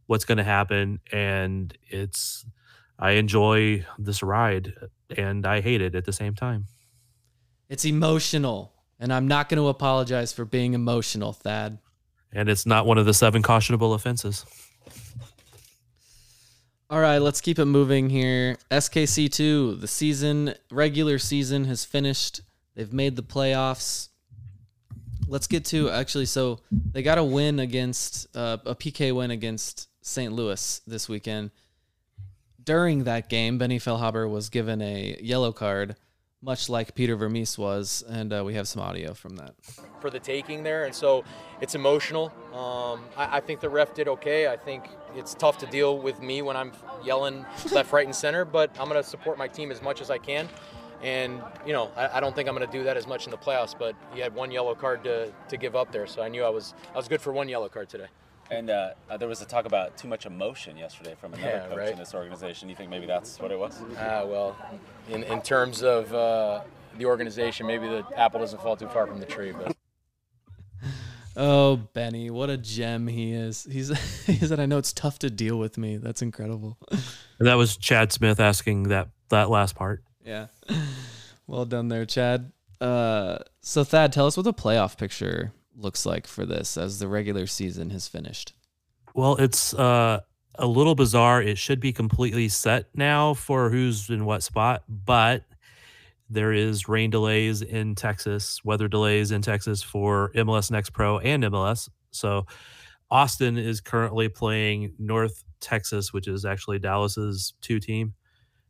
what's 0.08 0.26
going 0.26 0.40
to 0.40 0.44
happen, 0.44 1.00
and 1.12 1.78
it's. 1.88 2.46
I 3.00 3.12
enjoy 3.12 3.86
this 4.00 4.24
ride, 4.24 4.74
and 5.16 5.46
I 5.46 5.62
hate 5.62 5.82
it 5.82 5.94
at 5.94 6.06
the 6.06 6.14
same 6.14 6.34
time. 6.34 6.66
It's 7.70 7.86
emotional, 7.86 8.74
and 9.00 9.14
I'm 9.14 9.28
not 9.28 9.50
going 9.50 9.62
to 9.62 9.68
apologize 9.68 10.34
for 10.34 10.46
being 10.46 10.74
emotional, 10.74 11.32
Thad. 11.32 11.78
And 12.34 12.50
it's 12.50 12.66
not 12.66 12.86
one 12.86 12.98
of 12.98 13.06
the 13.06 13.14
seven 13.14 13.44
cautionable 13.44 13.94
offenses. 13.94 14.46
All 16.90 17.02
right, 17.02 17.18
let's 17.18 17.42
keep 17.42 17.60
it 17.60 17.66
moving 17.66 18.10
here. 18.10 18.58
SKC2, 18.72 19.82
the 19.82 19.88
season, 19.88 20.54
regular 20.72 21.20
season 21.20 21.66
has 21.66 21.84
finished. 21.84 22.42
They've 22.76 22.94
made 22.94 23.18
the 23.18 23.24
playoffs. 23.24 24.08
Let's 25.28 25.48
get 25.48 25.66
to 25.66 25.90
actually, 25.90 26.28
so 26.28 26.62
they 26.72 27.04
got 27.04 27.18
a 27.18 27.24
win 27.24 27.60
against, 27.60 28.34
uh, 28.38 28.58
a 28.66 28.74
PK 28.74 29.14
win 29.14 29.32
against 29.32 29.90
St. 30.08 30.32
Louis 30.32 30.82
this 30.88 31.10
weekend. 31.10 31.52
During 32.64 33.04
that 33.04 33.30
game, 33.30 33.58
Benny 33.58 33.78
Feilhaber 33.78 34.30
was 34.30 34.50
given 34.50 34.82
a 34.82 35.18
yellow 35.22 35.52
card, 35.52 35.96
much 36.42 36.70
like 36.70 36.96
Peter 36.96 37.16
Vermes 37.16 37.58
was, 37.58 38.04
and 38.08 38.34
uh, 38.34 38.44
we 38.46 38.54
have 38.54 38.68
some 38.68 38.82
audio 38.82 39.14
from 39.14 39.36
that. 39.36 39.54
for 40.00 40.10
the 40.10 40.20
taking 40.20 40.64
there, 40.64 40.86
and 40.86 40.96
so 40.96 41.24
it's 41.62 41.76
emotional. 41.76 42.32
Um, 42.54 43.06
I, 43.18 43.38
I 43.38 43.40
think 43.42 43.60
the 43.60 43.70
ref 43.70 43.94
did 43.94 44.08
okay. 44.08 44.48
I 44.48 44.56
think 44.56 44.90
it's 45.16 45.34
tough 45.34 45.58
to 45.60 45.66
deal 45.66 45.98
with 46.00 46.22
me 46.22 46.42
when 46.42 46.56
I'm 46.56 46.72
yelling 47.04 47.46
left, 47.72 47.92
right, 47.92 48.06
and 48.06 48.16
center, 48.16 48.46
but 48.46 48.70
I'm 48.80 48.90
going 48.90 49.02
to 49.02 49.08
support 49.08 49.38
my 49.38 49.48
team 49.48 49.72
as 49.72 49.82
much 49.82 50.02
as 50.02 50.10
I 50.10 50.18
can. 50.18 50.48
And 51.04 51.42
you 51.66 51.74
know, 51.74 51.92
I, 51.96 52.18
I 52.18 52.20
don't 52.22 52.34
think 52.34 52.48
I'm 52.48 52.56
going 52.56 52.70
to 52.70 52.78
do 52.78 52.84
that 52.86 52.98
as 52.98 53.08
much 53.08 53.26
in 53.26 53.32
the 53.32 53.38
playoffs. 53.38 53.78
But 53.78 53.96
he 54.14 54.20
had 54.20 54.34
one 54.34 54.52
yellow 54.52 54.74
card 54.74 55.04
to, 55.04 55.32
to 55.50 55.58
give 55.58 55.76
up 55.76 55.92
there, 55.92 56.08
so 56.08 56.22
I 56.22 56.30
knew 56.30 56.44
I 56.44 56.50
was 56.50 56.74
I 56.94 56.98
was 56.98 57.08
good 57.08 57.22
for 57.22 57.34
one 57.34 57.50
yellow 57.50 57.70
card 57.70 57.90
today. 57.90 58.08
And 58.50 58.70
uh, 58.70 58.92
there 59.20 59.28
was 59.28 59.42
a 59.42 59.46
talk 59.46 59.66
about 59.66 59.98
too 59.98 60.08
much 60.08 60.26
emotion 60.26 60.78
yesterday 60.78 61.16
from 61.20 61.34
another 61.34 61.50
Yeah, 61.50 61.68
coach 61.68 61.78
right. 61.78 61.92
in 61.92 61.98
this 61.98 62.14
organization. 62.16 62.70
You 62.70 62.76
think 62.76 62.90
maybe 62.90 63.06
that's 63.06 63.40
what 63.40 63.52
it 63.52 63.60
was? 63.60 63.82
Ah, 64.00 64.24
well, 64.26 64.56
in, 65.10 65.24
in 65.24 65.42
terms 65.42 65.84
of 65.84 66.14
uh, 66.14 66.62
the 66.98 67.06
organization, 67.06 67.68
maybe 67.68 67.88
the 67.88 68.06
apple 68.16 68.40
doesn't 68.40 68.62
fall 68.62 68.78
too 68.78 68.88
far 68.88 69.06
from 69.08 69.20
the 69.20 69.26
tree, 69.26 69.52
but. 69.52 69.76
Oh, 71.40 71.76
Benny, 71.94 72.32
what 72.32 72.50
a 72.50 72.58
gem 72.58 73.06
he 73.06 73.32
is. 73.32 73.68
He's 73.72 73.90
he 74.26 74.38
said, 74.38 74.60
"I 74.60 74.66
know 74.66 74.80
it's 74.80 74.92
tough 74.92 75.20
to 75.20 75.30
deal 75.30 75.60
with 75.60 75.78
me." 75.78 75.98
That's 75.98 76.24
incredible. 76.24 76.80
And 76.90 77.48
that 77.48 77.54
was 77.54 77.78
Chad 77.78 78.12
Smith 78.12 78.40
asking 78.40 78.84
that 78.86 79.10
that 79.30 79.48
last 79.52 79.76
part. 79.76 80.04
Yeah. 80.26 80.48
Well 81.50 81.64
done 81.64 81.88
there, 81.88 82.06
Chad. 82.06 82.52
Uh, 82.82 83.38
so 83.62 83.84
Thad, 83.86 84.12
tell 84.12 84.26
us 84.26 84.36
what 84.36 84.44
the 84.44 84.54
playoff 84.54 84.98
picture 84.98 85.54
looks 85.78 86.06
like 86.06 86.28
for 86.28 86.46
this 86.46 86.78
as 86.78 87.00
the 87.00 87.08
regular 87.08 87.48
season 87.48 87.90
has 87.92 88.08
finished. 88.08 88.54
Well, 89.14 89.36
it's 89.38 89.74
uh, 89.74 90.22
a 90.56 90.68
little 90.68 90.96
bizarre. 90.96 91.42
It 91.42 91.58
should 91.58 91.80
be 91.80 91.94
completely 91.94 92.50
set 92.50 92.88
now 92.94 93.34
for 93.34 93.70
who's 93.70 94.10
in 94.10 94.26
what 94.26 94.44
spot, 94.44 94.84
but 94.88 95.44
there 96.30 96.52
is 96.52 96.90
rain 96.90 97.10
delays 97.10 97.62
in 97.62 97.96
Texas, 97.96 98.64
weather 98.64 98.88
delays 98.88 99.32
in 99.32 99.42
Texas 99.42 99.82
for 99.82 100.32
MLS 100.36 100.70
Next 100.72 100.90
Pro 100.90 101.20
and 101.20 101.44
MLS. 101.46 101.90
So 102.12 102.46
Austin 103.10 103.58
is 103.58 103.80
currently 103.80 104.28
playing 104.28 104.94
North 105.00 105.44
Texas, 105.60 106.12
which 106.12 106.28
is 106.28 106.44
actually 106.46 106.80
Dallas's 106.80 107.54
two 107.62 107.80
team, 107.80 108.14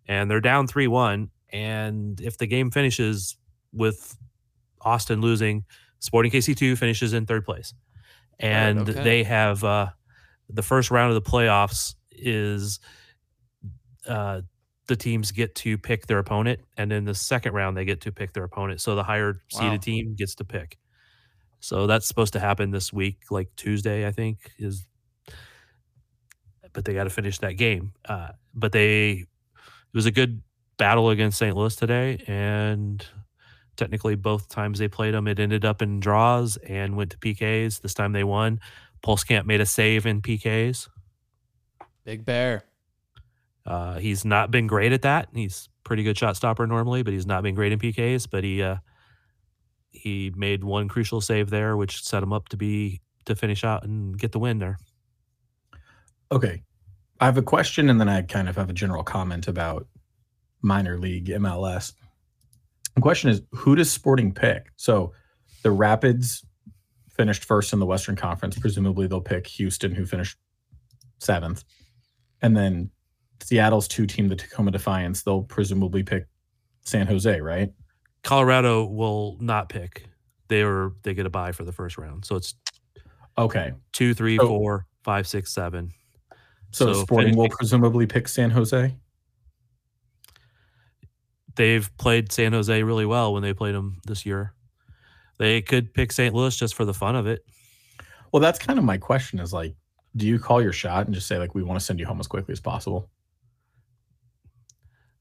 and 0.08 0.30
they're 0.30 0.42
down 0.42 0.68
3 0.68 0.88
1. 0.88 1.30
And 1.50 2.20
if 2.22 2.38
the 2.38 2.48
game 2.48 2.72
finishes 2.72 3.38
with 3.74 4.18
Austin 4.82 5.22
losing, 5.22 5.66
Sporting 6.00 6.32
KC2 6.32 6.78
finishes 6.78 7.14
in 7.14 7.26
third 7.26 7.46
place. 7.46 7.74
And 8.40 8.90
okay. 8.90 9.04
they 9.04 9.24
have 9.24 9.64
uh, 9.64 9.88
the 10.50 10.62
first 10.62 10.92
round 10.92 11.16
of 11.16 11.24
the 11.24 11.30
playoffs 11.30 11.96
is 12.12 12.80
uh, 14.08 14.42
the 14.88 14.96
teams 14.96 15.32
get 15.32 15.54
to 15.56 15.78
pick 15.78 16.08
their 16.08 16.20
opponent, 16.20 16.60
and 16.78 16.92
in 16.92 17.06
the 17.06 17.14
second 17.14 17.54
round 17.54 17.76
they 17.76 17.86
get 17.86 18.02
to 18.02 18.12
pick 18.12 18.34
their 18.34 18.44
opponent. 18.44 18.82
So 18.82 18.96
the 18.96 19.04
higher 19.04 19.42
seeded 19.50 19.72
Wow. 19.72 19.78
team 19.78 20.16
gets 20.16 20.36
to 20.36 20.46
pick. 20.46 20.78
So 21.60 21.88
that's 21.88 22.08
supposed 22.08 22.34
to 22.34 22.40
happen 22.40 22.72
this 22.72 22.94
week, 22.94 23.24
like 23.30 23.50
Tuesday, 23.56 24.08
I 24.08 24.12
think 24.12 24.52
is. 24.58 24.86
But 26.74 26.86
they 26.86 26.94
got 26.94 27.06
to 27.06 27.10
finish 27.10 27.40
that 27.40 27.54
game. 27.54 27.94
Uh, 28.08 28.30
but 28.54 28.72
they, 28.72 29.12
it 29.12 29.28
was 29.94 30.06
a 30.06 30.12
good 30.12 30.44
battle 30.78 31.10
against 31.10 31.40
St. 31.40 31.56
Louis 31.56 31.76
today, 31.76 32.24
and 32.28 33.06
technically 33.78 34.16
both 34.16 34.50
times 34.50 34.80
they 34.80 34.88
played 34.88 35.14
them, 35.14 35.28
it 35.28 35.40
ended 35.40 35.64
up 35.64 35.82
in 35.82 36.00
draws 36.00 36.58
and 36.58 36.98
went 36.98 37.12
to 37.12 37.18
PKs. 37.18 37.82
This 37.82 37.94
time 37.94 38.12
they 38.12 38.24
won. 38.24 38.60
Pulskamp 39.04 39.46
made 39.46 39.62
a 39.62 39.66
save 39.66 40.06
in 40.06 40.22
PKs. 40.22 40.90
Big 42.04 42.26
Bear. 42.26 42.64
Uh, 43.66 44.00
he's 44.00 44.26
not 44.26 44.50
been 44.50 44.68
great 44.68 44.94
at 44.94 45.02
that. 45.04 45.30
He's 45.34 45.70
pretty 45.84 46.04
good 46.04 46.18
shot 46.18 46.36
stopper 46.36 46.66
normally, 46.66 47.04
but 47.04 47.14
he's 47.14 47.26
not 47.26 47.44
been 47.44 47.56
great 47.56 47.72
in 47.72 47.80
PKs. 47.80 48.28
But 48.30 48.44
he 48.44 48.64
uh, 48.64 48.78
he 49.92 50.32
made 50.36 50.64
one 50.64 50.88
crucial 50.88 51.22
save 51.22 51.50
there, 51.50 51.76
which 51.76 52.04
set 52.04 52.24
him 52.24 52.34
up 52.34 52.50
to 52.50 52.58
be 52.58 53.02
to 53.26 53.36
finish 53.36 53.64
out 53.64 53.84
and 53.84 54.18
get 54.18 54.32
the 54.32 54.40
win 54.40 54.60
there. 54.60 54.80
Okay. 56.32 56.64
I 57.20 57.26
have 57.26 57.38
a 57.38 57.42
question 57.42 57.90
and 57.90 58.00
then 58.00 58.10
I 58.10 58.22
kind 58.22 58.48
of 58.48 58.56
have 58.56 58.70
a 58.70 58.74
general 58.74 59.04
comment 59.04 59.48
about 59.48 59.88
minor 60.62 60.98
league 60.98 61.28
MLS. 61.28 61.94
The 62.98 63.02
question 63.02 63.30
is 63.30 63.44
who 63.52 63.76
does 63.76 63.92
Sporting 63.92 64.34
pick? 64.34 64.72
So 64.76 65.14
the 65.62 65.70
Rapids 65.70 66.44
finished 67.12 67.46
first 67.46 67.72
in 67.72 67.80
the 67.80 67.86
Western 67.86 68.16
Conference. 68.16 68.58
Presumably 68.58 69.06
they'll 69.06 69.22
pick 69.22 69.46
Houston, 69.46 69.94
who 69.94 70.04
finished 70.04 70.36
seventh. 71.20 71.64
And 72.42 72.58
then 72.58 72.90
Seattle's 73.44 73.88
two 73.88 74.08
team, 74.08 74.30
the 74.30 74.36
Tacoma 74.36 74.72
Defiance, 74.72 75.22
they'll 75.22 75.44
presumably 75.44 76.02
pick 76.02 76.26
San 76.86 77.06
Jose, 77.06 77.40
right? 77.40 77.72
Colorado 78.24 78.86
will 78.86 79.38
not 79.42 79.70
pick. 79.70 80.06
They 80.48 80.64
were 80.64 80.96
they 81.04 81.14
get 81.14 81.28
a 81.28 81.30
bye 81.30 81.52
for 81.52 81.66
the 81.66 81.72
first 81.72 82.00
round, 82.00 82.26
so 82.26 82.36
it's 82.36 82.56
Okay. 83.38 83.74
two, 83.94 84.16
three, 84.16 84.38
So- 84.38 84.48
four, 84.48 84.88
five, 85.04 85.28
six, 85.28 85.54
seven. 85.54 85.92
So, 86.72 86.94
So 86.94 87.02
Sporting 87.04 87.38
will 87.38 87.50
presumably 87.50 88.08
pick 88.08 88.28
San 88.28 88.50
Jose. 88.50 88.96
They've 91.58 91.90
played 91.98 92.32
San 92.32 92.54
Jose 92.54 92.84
really 92.84 93.06
well 93.06 93.34
when 93.34 93.44
they 93.44 93.54
played 93.54 93.76
them 93.76 94.00
this 94.06 94.26
year. 94.26 94.54
They 95.40 95.62
could 95.62 95.94
pick 95.94 96.12
St. 96.12 96.34
Louis 96.34 96.56
just 96.56 96.74
for 96.76 96.86
the 96.86 96.94
fun 96.94 97.16
of 97.16 97.28
it. 97.28 97.44
Well, 98.32 98.42
that's 98.42 98.60
kind 98.60 98.80
of 98.80 98.86
my 98.86 98.98
question 98.98 99.40
is 99.40 99.52
like, 99.54 99.76
do 100.16 100.26
you 100.26 100.40
call 100.40 100.62
your 100.62 100.72
shot 100.72 101.06
and 101.06 101.14
just 101.14 101.28
say, 101.28 101.38
like, 101.38 101.54
we 101.54 101.64
want 101.64 101.80
to 101.80 101.86
send 101.86 102.00
you 102.00 102.06
home 102.06 102.20
as 102.20 102.28
quickly 102.28 102.52
as 102.54 102.60
possible? 102.60 103.10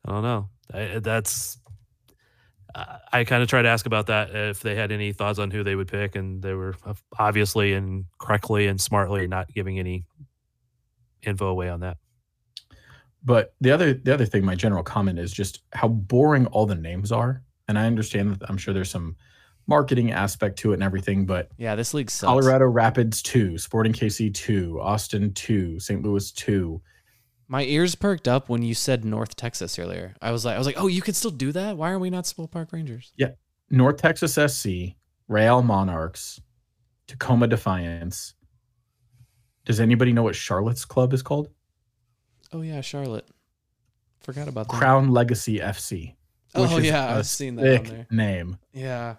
I 0.04 0.12
don't 0.12 0.22
know. 0.22 0.48
I, 0.72 1.00
that's. 1.00 1.58
I- 2.74 2.98
I 3.12 3.24
kind 3.24 3.42
of 3.42 3.48
tried 3.48 3.62
to 3.62 3.68
ask 3.68 3.86
about 3.86 4.08
that 4.08 4.34
if 4.34 4.60
they 4.60 4.74
had 4.74 4.92
any 4.92 5.12
thoughts 5.14 5.38
on 5.38 5.50
who 5.50 5.64
they 5.64 5.74
would 5.74 5.88
pick, 5.88 6.14
and 6.16 6.42
they 6.42 6.52
were 6.52 6.74
uh, 6.84 6.92
obviously 7.18 7.72
and 7.72 8.04
correctly 8.18 8.66
and 8.66 8.78
smartly 8.78 9.26
not 9.26 9.50
giving 9.50 9.78
any 9.78 10.04
info 11.22 11.46
away 11.46 11.70
on 11.70 11.80
that. 11.80 11.96
But 13.26 13.54
the 13.60 13.72
other 13.72 13.92
the 13.92 14.14
other 14.14 14.24
thing, 14.24 14.44
my 14.44 14.54
general 14.54 14.82
comment 14.82 15.18
is 15.18 15.32
just 15.32 15.60
how 15.72 15.88
boring 15.88 16.46
all 16.46 16.64
the 16.64 16.76
names 16.76 17.12
are. 17.12 17.42
And 17.68 17.78
I 17.78 17.86
understand 17.86 18.36
that 18.36 18.48
I'm 18.48 18.56
sure 18.56 18.72
there's 18.72 18.90
some 18.90 19.16
marketing 19.66 20.12
aspect 20.12 20.60
to 20.60 20.70
it 20.70 20.74
and 20.74 20.82
everything, 20.82 21.26
but 21.26 21.50
Yeah, 21.58 21.74
this 21.74 21.92
league 21.92 22.08
sucks. 22.08 22.28
Colorado 22.28 22.66
Rapids 22.66 23.20
two, 23.20 23.58
Sporting 23.58 23.92
KC 23.92 24.32
two, 24.32 24.80
Austin 24.80 25.34
two, 25.34 25.80
St. 25.80 26.02
Louis 26.02 26.30
two. 26.30 26.80
My 27.48 27.64
ears 27.64 27.96
perked 27.96 28.28
up 28.28 28.48
when 28.48 28.62
you 28.62 28.74
said 28.74 29.04
North 29.04 29.34
Texas 29.34 29.76
earlier. 29.78 30.14
I 30.22 30.30
was 30.30 30.44
like, 30.44 30.54
I 30.54 30.58
was 30.58 30.66
like, 30.66 30.80
oh, 30.80 30.86
you 30.86 31.02
can 31.02 31.14
still 31.14 31.30
do 31.32 31.50
that. 31.52 31.76
Why 31.76 31.90
are 31.90 31.98
we 31.98 32.10
not 32.10 32.26
Swope 32.26 32.52
Park 32.52 32.72
Rangers? 32.72 33.12
Yeah, 33.16 33.30
North 33.70 33.96
Texas 33.96 34.34
SC, 34.34 34.94
Real 35.26 35.62
Monarchs, 35.62 36.40
Tacoma 37.08 37.48
Defiance. 37.48 38.34
Does 39.64 39.80
anybody 39.80 40.12
know 40.12 40.22
what 40.22 40.36
Charlotte's 40.36 40.84
club 40.84 41.12
is 41.12 41.22
called? 41.22 41.48
Oh 42.52 42.62
yeah, 42.62 42.80
Charlotte. 42.80 43.26
Forgot 44.20 44.48
about 44.48 44.68
that. 44.68 44.76
Crown 44.76 45.10
Legacy 45.10 45.58
FC. 45.58 46.14
which 46.54 46.70
Oh 46.70 46.78
is 46.78 46.84
yeah, 46.86 47.14
a 47.14 47.18
I've 47.18 47.26
seen 47.26 47.56
that 47.56 47.78
on 47.78 47.84
there. 47.84 48.06
Name. 48.10 48.58
Yeah. 48.72 49.16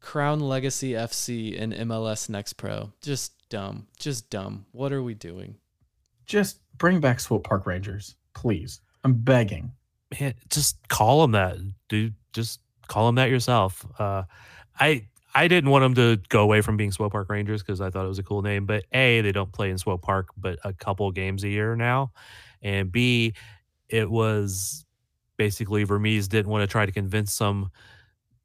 Crown 0.00 0.40
Legacy 0.40 0.92
FC 0.92 1.60
and 1.60 1.72
MLS 1.72 2.28
Next 2.28 2.52
Pro. 2.54 2.92
Just 3.02 3.48
dumb. 3.48 3.86
Just 3.98 4.30
dumb. 4.30 4.66
What 4.72 4.92
are 4.92 5.02
we 5.02 5.14
doing? 5.14 5.56
Just 6.26 6.60
bring 6.78 7.00
back 7.00 7.18
Swope 7.20 7.44
Park 7.44 7.66
Rangers, 7.66 8.14
please. 8.34 8.80
I'm 9.04 9.14
begging. 9.14 9.72
Man, 10.20 10.34
just 10.50 10.76
call 10.88 11.22
them 11.22 11.32
that, 11.32 11.56
dude. 11.88 12.14
Just 12.32 12.60
call 12.88 13.06
them 13.06 13.16
that 13.16 13.30
yourself. 13.30 13.84
Uh, 13.98 14.24
I 14.78 15.06
I 15.34 15.48
didn't 15.48 15.70
want 15.70 15.82
them 15.82 15.94
to 15.96 16.22
go 16.28 16.42
away 16.42 16.60
from 16.60 16.76
being 16.76 16.92
Swope 16.92 17.12
Park 17.12 17.28
Rangers 17.28 17.62
because 17.62 17.80
I 17.80 17.90
thought 17.90 18.04
it 18.04 18.08
was 18.08 18.18
a 18.18 18.22
cool 18.22 18.42
name. 18.42 18.66
But 18.66 18.84
a, 18.92 19.20
they 19.20 19.32
don't 19.32 19.52
play 19.52 19.70
in 19.70 19.78
Swope 19.78 20.02
Park, 20.02 20.28
but 20.36 20.58
a 20.64 20.72
couple 20.72 21.10
games 21.10 21.42
a 21.44 21.48
year 21.48 21.74
now, 21.76 22.12
and 22.66 22.90
b, 22.90 23.32
it 23.88 24.10
was 24.10 24.84
basically 25.36 25.84
Vermes 25.84 26.26
didn't 26.26 26.50
want 26.50 26.62
to 26.62 26.66
try 26.66 26.84
to 26.84 26.90
convince 26.90 27.32
some 27.32 27.70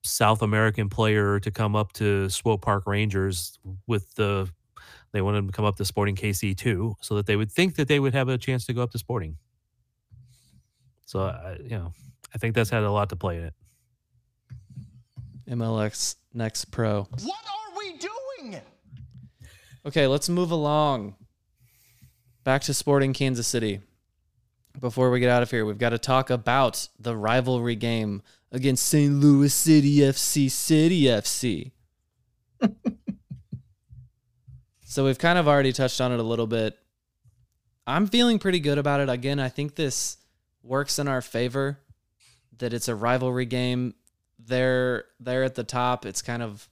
South 0.04 0.44
American 0.44 0.90
player 0.90 1.40
to 1.40 1.50
come 1.50 1.76
up 1.76 1.92
to 1.94 2.30
Swope 2.30 2.62
Park 2.62 2.84
Rangers 2.86 3.58
with 3.88 4.14
the. 4.16 4.48
They 5.12 5.22
wanted 5.22 5.40
them 5.40 5.48
to 5.48 5.54
come 5.54 5.66
up 5.66 5.76
to 5.76 5.86
Sporting 5.86 6.16
KC 6.16 6.56
too, 6.56 6.96
so 7.02 7.16
that 7.16 7.26
they 7.26 7.36
would 7.36 7.52
think 7.52 7.76
that 7.76 7.88
they 7.88 8.00
would 8.00 8.14
have 8.14 8.30
a 8.30 8.38
chance 8.38 8.66
to 8.68 8.74
go 8.74 8.82
up 8.84 8.92
to 8.92 9.00
Sporting. 9.00 9.38
So 11.06 11.22
I, 11.22 11.58
you 11.62 11.72
know, 11.72 11.92
I 12.34 12.38
think 12.38 12.56
that's 12.56 12.70
had 12.70 12.84
a 12.84 12.92
lot 12.92 13.10
to 13.10 13.16
play 13.16 13.38
in 13.38 13.44
it. 13.46 13.54
MLS 15.50 16.16
Next 16.34 16.66
Pro. 16.66 17.08
What 17.24 17.24
are 17.24 17.78
we 17.78 17.98
doing? 17.98 18.62
Okay, 19.86 20.08
let's 20.08 20.30
move 20.30 20.52
along. 20.52 21.16
Back 22.44 22.62
to 22.64 22.74
Sporting 22.74 23.14
Kansas 23.14 23.48
City. 23.48 23.82
Before 24.82 25.12
we 25.12 25.20
get 25.20 25.30
out 25.30 25.44
of 25.44 25.52
here, 25.52 25.64
we've 25.64 25.78
got 25.78 25.92
to 25.92 26.00
talk 26.00 26.32
about 26.32 26.88
the 27.00 27.16
rivalry 27.16 27.76
game 27.76 28.24
against 28.52 28.88
St. 28.88 29.14
Louis 29.14 29.54
City 29.54 29.98
FC 29.98 30.50
City 30.50 31.04
FC. 31.04 31.72
so 34.84 35.06
we've 35.06 35.20
kind 35.20 35.38
of 35.38 35.48
already 35.48 35.72
touched 35.72 36.02
on 36.02 36.12
it 36.12 36.20
a 36.20 36.24
little 36.24 36.48
bit. 36.48 36.80
I'm 37.86 38.08
feeling 38.08 38.40
pretty 38.40 38.60
good 38.60 38.80
about 38.80 39.02
it. 39.02 39.10
Again, 39.10 39.40
I 39.40 39.50
think 39.50 39.76
this 39.76 40.18
works 40.64 40.98
in 40.98 41.08
our 41.08 41.22
favor 41.22 41.80
that 42.58 42.74
it's 42.74 42.88
a 42.88 42.96
rivalry 42.96 43.46
game. 43.46 43.94
they're 44.40 45.06
they're 45.20 45.44
at 45.44 45.54
the 45.54 45.64
top. 45.64 46.08
It's 46.08 46.24
kind 46.24 46.42
of 46.42 46.68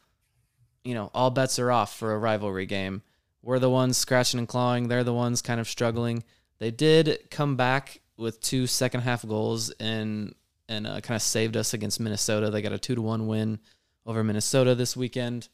you 0.84 0.95
know, 0.95 1.12
all 1.14 1.30
bets 1.30 1.60
are 1.60 1.72
off 1.72 1.95
for 1.95 2.14
a 2.14 2.18
rivalry 2.18 2.66
game. 2.66 3.03
We're 3.43 3.60
the 3.60 3.70
ones 3.70 3.97
scratching 3.97 4.39
and 4.39 4.47
clawing. 4.47 4.88
They're 4.88 5.03
the 5.03 5.14
ones 5.14 5.43
kind 5.43 5.60
of 5.60 5.68
struggling. 5.68 6.24
They 6.60 6.72
did 6.72 7.30
come 7.32 7.55
back 7.55 8.01
with 8.18 8.41
two 8.41 8.68
second 8.68 9.01
half 9.01 9.26
goals 9.28 9.70
and 9.72 10.36
and 10.68 10.86
uh, 10.86 11.01
kind 11.01 11.16
of 11.16 11.22
saved 11.22 11.57
us 11.57 11.74
against 11.74 11.99
Minnesota. 11.99 12.49
They 12.51 12.62
got 12.62 12.74
a 12.74 12.78
two 12.78 12.95
to 12.95 13.01
one 13.01 13.28
win 13.28 13.60
over 14.05 14.24
Minnesota 14.24 14.76
this 14.76 14.95
weekend. 14.95 15.47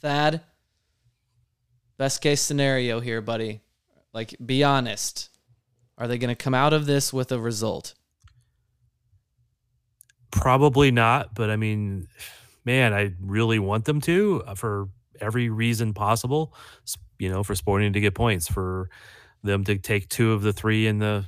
Thad, 0.00 0.40
best 1.96 2.20
case 2.20 2.40
scenario 2.40 3.00
here, 3.00 3.20
buddy. 3.20 3.60
Like, 4.12 4.34
be 4.44 4.64
honest. 4.64 5.30
Are 5.96 6.06
they 6.06 6.18
going 6.18 6.34
to 6.34 6.36
come 6.36 6.54
out 6.54 6.72
of 6.72 6.86
this 6.86 7.12
with 7.12 7.32
a 7.32 7.40
result? 7.40 7.94
Probably 10.30 10.90
not, 10.90 11.34
but 11.34 11.50
I 11.50 11.56
mean, 11.56 12.06
man, 12.64 12.94
I 12.94 13.14
really 13.20 13.58
want 13.58 13.84
them 13.84 14.00
to 14.02 14.42
uh, 14.46 14.54
for 14.54 14.88
every 15.20 15.48
reason 15.50 15.94
possible. 15.94 16.54
You 17.18 17.28
know, 17.28 17.42
for 17.42 17.56
Sporting 17.56 17.92
to 17.94 18.00
get 18.00 18.14
points, 18.14 18.46
for 18.46 18.90
them 19.42 19.64
to 19.64 19.78
take 19.78 20.08
two 20.08 20.32
of 20.32 20.42
the 20.42 20.52
three 20.52 20.86
in 20.86 20.98
the 20.98 21.26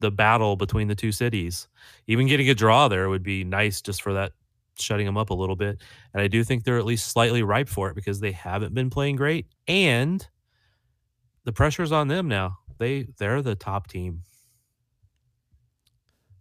the 0.00 0.10
battle 0.10 0.56
between 0.56 0.88
the 0.88 0.94
two 0.94 1.12
cities. 1.12 1.68
Even 2.06 2.26
getting 2.26 2.50
a 2.50 2.54
draw 2.54 2.88
there 2.88 3.08
would 3.08 3.22
be 3.22 3.44
nice, 3.44 3.80
just 3.80 4.02
for 4.02 4.14
that 4.14 4.32
shutting 4.78 5.06
them 5.06 5.16
up 5.16 5.30
a 5.30 5.34
little 5.34 5.56
bit. 5.56 5.80
And 6.12 6.22
I 6.22 6.28
do 6.28 6.42
think 6.44 6.64
they're 6.64 6.78
at 6.78 6.84
least 6.84 7.08
slightly 7.08 7.42
ripe 7.42 7.68
for 7.68 7.88
it 7.90 7.94
because 7.94 8.20
they 8.20 8.32
haven't 8.32 8.74
been 8.74 8.90
playing 8.90 9.16
great, 9.16 9.46
and 9.66 10.26
the 11.44 11.52
pressure's 11.52 11.92
on 11.92 12.08
them 12.08 12.28
now. 12.28 12.58
They 12.78 13.08
they're 13.18 13.42
the 13.42 13.54
top 13.54 13.86
team. 13.88 14.22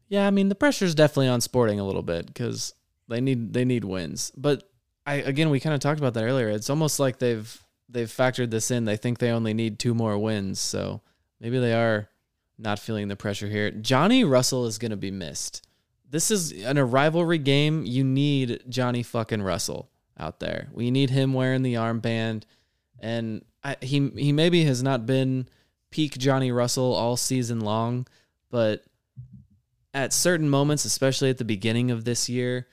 Yeah, 0.08 0.28
I 0.28 0.32
mean 0.32 0.50
the 0.50 0.56
pressure's 0.56 0.96
definitely 0.96 1.30
on 1.30 1.40
Sporting 1.40 1.80
a 1.80 1.86
little 1.86 2.04
bit 2.04 2.28
because 2.28 2.74
they 3.08 3.22
need 3.22 3.54
they 3.54 3.64
need 3.64 3.86
wins. 3.86 4.32
But 4.36 4.64
I 5.06 5.16
again 5.16 5.50
we 5.50 5.60
kind 5.60 5.74
of 5.74 5.80
talked 5.80 6.00
about 6.00 6.16
that 6.16 6.24
earlier. 6.24 6.50
It's 6.50 6.70
almost 6.70 7.00
like 7.00 7.20
they've 7.20 7.64
they've 7.88 8.10
factored 8.10 8.50
this 8.50 8.72
in. 8.72 8.86
They 8.86 8.98
think 8.98 9.20
they 9.20 9.32
only 9.32 9.54
need 9.54 9.80
two 9.80 9.94
more 9.94 10.18
wins, 10.18 10.60
so 10.60 11.02
maybe 11.42 11.60
they 11.60 11.74
are 11.74 12.08
not 12.58 12.80
feeling 12.80 13.10
the 13.10 13.16
pressure 13.18 13.50
here. 13.50 13.72
Johnny 13.72 14.24
Russell 14.24 14.66
is 14.66 14.78
going 14.78 14.92
to 14.92 14.98
be 14.98 15.12
missed. 15.12 15.68
This 16.10 16.30
is 16.30 16.52
in 16.52 16.78
a 16.78 16.86
rivalry 16.86 17.40
game. 17.40 17.84
You 17.84 18.04
need 18.04 18.64
Johnny 18.70 19.02
fucking 19.04 19.42
Russell 19.42 19.90
out 20.18 20.40
there. 20.40 20.70
We 20.72 20.92
need 20.92 21.10
him 21.10 21.34
wearing 21.34 21.64
the 21.64 21.74
armband, 21.76 22.44
and 23.00 23.44
I, 23.64 23.78
he 23.82 24.10
he 24.16 24.32
maybe 24.32 24.64
has 24.66 24.84
not 24.84 25.06
been 25.06 25.48
peak 25.90 26.18
Johnny 26.18 26.52
Russell 26.52 26.94
all 26.94 27.18
season 27.18 27.62
long, 27.62 28.08
but 28.50 28.84
at 29.94 30.14
certain 30.14 30.50
moments, 30.50 30.86
especially 30.86 31.30
at 31.30 31.38
the 31.38 31.46
beginning 31.46 31.92
of 31.92 32.06
this 32.06 32.30
year, 32.30 32.68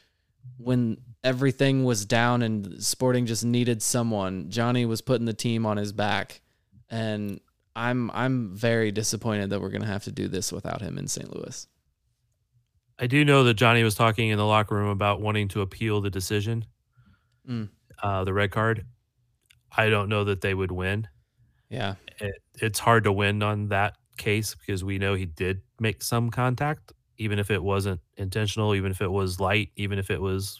when 0.56 0.98
everything 1.24 1.84
was 1.84 2.04
down 2.04 2.42
and 2.42 2.82
Sporting 2.82 3.26
just 3.26 3.44
needed 3.44 3.82
someone, 3.82 4.50
Johnny 4.50 4.84
was 4.84 5.00
putting 5.00 5.26
the 5.26 5.32
team 5.32 5.64
on 5.64 5.76
his 5.76 5.92
back, 5.92 6.40
and 6.90 7.40
I'm 7.78 8.10
I'm 8.12 8.54
very 8.56 8.90
disappointed 8.92 9.50
that 9.50 9.60
we're 9.60 9.70
gonna 9.70 9.86
have 9.86 10.04
to 10.04 10.12
do 10.12 10.28
this 10.28 10.52
without 10.52 10.80
him 10.82 10.98
in 10.98 11.06
St. 11.08 11.34
Louis. 11.34 11.66
I 12.98 13.06
do 13.06 13.24
know 13.24 13.44
that 13.44 13.54
Johnny 13.54 13.84
was 13.84 13.94
talking 13.94 14.30
in 14.30 14.38
the 14.38 14.44
locker 14.46 14.74
room 14.74 14.88
about 14.88 15.20
wanting 15.20 15.48
to 15.48 15.60
appeal 15.60 16.00
the 16.00 16.10
decision, 16.10 16.64
Mm. 17.48 17.68
uh, 18.02 18.24
the 18.24 18.34
red 18.34 18.50
card. 18.50 18.84
I 19.76 19.88
don't 19.88 20.08
know 20.08 20.24
that 20.24 20.40
they 20.40 20.52
would 20.54 20.72
win. 20.72 21.06
Yeah, 21.70 21.94
It, 22.20 22.34
it's 22.56 22.78
hard 22.78 23.04
to 23.04 23.12
win 23.12 23.42
on 23.42 23.68
that 23.68 23.96
case 24.16 24.54
because 24.54 24.82
we 24.82 24.98
know 24.98 25.14
he 25.14 25.26
did 25.26 25.60
make 25.78 26.02
some 26.02 26.30
contact, 26.30 26.92
even 27.18 27.38
if 27.38 27.50
it 27.50 27.62
wasn't 27.62 28.00
intentional, 28.16 28.74
even 28.74 28.90
if 28.90 29.00
it 29.00 29.10
was 29.10 29.38
light, 29.38 29.70
even 29.76 29.98
if 29.98 30.10
it 30.10 30.20
was 30.20 30.58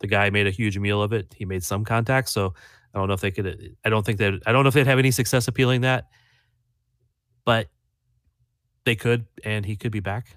the 0.00 0.06
guy 0.06 0.28
made 0.30 0.46
a 0.46 0.50
huge 0.50 0.76
meal 0.78 1.00
of 1.02 1.12
it. 1.14 1.32
He 1.34 1.44
made 1.46 1.62
some 1.64 1.84
contact. 1.84 2.28
So 2.28 2.54
I 2.92 2.98
don't 2.98 3.08
know 3.08 3.14
if 3.14 3.20
they 3.22 3.30
could. 3.30 3.76
I 3.84 3.88
don't 3.88 4.04
think 4.04 4.18
that. 4.18 4.42
I 4.46 4.52
don't 4.52 4.62
know 4.64 4.68
if 4.68 4.74
they'd 4.74 4.86
have 4.86 4.98
any 4.98 5.10
success 5.12 5.48
appealing 5.48 5.80
that, 5.82 6.08
but 7.46 7.68
they 8.84 8.94
could, 8.94 9.24
and 9.44 9.64
he 9.64 9.74
could 9.76 9.90
be 9.92 10.00
back. 10.00 10.36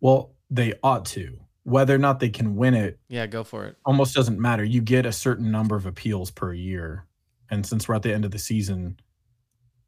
Well, 0.00 0.30
they 0.50 0.72
ought 0.82 1.04
to. 1.06 1.38
Whether 1.64 1.94
or 1.94 1.98
not 1.98 2.20
they 2.20 2.28
can 2.30 2.54
win 2.56 2.74
it 2.74 2.98
yeah, 3.08 3.26
go 3.26 3.42
for 3.42 3.66
it. 3.66 3.76
almost 3.84 4.14
doesn't 4.14 4.38
matter. 4.40 4.62
You 4.64 4.80
get 4.80 5.04
a 5.04 5.12
certain 5.12 5.50
number 5.50 5.74
of 5.76 5.84
appeals 5.84 6.30
per 6.30 6.52
year. 6.54 7.04
And 7.50 7.66
since 7.66 7.88
we're 7.88 7.96
at 7.96 8.02
the 8.02 8.14
end 8.14 8.24
of 8.24 8.30
the 8.30 8.38
season 8.38 8.98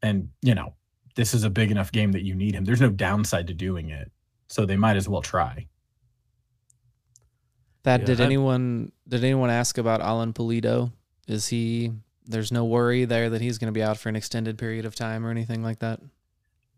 and, 0.01 0.29
you 0.41 0.53
know, 0.55 0.73
this 1.15 1.33
is 1.33 1.45
a 1.45 1.49
big 1.49 1.71
enough 1.71 1.91
game 1.93 2.11
that 2.11 2.23
you 2.23 2.35
need 2.35 2.53
him, 2.53 2.65
there's 2.65 2.81
no 2.81 2.89
downside 2.89 3.47
to 3.47 3.53
doing 3.53 3.89
it. 3.91 4.11
So 4.49 4.65
they 4.65 4.75
might 4.75 4.97
as 4.97 5.07
well 5.07 5.21
try. 5.21 5.67
That 7.83 8.01
Yeah, 8.01 8.05
did 8.07 8.21
I- 8.21 8.25
anyone 8.25 8.91
did 9.07 9.23
anyone 9.23 9.49
ask 9.49 9.77
about 9.77 10.01
Alan 10.01 10.33
Pulido? 10.33 10.91
Is 11.27 11.47
he? 11.47 11.93
There's 12.29 12.51
no 12.51 12.63
worry 12.63 13.05
there 13.05 13.31
that 13.31 13.41
he's 13.41 13.57
going 13.57 13.67
to 13.67 13.77
be 13.77 13.81
out 13.81 13.97
for 13.97 14.07
an 14.07 14.15
extended 14.15 14.57
period 14.59 14.85
of 14.85 14.93
time 14.93 15.25
or 15.25 15.31
anything 15.31 15.63
like 15.63 15.79
that. 15.79 15.99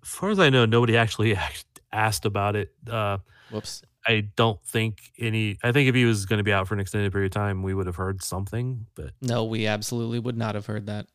As 0.02 0.10
far 0.10 0.30
as 0.30 0.40
I 0.40 0.50
know, 0.50 0.66
nobody 0.66 0.96
actually 0.96 1.38
asked 1.92 2.26
about 2.26 2.56
it. 2.56 2.72
Uh, 2.90 3.18
Whoops. 3.52 3.84
I 4.08 4.22
don't 4.36 4.60
think 4.64 5.12
any. 5.20 5.60
I 5.62 5.74
think 5.74 5.90
if 5.90 5.94
he 5.94 6.06
was 6.06 6.26
going 6.26 6.38
to 6.38 6.44
be 6.44 6.54
out 6.54 6.68
for 6.68 6.74
an 6.74 6.80
extended 6.80 7.12
period 7.12 7.28
of 7.28 7.34
time, 7.34 7.62
we 7.62 7.74
would 7.74 7.86
have 7.86 7.98
heard 7.98 8.24
something. 8.24 8.88
But 8.96 9.12
No, 9.22 9.44
we 9.44 9.68
absolutely 9.68 10.18
would 10.20 10.38
not 10.38 10.56
have 10.56 10.66
heard 10.66 10.88
that. 10.88 11.06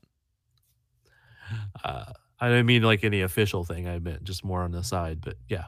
uh, 1.82 2.05
I 2.39 2.49
don't 2.49 2.66
mean 2.66 2.82
like 2.82 3.03
any 3.03 3.22
official 3.22 3.64
thing. 3.64 3.89
I 3.89 3.99
meant 3.99 4.22
just 4.24 4.45
more 4.45 4.62
on 4.62 4.70
the 4.70 4.84
side. 4.84 5.20
But 5.22 5.37
yeah, 5.49 5.64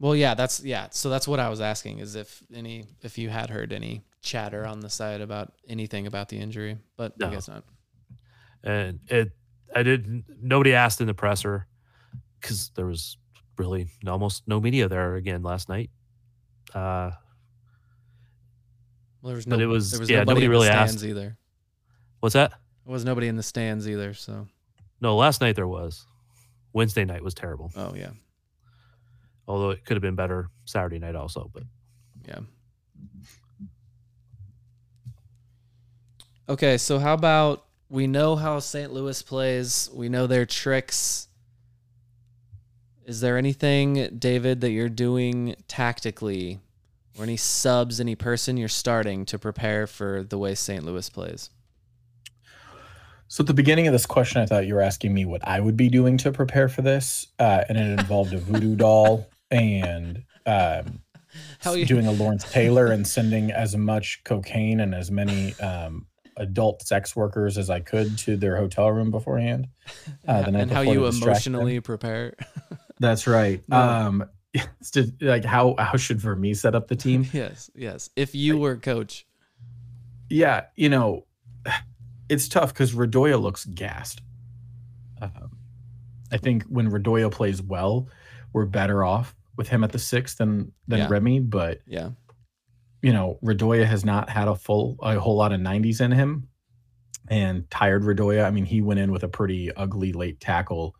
Well, 0.00 0.16
yeah, 0.16 0.34
that's 0.34 0.62
yeah. 0.62 0.88
So 0.90 1.08
that's 1.08 1.28
what 1.28 1.38
I 1.38 1.48
was 1.48 1.60
asking 1.60 2.00
is 2.00 2.16
if 2.16 2.42
any 2.52 2.84
if 3.02 3.16
you 3.16 3.30
had 3.30 3.50
heard 3.50 3.72
any 3.72 4.02
chatter 4.20 4.66
on 4.66 4.80
the 4.80 4.90
side 4.90 5.20
about 5.20 5.52
anything 5.68 6.06
about 6.06 6.28
the 6.28 6.38
injury, 6.38 6.78
but 6.96 7.14
I 7.22 7.30
guess 7.30 7.48
not. 7.48 7.64
And 8.64 9.00
it. 9.08 9.32
I 9.74 9.82
didn't. 9.84 10.24
Nobody 10.42 10.74
asked 10.74 11.00
in 11.00 11.06
the 11.06 11.14
presser 11.14 11.66
because 12.40 12.70
there 12.74 12.86
was 12.86 13.16
really 13.56 13.88
almost 14.06 14.48
no 14.48 14.60
media 14.60 14.88
there 14.88 15.14
again 15.16 15.42
last 15.42 15.68
night. 15.68 15.90
Uh, 16.74 17.12
Well, 19.22 19.28
there 19.30 19.36
was 19.36 19.46
no. 19.46 19.56
But 19.56 19.62
it 19.62 19.66
was- 19.66 19.90
there 19.92 20.00
was 20.00 20.10
yeah, 20.10 20.18
nobody, 20.20 20.46
nobody 20.46 20.48
really 20.48 20.68
asked. 20.68 21.04
either. 21.04 21.36
what's 22.20 22.32
that? 22.34 22.50
There 22.84 22.92
was 22.92 23.04
nobody 23.04 23.28
in 23.28 23.36
the 23.36 23.42
stands 23.42 23.88
either. 23.88 24.14
So 24.14 24.48
No, 25.00 25.16
last 25.16 25.40
night 25.40 25.56
there 25.56 25.68
was. 25.68 26.04
Wednesday 26.72 27.04
night 27.04 27.22
was 27.22 27.34
terrible. 27.34 27.70
oh 27.76 27.94
yeah, 27.94 28.10
Although 29.48 29.70
it 29.70 29.84
could 29.84 29.96
have 29.96 30.02
been 30.02 30.14
better 30.16 30.48
Saturday 30.64 30.98
night 30.98 31.16
also. 31.16 31.50
But 31.52 31.64
yeah. 32.26 32.40
Okay, 36.48 36.78
so 36.78 36.98
how 36.98 37.14
about 37.14 37.64
we 37.90 38.06
know 38.06 38.36
how 38.36 38.60
St. 38.60 38.92
Louis 38.92 39.20
plays. 39.20 39.90
We 39.92 40.08
know 40.08 40.28
their 40.28 40.46
tricks. 40.46 41.26
Is 43.04 43.20
there 43.20 43.36
anything, 43.36 44.16
David, 44.16 44.60
that 44.60 44.70
you're 44.70 44.88
doing 44.88 45.56
tactically, 45.66 46.60
or 47.18 47.24
any 47.24 47.36
subs, 47.36 48.00
any 48.00 48.14
person 48.14 48.56
you're 48.56 48.68
starting 48.68 49.24
to 49.26 49.38
prepare 49.38 49.88
for 49.88 50.22
the 50.22 50.38
way 50.38 50.54
St. 50.54 50.84
Louis 50.84 51.10
plays? 51.10 51.50
So 53.26 53.42
at 53.42 53.48
the 53.48 53.54
beginning 53.54 53.88
of 53.88 53.92
this 53.92 54.06
question, 54.06 54.40
I 54.40 54.46
thought 54.46 54.66
you 54.66 54.74
were 54.74 54.80
asking 54.80 55.12
me 55.12 55.24
what 55.24 55.46
I 55.46 55.58
would 55.58 55.76
be 55.76 55.88
doing 55.88 56.16
to 56.18 56.30
prepare 56.30 56.68
for 56.68 56.82
this. 56.82 57.26
Uh, 57.40 57.64
and 57.68 57.76
it 57.76 57.98
involved 57.98 58.32
a 58.32 58.38
voodoo 58.38 58.76
doll 58.76 59.28
and 59.50 60.22
um, 60.46 61.00
How 61.58 61.74
you 61.74 61.86
doing 61.86 62.06
a 62.06 62.12
Lawrence 62.12 62.50
Taylor 62.50 62.86
and 62.86 63.06
sending 63.06 63.50
as 63.50 63.76
much 63.76 64.22
cocaine 64.24 64.78
and 64.78 64.94
as 64.94 65.10
many 65.10 65.54
um, 65.60 66.06
adult 66.40 66.82
sex 66.82 67.14
workers 67.14 67.56
as 67.58 67.70
I 67.70 67.80
could 67.80 68.18
to 68.18 68.36
their 68.36 68.56
hotel 68.56 68.90
room 68.90 69.10
beforehand. 69.10 69.68
Uh, 70.26 70.42
the 70.42 70.52
night 70.52 70.60
and 70.62 70.70
how 70.70 70.80
you 70.82 71.00
distract 71.00 71.44
them. 71.44 71.54
emotionally 71.54 71.80
prepare? 71.80 72.34
That's 73.00 73.26
right. 73.26 73.62
Um, 73.72 74.24
just, 74.92 75.20
like 75.20 75.44
how 75.44 75.74
how 75.78 75.96
should 75.96 76.18
Verme 76.18 76.56
set 76.56 76.74
up 76.74 76.88
the 76.88 76.96
team? 76.96 77.26
yes, 77.32 77.70
yes. 77.74 78.10
If 78.16 78.34
you 78.34 78.58
were 78.58 78.76
coach, 78.76 79.26
yeah, 80.28 80.64
you 80.76 80.88
know, 80.88 81.26
it's 82.28 82.48
tough 82.48 82.72
because 82.72 82.92
Radoja 82.94 83.40
looks 83.40 83.64
gassed. 83.64 84.20
Um, 85.20 85.56
I 86.32 86.36
think 86.36 86.64
when 86.64 86.90
Radoja 86.90 87.30
plays 87.32 87.60
well, 87.62 88.08
we're 88.52 88.66
better 88.66 89.04
off 89.04 89.34
with 89.56 89.68
him 89.68 89.82
at 89.84 89.92
the 89.92 89.98
six 89.98 90.34
than 90.34 90.72
than 90.88 91.00
Yeah. 91.00 91.08
Remy. 91.10 91.40
But 91.40 91.80
yeah, 91.86 92.10
you 93.02 93.12
know, 93.12 93.38
Radoja 93.44 93.84
has 93.86 94.04
not 94.04 94.28
had 94.28 94.48
a 94.48 94.54
full 94.54 94.96
a 95.02 95.18
whole 95.18 95.36
lot 95.36 95.52
of 95.52 95.60
90s 95.60 96.00
in 96.00 96.12
him. 96.12 96.48
And 97.28 97.70
tired 97.70 98.02
Radoja, 98.02 98.44
I 98.44 98.50
mean, 98.50 98.64
he 98.64 98.80
went 98.82 98.98
in 99.00 99.12
with 99.12 99.22
a 99.22 99.28
pretty 99.28 99.72
ugly 99.74 100.12
late 100.12 100.40
tackle 100.40 100.94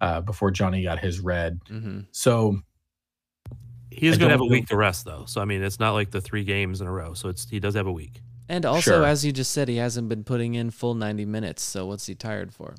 uh, 0.00 0.20
before 0.20 0.50
Johnny 0.50 0.82
got 0.82 0.98
his 0.98 1.20
red. 1.20 1.60
hmm 1.68 2.00
So 2.10 2.58
he's 3.90 4.14
I 4.14 4.18
going 4.18 4.28
to 4.28 4.34
have 4.34 4.40
a 4.40 4.44
week 4.46 4.66
to 4.68 4.76
rest 4.76 5.04
though. 5.04 5.24
So 5.26 5.40
I 5.40 5.44
mean, 5.44 5.62
it's 5.62 5.80
not 5.80 5.92
like 5.92 6.10
the 6.10 6.20
three 6.20 6.44
games 6.44 6.80
in 6.80 6.86
a 6.86 6.92
row. 6.92 7.14
So 7.14 7.28
it's 7.28 7.48
he 7.48 7.58
does 7.60 7.74
have 7.74 7.86
a 7.86 7.92
week. 7.92 8.20
and 8.48 8.66
also 8.66 8.80
Sure. 8.98 9.04
as 9.04 9.24
you 9.24 9.32
just 9.32 9.52
said, 9.52 9.68
he 9.68 9.76
hasn't 9.76 10.08
been 10.08 10.24
putting 10.24 10.54
in 10.54 10.70
full 10.70 10.94
ninety 10.94 11.24
minutes. 11.24 11.62
So 11.62 11.86
what's 11.86 12.06
he 12.06 12.14
tired 12.14 12.52
for? 12.52 12.74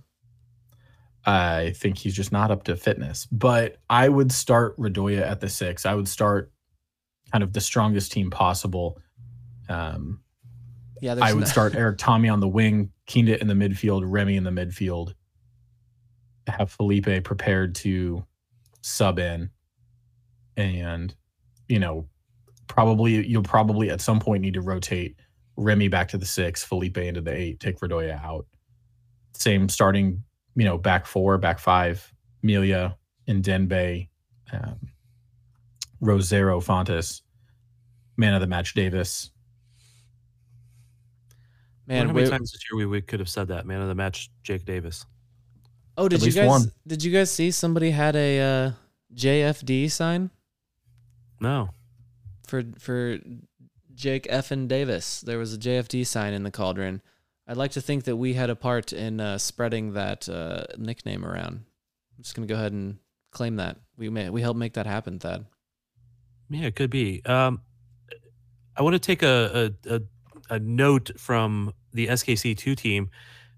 I 1.26 1.72
think 1.78 1.97
he's 1.97 2.14
just 2.16 2.32
not 2.34 2.51
up 2.51 2.64
to 2.66 2.76
fitness. 2.76 3.28
But 3.32 3.78
I 3.89 4.09
would 4.09 4.32
start 4.32 4.78
Radoja 4.78 5.22
at 5.22 5.39
the 5.39 5.49
six. 5.49 5.86
I 5.86 5.93
would 5.95 6.07
start 6.09 6.51
kind 7.34 7.44
of 7.44 7.52
the 7.52 7.60
strongest 7.60 8.12
team 8.12 8.30
possible. 8.30 9.00
Um, 9.68 10.22
Yeah, 11.02 11.16
I 11.20 11.34
would 11.34 11.42
no- 11.42 11.46
start 11.48 11.76
Erik 11.84 11.98
Thommy 11.98 12.32
on 12.32 12.40
the 12.40 12.48
wing, 12.48 12.92
Kinda 13.08 13.42
in 13.42 13.48
the 13.48 13.56
midfield, 13.56 14.04
Remy 14.06 14.38
in 14.38 14.44
the 14.44 14.52
midfield. 14.52 15.14
Have 16.48 16.72
Felipe 16.72 17.24
prepared 17.24 17.74
to 17.76 18.24
sub 18.82 19.18
in, 19.18 19.50
and 20.58 21.14
you 21.70 21.80
know, 21.80 22.08
probably 22.68 23.26
you'll 23.26 23.42
probably 23.44 23.90
at 23.90 24.00
some 24.02 24.20
point 24.20 24.42
need 24.42 24.54
to 24.54 24.62
rotate 24.62 25.16
Remy 25.56 25.88
back 25.88 26.10
to 26.10 26.18
the 26.18 26.26
six, 26.26 26.64
Felipe 26.64 26.98
into 26.98 27.22
the 27.22 27.34
eight, 27.34 27.60
take 27.60 27.80
Radoja 27.80 28.22
out. 28.24 28.46
Same 29.34 29.68
starting, 29.70 30.24
you 30.56 30.66
know, 30.66 30.78
back 30.78 31.06
four, 31.06 31.38
back 31.38 31.60
five, 31.60 32.14
Melia 32.44 32.98
and 33.28 33.44
Ndenbe, 33.44 34.08
um, 34.52 34.78
Rosero, 36.02 36.62
Fontàs, 36.64 37.22
man 38.18 38.34
of 38.34 38.41
the 38.41 38.47
match, 38.47 38.74
Davis. 38.74 39.30
Man, 41.88 41.97
Man, 41.97 42.07
how 42.07 42.14
many 42.14 42.24
wait- 42.26 42.32
times 42.32 42.51
this 42.51 42.61
year 42.72 42.78
we, 42.78 42.86
we 42.86 43.01
could 43.01 43.20
have 43.20 43.30
said 43.30 43.47
that? 43.49 43.66
Man 43.66 43.82
of 43.82 43.88
the 43.88 43.95
match, 43.95 44.30
Jake 44.43 44.66
Davis. 44.66 45.05
oh, 45.97 46.07
did 46.07 46.22
at 46.22 46.26
you 46.28 46.32
guys 46.34 46.47
one. 46.47 46.72
did 46.88 47.03
you 47.03 47.11
guys 47.11 47.30
see 47.32 47.51
somebody 47.51 47.91
had 47.91 48.16
a 48.16 48.39
uh, 48.39 48.72
JFD 49.14 49.91
sign 49.91 50.30
No. 51.41 51.70
for 52.47 52.64
for 52.80 53.20
Jake 53.93 54.26
F 54.30 54.51
and 54.51 54.70
Davis? 54.70 55.22
There 55.22 55.38
was 55.38 55.53
a 55.53 55.57
JFD 55.57 56.05
sign 56.07 56.34
in 56.34 56.43
the 56.43 56.51
cauldron. 56.51 57.01
I'd 57.47 57.57
like 57.57 57.72
to 57.72 57.82
think 57.82 58.05
that 58.05 58.16
we 58.16 58.34
had 58.34 58.49
a 58.49 58.55
part 58.55 58.93
in 58.93 59.20
uh, 59.20 59.38
spreading 59.38 59.93
that 59.93 60.30
uh, 60.30 60.64
nickname 60.78 61.26
around. 61.26 61.66
I'm 62.18 62.24
just 62.24 62.34
gonna 62.36 62.47
go 62.47 62.55
ahead 62.55 62.72
and 62.72 62.97
claim 63.32 63.57
that 63.57 63.78
we 63.97 64.09
may 64.09 64.30
we 64.30 64.39
helped 64.41 64.57
make 64.57 64.74
that 64.76 64.86
happen, 64.86 65.20
Thad. 65.20 65.45
Yeah, 66.49 66.68
it 66.68 66.76
could 66.78 66.89
be. 66.89 67.22
Um, 67.26 67.61
I 68.76 68.82
want 68.82 68.94
to 68.94 69.00
take 69.00 69.24
a, 69.24 69.74
a, 69.86 69.96
a, 69.96 70.02
a 70.50 70.60
note 70.60 71.12
from 71.18 71.74
the 71.94 72.08
SKC2 72.08 72.76
team. 72.76 73.10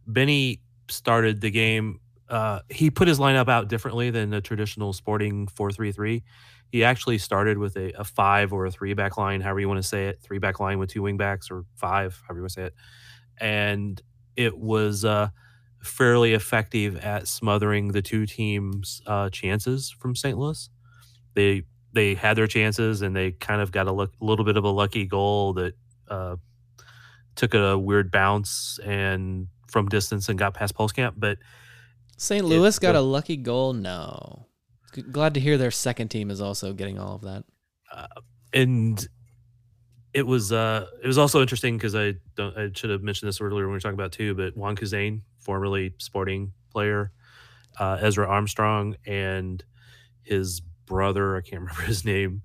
Benny 0.07 0.61
started 0.89 1.41
the 1.41 1.51
game. 1.51 1.99
Uh, 2.30 2.59
he 2.70 2.89
put 2.89 3.07
his 3.07 3.20
lineup 3.20 3.49
out 3.49 3.68
differently 3.68 4.09
than 4.09 4.30
the 4.30 4.41
traditional 4.41 4.93
sporting 4.93 5.47
4-3-3. 5.47 6.24
He 6.72 6.84
actually 6.84 7.18
started 7.20 7.57
with 7.57 7.78
a, 7.78 7.93
a 7.93 8.03
five 8.03 8.51
or 8.51 8.66
a 8.66 8.72
three 8.72 8.93
back 8.93 9.18
line, 9.18 9.41
however 9.41 9.59
you 9.59 9.68
want 9.68 9.82
to 9.82 9.88
say 9.88 10.07
it, 10.07 10.20
three 10.22 10.39
back 10.39 10.59
line 10.59 10.80
with 10.80 10.89
two 10.89 11.01
wing 11.01 11.18
backs 11.18 11.49
or 11.49 11.63
five, 11.76 12.20
however 12.28 12.39
you 12.39 12.43
want 12.43 12.51
to 12.51 12.53
say 12.53 12.63
it. 12.63 12.74
And 13.38 14.01
it 14.36 14.57
was 14.57 15.05
uh, 15.05 15.30
fairly 15.82 16.34
effective 16.34 16.97
at 16.97 17.28
smothering 17.28 17.89
the 17.89 18.01
two 18.01 18.26
teams' 18.26 19.01
uh, 19.05 19.30
chances 19.30 19.89
from 19.91 20.16
St. 20.16 20.38
Louis. 20.38 20.70
They 21.36 21.63
they 21.95 22.13
had 22.13 22.37
their 22.37 22.45
chances 22.47 23.01
and 23.01 23.15
they 23.15 23.31
kind 23.31 23.61
of 23.61 23.71
got 23.71 23.87
a 23.87 23.91
look, 23.91 24.11
little 24.19 24.45
bit 24.45 24.57
of 24.57 24.63
a 24.63 24.69
lucky 24.69 25.05
goal 25.05 25.53
that 25.53 25.73
uh, 26.09 26.35
took 27.35 27.53
a 27.55 27.77
weird 27.77 28.11
bounce 28.11 28.79
and 28.83 29.47
from 29.67 29.87
distance 29.89 30.29
and 30.29 30.37
got 30.37 30.53
past 30.53 30.75
Pulskamp. 30.75 31.13
But 31.17 31.39
St. 32.17 32.43
It- 32.43 32.47
Louis 32.47 32.77
got 32.79 32.93
the- 32.93 32.99
a 32.99 33.01
lucky 33.01 33.37
goal. 33.37 33.73
No, 33.73 34.45
glad 35.11 35.33
to 35.33 35.39
hear 35.39 35.57
their 35.57 35.71
second 35.71 36.09
team 36.09 36.29
is 36.29 36.39
also 36.41 36.71
getting 36.73 36.99
all 36.99 37.15
of 37.15 37.21
that. 37.23 37.43
and 38.53 39.07
it 40.13 40.25
was 40.25 40.51
uh 40.51 40.85
it 41.03 41.07
was 41.07 41.17
also 41.17 41.41
interesting 41.41 41.77
because 41.77 41.93
I 41.95 42.13
don't 42.35 42.57
I 42.57 42.69
should 42.73 42.89
have 42.89 43.01
mentioned 43.03 43.27
this 43.27 43.41
earlier 43.41 43.63
when 43.65 43.67
we 43.67 43.73
were 43.73 43.79
talking 43.79 43.95
about 43.99 44.11
too, 44.13 44.33
but 44.33 44.55
Juan 44.55 44.75
Kuzane, 44.75 45.21
formerly 45.39 45.93
sporting 45.97 46.53
player, 46.71 47.11
uh, 47.79 47.97
Ezra 48.01 48.27
Armstrong 48.27 48.95
and 49.05 49.63
his 50.23 50.61
brother, 50.86 51.36
I 51.38 51.41
can't 51.41 51.61
remember 51.61 51.81
his 51.83 52.05
name, 52.05 52.41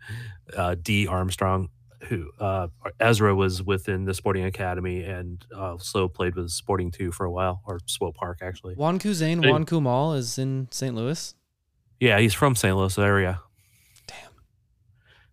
uh, 0.57 0.76
D 0.80 1.07
Armstrong, 1.07 1.68
who 2.05 2.30
uh, 2.38 2.68
Ezra 2.99 3.34
was 3.34 3.62
within 3.62 4.05
the 4.05 4.14
Sporting 4.14 4.45
Academy 4.45 5.03
and 5.03 5.45
also 5.57 6.09
played 6.09 6.34
with 6.34 6.51
Sporting 6.51 6.91
Two 6.91 7.12
for 7.12 7.26
a 7.26 7.30
while, 7.30 7.62
or 7.66 7.78
Swope 7.86 8.16
Park 8.16 8.38
actually. 8.43 8.74
Juan 8.74 8.99
Hey. 8.99 9.36
Juan 9.36 9.64
Kumal 9.66 10.16
is 10.16 10.38
in 10.38 10.68
St. 10.70 10.95
Louis. 10.95 11.34
Yeah, 12.01 12.18
he's 12.18 12.32
from 12.32 12.55
St. 12.57 12.74
Louis 12.74 12.99
area. 12.99 13.43
Damn. 14.07 14.30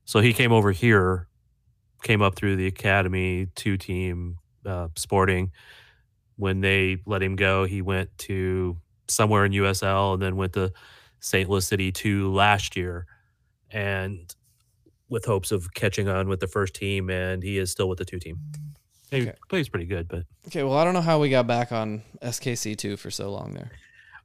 So 0.04 0.20
he 0.20 0.34
came 0.34 0.52
over 0.52 0.74
here, 0.74 1.30
came 2.04 2.22
up 2.22 2.36
through 2.36 2.58
the 2.58 2.68
academy, 2.68 3.48
two 3.56 3.78
team 3.78 4.38
uh, 4.66 4.90
sporting. 4.98 5.52
When 6.36 6.60
they 6.60 6.98
let 7.06 7.24
him 7.24 7.36
go, 7.38 7.64
he 7.64 7.82
went 7.82 8.16
to 8.20 8.78
somewhere 9.08 9.46
in 9.46 9.54
USL 9.54 10.14
and 10.14 10.22
then 10.22 10.36
went 10.36 10.54
to 10.54 10.74
St. 11.28 11.50
Louis 11.50 11.66
City 11.68 11.92
2 11.92 12.32
last 12.34 12.76
year. 12.76 13.06
And 13.72 14.34
with 15.10 15.26
hopes 15.26 15.52
of 15.52 15.74
catching 15.74 16.08
on 16.08 16.28
with 16.28 16.40
the 16.40 16.48
first 16.48 16.74
team, 16.74 17.10
and 17.10 17.42
he 17.44 17.58
is 17.58 17.72
still 17.72 17.88
with 17.90 17.98
the 17.98 18.06
two 18.06 18.20
team. 18.20 18.40
He 19.12 19.22
Okay. 19.22 19.34
plays 19.50 19.70
pretty 19.70 19.86
good, 19.86 20.08
but 20.10 20.24
Okay, 20.48 20.64
well, 20.64 20.78
I 20.78 20.84
don't 20.84 20.94
know 20.94 21.02
how 21.02 21.20
we 21.20 21.30
got 21.30 21.48
back 21.48 21.72
on 21.72 22.02
SKC 22.22 22.76
two 22.78 22.98
for 22.98 23.10
so 23.12 23.32
long 23.32 23.54
there. 23.54 23.72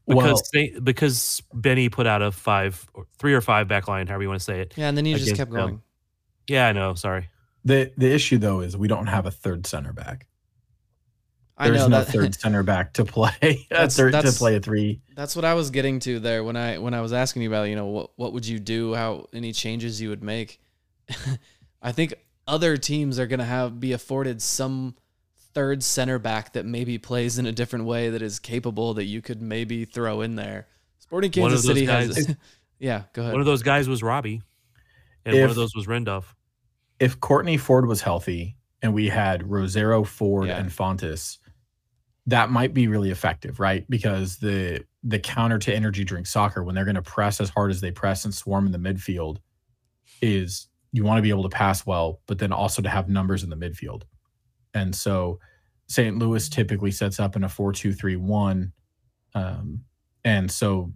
because 0.08 0.24
Well, 0.24 0.36
Saint, 0.36 0.84
because 0.84 1.40
Benny 1.54 1.88
put 1.88 2.06
out 2.08 2.20
a 2.22 2.32
five, 2.32 2.84
or 2.94 3.06
three 3.18 3.32
or 3.34 3.40
five 3.40 3.68
back 3.68 3.86
line, 3.86 4.08
however 4.08 4.22
you 4.24 4.28
want 4.28 4.40
to 4.40 4.44
say 4.44 4.60
it. 4.60 4.74
Yeah, 4.76 4.88
and 4.88 4.96
then 4.98 5.06
you 5.06 5.14
just 5.14 5.26
Against 5.26 5.38
kept 5.38 5.50
them. 5.52 5.60
going. 5.60 5.82
Yeah, 6.48 6.66
I 6.66 6.72
know. 6.72 6.94
Sorry. 6.94 7.28
the 7.64 7.92
the 7.96 8.12
issue 8.12 8.38
though 8.38 8.58
is 8.60 8.76
we 8.76 8.88
don't 8.88 9.06
have 9.06 9.24
a 9.26 9.30
third 9.30 9.64
center 9.68 9.92
back. 9.92 10.26
I 11.62 11.68
There's 11.70 11.80
know 11.82 11.88
no 11.88 11.98
that. 12.04 12.08
third 12.12 12.34
center 12.40 12.62
back 12.62 12.92
to 12.94 13.04
play 13.04 13.66
That's- 13.70 13.96
third 13.96 14.12
to 14.12 14.32
play 14.32 14.56
a 14.56 14.60
three. 14.60 15.00
That's 15.14 15.36
what 15.36 15.44
I 15.44 15.54
was 15.54 15.70
getting 15.70 15.98
to 16.00 16.18
there 16.18 16.42
when 16.44 16.56
I 16.56 16.78
when 16.78 16.94
I 16.94 17.00
was 17.00 17.12
asking 17.12 17.42
you 17.42 17.48
about 17.48 17.64
you 17.68 17.76
know 17.76 17.86
what 17.86 18.10
what 18.16 18.32
would 18.32 18.46
you 18.46 18.58
do 18.58 18.94
how 18.94 19.26
any 19.32 19.52
changes 19.52 20.00
you 20.00 20.08
would 20.08 20.22
make. 20.22 20.60
I 21.82 21.92
think 21.92 22.14
other 22.46 22.76
teams 22.76 23.18
are 23.18 23.26
gonna 23.26 23.44
have 23.44 23.78
be 23.80 23.92
afforded 23.92 24.40
some 24.42 24.94
third 25.54 25.82
center 25.82 26.18
back 26.18 26.54
that 26.54 26.64
maybe 26.64 26.98
plays 26.98 27.38
in 27.38 27.46
a 27.46 27.52
different 27.52 27.84
way 27.84 28.08
that 28.10 28.22
is 28.22 28.38
capable 28.38 28.94
that 28.94 29.04
you 29.04 29.20
could 29.20 29.42
maybe 29.42 29.84
throw 29.84 30.20
in 30.22 30.34
there. 30.36 30.66
Sporting 30.98 31.30
One 31.42 31.52
of 31.52 31.58
Kansas 31.58 31.66
those 31.66 31.74
City 31.76 31.86
guys- 31.86 32.16
has 32.26 32.36
yeah. 32.78 33.02
Go 33.12 33.22
ahead. 33.22 33.32
One 33.32 33.40
of 33.40 33.46
those 33.46 33.62
guys 33.62 33.88
was 33.88 34.02
Robbie, 34.02 34.42
and 35.24 35.34
one 35.34 35.44
If- 35.44 35.50
of 35.50 35.56
those 35.56 35.74
was 35.74 35.86
Rendolph. 35.86 36.24
If 36.98 37.20
Kortne 37.20 37.58
Ford 37.60 37.86
was 37.86 38.00
healthy 38.00 38.56
and 38.80 38.94
we 38.94 39.08
had 39.08 39.42
Rosero, 39.42 40.06
Ford, 40.06 40.46
Yeah. 40.48 40.58
and 40.58 40.70
Fontàs, 40.70 41.38
that 42.26 42.50
might 42.50 42.72
be 42.72 42.86
really 42.88 43.10
effective, 43.10 43.58
right? 43.58 43.88
Because 43.88 44.36
the 44.36 44.84
the 45.02 45.18
counter 45.18 45.58
to 45.58 45.74
energy 45.74 46.04
drink 46.04 46.26
soccer, 46.26 46.62
when 46.62 46.74
they're 46.74 46.84
going 46.84 46.94
to 46.94 47.02
press 47.02 47.40
as 47.40 47.50
hard 47.50 47.70
as 47.70 47.80
they 47.80 47.90
press 47.90 48.24
and 48.24 48.34
swarm 48.34 48.66
in 48.66 48.72
the 48.72 48.78
midfield, 48.78 49.38
is 50.20 50.68
you 50.92 51.04
want 51.04 51.18
to 51.18 51.22
be 51.22 51.30
able 51.30 51.42
to 51.42 51.48
pass 51.48 51.84
well, 51.84 52.20
but 52.26 52.38
then 52.38 52.52
also 52.52 52.82
to 52.82 52.88
have 52.88 53.08
numbers 53.08 53.42
in 53.42 53.50
the 53.50 53.56
midfield. 53.56 54.02
And 54.74 54.94
so 54.94 55.40
St. 55.88 56.18
Louis 56.18 56.48
typically 56.48 56.90
sets 56.90 57.18
up 57.18 57.34
in 57.34 57.44
a 57.44 57.48
4 57.48 57.72
2 57.72 57.92
3 57.92 58.16
1. 58.16 58.72
Um, 59.34 59.80
and 60.24 60.50
so, 60.50 60.92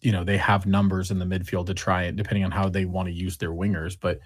you 0.00 0.10
know, 0.10 0.24
they 0.24 0.38
have 0.38 0.66
numbers 0.66 1.10
in 1.10 1.18
the 1.18 1.24
midfield 1.24 1.66
to 1.66 1.74
try 1.74 2.04
it, 2.04 2.16
depending 2.16 2.44
on 2.44 2.50
how 2.50 2.68
they 2.68 2.84
want 2.84 3.06
to 3.06 3.14
use 3.14 3.36
their 3.36 3.52
wingers, 3.52 3.96
but 4.00 4.18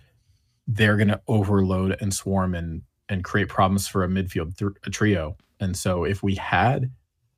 they're 0.67 0.97
going 0.97 1.09
to 1.09 1.21
overload 1.29 1.97
and 2.01 2.15
swarm 2.15 2.55
and 2.55 2.83
and 3.13 3.23
create 3.23 3.49
problems 3.49 3.87
for 3.87 4.05
a 4.05 4.09
midfield 4.09 4.57
th- 4.57 4.73
a 4.85 4.91
trio. 4.91 5.37
And 5.61 5.77
so, 5.77 6.05
if 6.05 6.23
we 6.23 6.35
had 6.35 6.91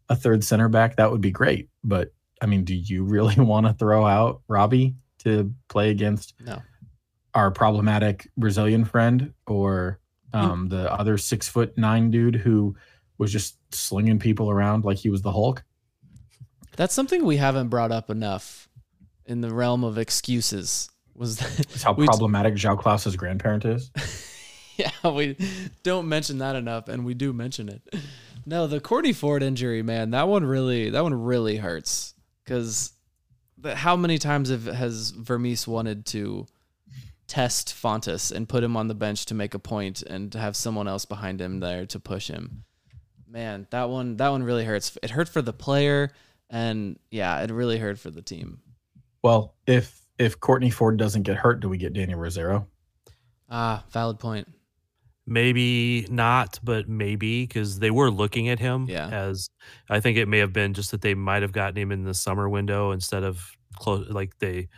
a 0.09 0.17
third 0.17 0.45
center 0.45 0.69
back, 0.69 0.97
that 0.97 1.11
would 1.11 1.21
be 1.21 1.31
great. 1.31 1.69
But 1.83 2.13
I 2.41 2.47
mean, 2.47 2.65
do 2.65 2.75
you 2.75 3.05
really 3.05 3.37
want 3.37 3.67
to 3.67 3.73
throw 3.73 4.07
out 4.07 4.43
Robbie 4.49 4.95
to 5.19 5.53
play 5.69 5.91
against 5.91 6.35
no. 6.41 6.63
our 7.35 7.51
problematic 7.51 8.31
Brazilian 8.37 8.85
friend 8.85 9.33
or 9.47 9.99
um, 10.33 10.69
the 10.69 10.93
other 10.93 11.17
six 11.17 11.49
foot 11.49 11.77
nine 11.79 12.11
dude 12.11 12.35
who 12.35 12.77
was 13.19 13.33
just 13.33 13.57
slinging 13.73 14.19
people 14.19 14.51
around 14.51 14.85
like 14.85 14.99
he 14.99 15.09
was 15.09 15.23
the 15.23 15.33
Hulk? 15.33 15.65
That's 16.77 16.93
something 16.93 17.25
we 17.25 17.37
haven't 17.37 17.69
brought 17.69 17.93
up 17.93 18.11
enough 18.11 18.69
in 19.27 19.41
the 19.41 19.55
realm 19.55 19.85
of 19.85 19.97
excuses. 19.97 20.91
Was 21.15 21.37
that 21.37 21.83
how 21.83 21.93
we- 21.93 22.07
problematic 22.07 22.55
João 22.55 22.79
Klauss's 22.79 23.17
grandparent 23.17 23.65
is. 23.65 23.91
yeah, 24.77 25.11
we 25.11 25.37
don't 25.83 26.09
mention 26.09 26.39
that 26.39 26.57
enough, 26.57 26.89
and 26.89 27.05
we 27.05 27.15
do 27.15 27.33
mention 27.33 27.69
it. 27.69 27.83
No, 28.47 28.67
the 28.67 28.81
Kortne 28.81 29.15
Ford 29.15 29.43
injury, 29.43 29.83
man, 29.83 30.11
that 30.11 30.29
one 30.29 30.45
really, 30.45 30.91
that 30.91 31.03
one 31.03 31.15
really 31.15 31.57
hurts 31.57 32.15
because 32.45 32.93
how 33.73 33.97
many 33.97 34.19
times 34.19 34.51
have, 34.51 34.67
has 34.67 35.11
Vermes 35.11 35.67
wanted 35.67 36.05
to 36.07 36.47
test 37.27 37.69
Fontàs 37.69 38.31
and 38.33 38.49
put 38.49 38.63
him 38.63 38.77
on 38.77 38.89
the 38.89 38.95
bench 38.95 39.27
to 39.27 39.35
make 39.35 39.55
a 39.55 39.59
point 39.59 40.03
and 40.03 40.31
to 40.33 40.39
have 40.39 40.57
someone 40.57 40.87
else 40.87 41.07
behind 41.07 41.41
him 41.41 41.61
there 41.61 41.87
to 41.87 41.99
push 41.99 42.29
him? 42.29 42.65
Man, 43.27 43.67
that 43.71 43.89
one, 43.89 44.17
that 44.19 44.29
one 44.29 44.43
really 44.43 44.65
hurts. 44.65 44.97
It 45.03 45.11
hurt 45.11 45.29
for 45.29 45.43
the 45.43 45.53
player, 45.53 46.13
and 46.51 46.99
yeah, 47.11 47.41
it 47.41 47.51
really 47.51 47.79
hurt 47.79 47.99
for 47.99 48.11
the 48.11 48.23
team. 48.23 48.61
Well, 49.23 49.55
if 49.67 50.03
if 50.19 50.39
Kortne 50.39 50.73
Ford 50.73 50.97
doesn't 50.97 51.23
get 51.23 51.37
hurt, 51.37 51.61
do 51.61 51.69
we 51.69 51.79
get 51.79 51.95
Dany 51.95 52.15
Rosero? 52.15 52.67
Ah, 53.51 53.85
valid 53.91 54.19
point. 54.21 54.49
Maybe 55.27 56.07
not, 56.11 56.61
but 56.63 56.89
maybe 56.89 57.45
because 57.47 57.79
they 57.79 57.91
were 57.91 58.11
looking 58.11 58.49
at 58.51 58.59
him 58.59 58.87
Yeah. 58.89 59.09
as 59.09 59.49
I 59.89 60.01
think 60.01 60.19
it 60.19 60.29
may 60.29 60.39
have 60.39 60.53
been 60.53 60.75
just 60.75 60.91
that 60.91 61.01
they 61.01 61.15
might 61.15 61.43
have 61.43 61.53
gotten 61.53 61.79
him 61.79 61.91
in 61.93 62.05
the 62.05 62.13
summer 62.15 62.49
window 62.49 62.91
instead 62.91 63.23
of 63.25 63.57
close 63.77 64.09
like 64.11 64.39
they 64.39 64.69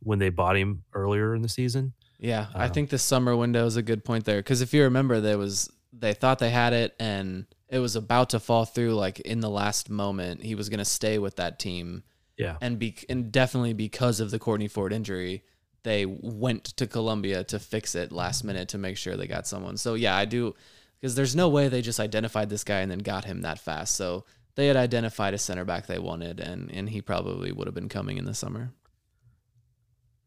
when 0.00 0.18
they 0.18 0.30
bought 0.30 0.56
him 0.56 0.82
earlier 0.94 1.34
in 1.34 1.42
the 1.42 1.48
season. 1.48 1.92
Yeah, 2.18 2.48
I 2.54 2.66
Um, 2.66 2.72
think 2.72 2.90
the 2.90 2.98
summer 2.98 3.36
window 3.36 3.66
is 3.66 3.76
a 3.76 3.82
good 3.82 4.04
point 4.04 4.24
there 4.24 4.38
because 4.38 4.60
if 4.60 4.74
you 4.74 4.82
remember, 4.82 5.20
there 5.20 5.38
was 5.38 5.70
they 5.92 6.12
thought 6.12 6.40
they 6.40 6.50
had 6.50 6.72
it 6.72 6.94
and 6.98 7.46
it 7.68 7.78
was 7.78 7.94
about 7.94 8.30
to 8.30 8.40
fall 8.40 8.64
through. 8.64 8.94
Like 8.94 9.20
in 9.20 9.38
the 9.40 9.50
last 9.50 9.88
moment, 9.90 10.42
he 10.42 10.56
was 10.56 10.68
going 10.68 10.78
to 10.78 10.84
stay 10.84 11.18
with 11.18 11.36
that 11.36 11.58
team, 11.60 12.02
Yeah. 12.36 12.56
and 12.60 12.80
be 12.80 12.96
and 13.08 13.30
definitely 13.30 13.74
because 13.74 14.18
of 14.18 14.32
the 14.32 14.40
Kortne 14.40 14.68
Ford 14.70 14.92
injury, 14.92 15.44
they 15.84 16.06
went 16.06 16.64
to 16.64 16.86
Colombia 16.86 17.44
to 17.44 17.58
fix 17.58 17.94
it 17.94 18.10
last 18.10 18.42
minute 18.42 18.68
to 18.70 18.78
make 18.78 18.96
sure 18.96 19.16
they 19.16 19.26
got 19.26 19.46
someone. 19.46 19.76
So 19.76 19.94
yeah, 19.94 20.16
I 20.16 20.24
do 20.24 20.54
because 21.00 21.14
there's 21.14 21.36
no 21.36 21.48
way 21.48 21.68
they 21.68 21.82
just 21.82 22.00
identified 22.00 22.50
this 22.50 22.64
guy 22.64 22.80
and 22.80 22.90
then 22.90 22.98
got 22.98 23.26
him 23.26 23.42
that 23.42 23.58
fast. 23.58 23.94
So 23.94 24.24
they 24.56 24.66
had 24.66 24.76
identified 24.76 25.34
a 25.34 25.38
center 25.38 25.64
back 25.64 25.86
they 25.86 25.98
wanted, 25.98 26.40
and 26.40 26.70
and 26.70 26.88
he 26.88 27.00
probably 27.00 27.52
would 27.52 27.66
have 27.66 27.74
been 27.74 27.88
coming 27.88 28.18
in 28.18 28.24
the 28.24 28.34
summer. 28.34 28.72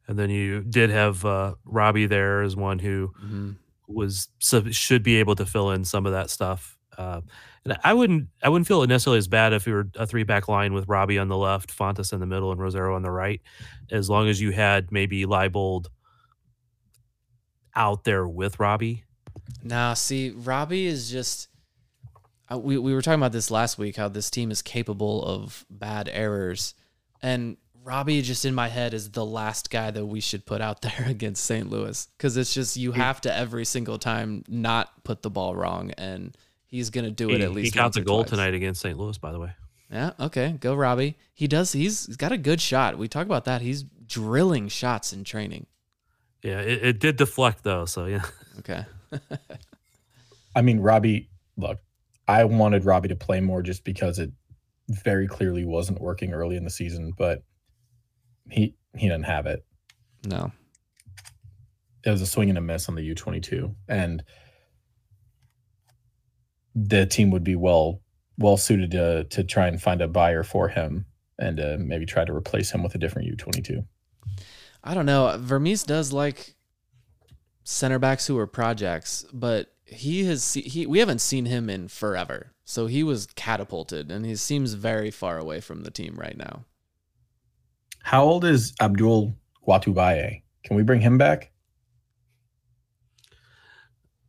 And 0.08 0.18
then 0.18 0.30
you 0.30 0.64
did 0.64 0.90
have 0.90 1.26
uh, 1.26 1.56
Robbie 1.66 2.06
there 2.06 2.42
as 2.42 2.56
one 2.56 2.80
who 2.80 3.14
hmm 3.20 3.52
was 3.90 4.28
so 4.40 4.70
should 4.70 5.02
be 5.02 5.16
able 5.16 5.34
to 5.34 5.46
fill 5.46 5.72
in 5.72 5.86
some 5.86 6.06
of 6.06 6.12
that 6.12 6.30
stuff. 6.30 6.77
Uh, 6.98 7.22
and 7.64 7.78
I 7.84 7.94
wouldn't 7.94 8.30
I 8.42 8.50
wouldn't 8.50 8.68
feel 8.68 8.82
it 8.82 8.88
necessarily 8.88 9.20
as 9.20 9.28
bad 9.28 9.54
if 9.54 9.66
we 9.66 9.74
were 9.74 9.88
a 9.96 10.08
three 10.08 10.24
back 10.24 10.48
line 10.48 10.74
with 10.74 10.88
Robbie 10.88 11.20
on 11.20 11.28
the 11.28 11.38
left, 11.38 11.76
Fontas 11.78 12.12
in 12.12 12.20
the 12.20 12.26
middle, 12.26 12.52
and 12.52 12.60
Rosero 12.60 12.96
on 12.96 13.04
the 13.04 13.12
right, 13.12 13.42
as 13.92 14.10
long 14.10 14.28
as 14.28 14.42
you 14.42 14.52
had 14.52 14.92
maybe 14.92 15.26
Leibold 15.26 15.88
out 17.76 18.04
there 18.04 18.28
with 18.28 18.60
Robbie. 18.60 19.04
Nah, 19.64 19.94
see, 19.94 20.32
Robbie 20.32 20.88
is 20.88 21.12
just. 21.12 21.48
Uh, 22.52 22.58
we 22.58 22.78
we 22.78 22.94
were 22.94 23.02
talking 23.02 23.20
about 23.20 23.34
this 23.34 23.52
last 23.52 23.78
week. 23.78 23.98
How 23.98 24.08
this 24.08 24.30
team 24.30 24.50
is 24.50 24.62
capable 24.62 25.24
of 25.24 25.66
bad 25.70 26.10
errors, 26.12 26.74
and 27.22 27.58
Robbie 27.84 28.22
just 28.22 28.44
in 28.46 28.56
my 28.56 28.70
head 28.70 28.94
is 28.94 29.12
the 29.12 29.26
last 29.26 29.70
guy 29.70 29.92
that 29.92 30.06
we 30.06 30.20
should 30.20 30.46
put 30.46 30.62
out 30.62 30.82
there 30.84 31.06
against 31.08 31.46
St. 31.46 31.70
Louis 31.70 32.08
because 32.18 32.36
it's 32.38 32.54
just 32.54 32.78
you 32.78 32.94
have 32.94 33.22
to 33.22 33.34
every 33.34 33.66
single 33.66 34.00
time 34.00 34.44
not 34.48 35.04
put 35.04 35.22
the 35.22 35.30
ball 35.30 35.56
wrong, 35.56 35.92
and 35.98 36.36
he's 36.68 36.90
gonna 36.90 37.12
do 37.12 37.30
it 37.30 37.38
he, 37.38 37.44
at 37.44 37.52
least. 37.52 37.74
he 37.74 37.78
got 37.78 37.86
once 37.86 37.96
the 37.96 38.02
or 38.02 38.06
goal 38.06 38.24
twice. 38.24 38.32
tonight 38.32 38.54
against 38.54 38.82
St. 38.82 38.98
Louis, 38.98 39.18
by 39.18 39.32
the 39.32 39.40
way. 39.40 39.52
Yeah. 39.92 40.12
Okay. 40.20 40.58
Go 40.60 40.76
Robbie. 40.76 41.18
He 41.34 41.48
does. 41.48 41.72
He's, 41.72 42.06
he's 42.06 42.18
got 42.18 42.32
a 42.32 42.38
good 42.38 42.62
shot. 42.62 42.98
We 42.98 43.08
talk 43.08 43.26
about 43.26 43.46
that. 43.46 43.62
He's 43.62 43.84
drilling 44.06 44.68
shots 44.68 45.14
in 45.14 45.24
training. 45.24 45.66
Yeah, 46.44 46.60
it, 46.60 46.84
it 46.84 47.00
did 47.00 47.18
deflect 47.18 47.64
though, 47.64 47.86
so 47.86 48.06
yeah. 48.06 48.26
Okay. 48.60 48.86
I 50.56 50.62
mean, 50.62 50.80
Robbie, 50.80 51.30
look, 51.56 51.80
I 52.28 52.44
wanted 52.44 52.86
Robbie 52.86 53.10
to 53.10 53.16
play 53.16 53.42
more 53.42 53.62
just 53.62 53.84
because 53.84 54.20
it 54.20 54.32
very 54.90 55.28
clearly 55.28 55.66
wasn't 55.66 56.02
working 56.02 56.34
early 56.34 56.58
in 56.58 56.64
the 56.64 56.70
season, 56.70 57.14
but 57.18 57.44
he 58.50 58.76
he 58.96 59.08
didn't 59.08 59.26
have 59.26 59.46
it. 59.46 59.66
No. 60.26 60.52
It 62.06 62.10
was 62.10 62.22
a 62.22 62.26
swing 62.26 62.50
and 62.50 62.58
a 62.58 62.62
miss 62.62 62.88
on 62.88 62.96
the 62.96 63.14
U22, 63.14 63.74
and 63.88 64.24
the 66.86 67.06
team 67.06 67.32
would 67.32 67.44
be 67.44 67.56
well 67.56 68.02
well 68.38 68.58
suited 68.58 68.92
to 68.92 69.24
to 69.26 69.44
try 69.44 69.68
and 69.68 69.82
find 69.82 70.02
a 70.02 70.08
buyer 70.08 70.44
for 70.44 70.68
him 70.68 71.06
and 71.40 71.60
uh, 71.60 71.78
maybe 71.80 72.06
try 72.06 72.26
to 72.26 72.34
replace 72.34 72.72
him 72.72 72.84
with 72.84 72.96
a 72.96 72.98
different 72.98 73.38
U22. 73.38 73.86
I 74.84 74.94
don't 74.94 75.06
know. 75.06 75.36
Vermes 75.40 75.84
does 75.84 76.12
like 76.12 76.56
center 77.64 78.00
backs 78.00 78.28
who 78.28 78.38
are 78.38 78.48
projects, 78.48 79.26
but 79.34 79.74
he 79.86 80.26
has 80.26 80.44
se- 80.44 80.62
he 80.62 80.86
we 80.86 81.00
haven't 81.00 81.22
seen 81.22 81.46
him 81.46 81.70
in 81.70 81.88
forever. 81.88 82.54
So 82.64 82.88
he 82.88 83.02
was 83.02 83.28
catapulted, 83.28 84.12
and 84.12 84.26
he 84.26 84.36
seems 84.36 84.74
very 84.74 85.10
far 85.10 85.38
away 85.38 85.62
from 85.62 85.84
the 85.84 85.92
team 85.92 86.16
right 86.18 86.38
now. 86.38 86.66
How 88.04 88.24
old 88.24 88.44
is 88.46 88.74
Abdul 88.82 89.36
Rwatubyaye? 89.68 90.42
Can 90.64 90.76
we 90.76 90.84
bring 90.84 91.02
him 91.02 91.18
back? 91.18 91.52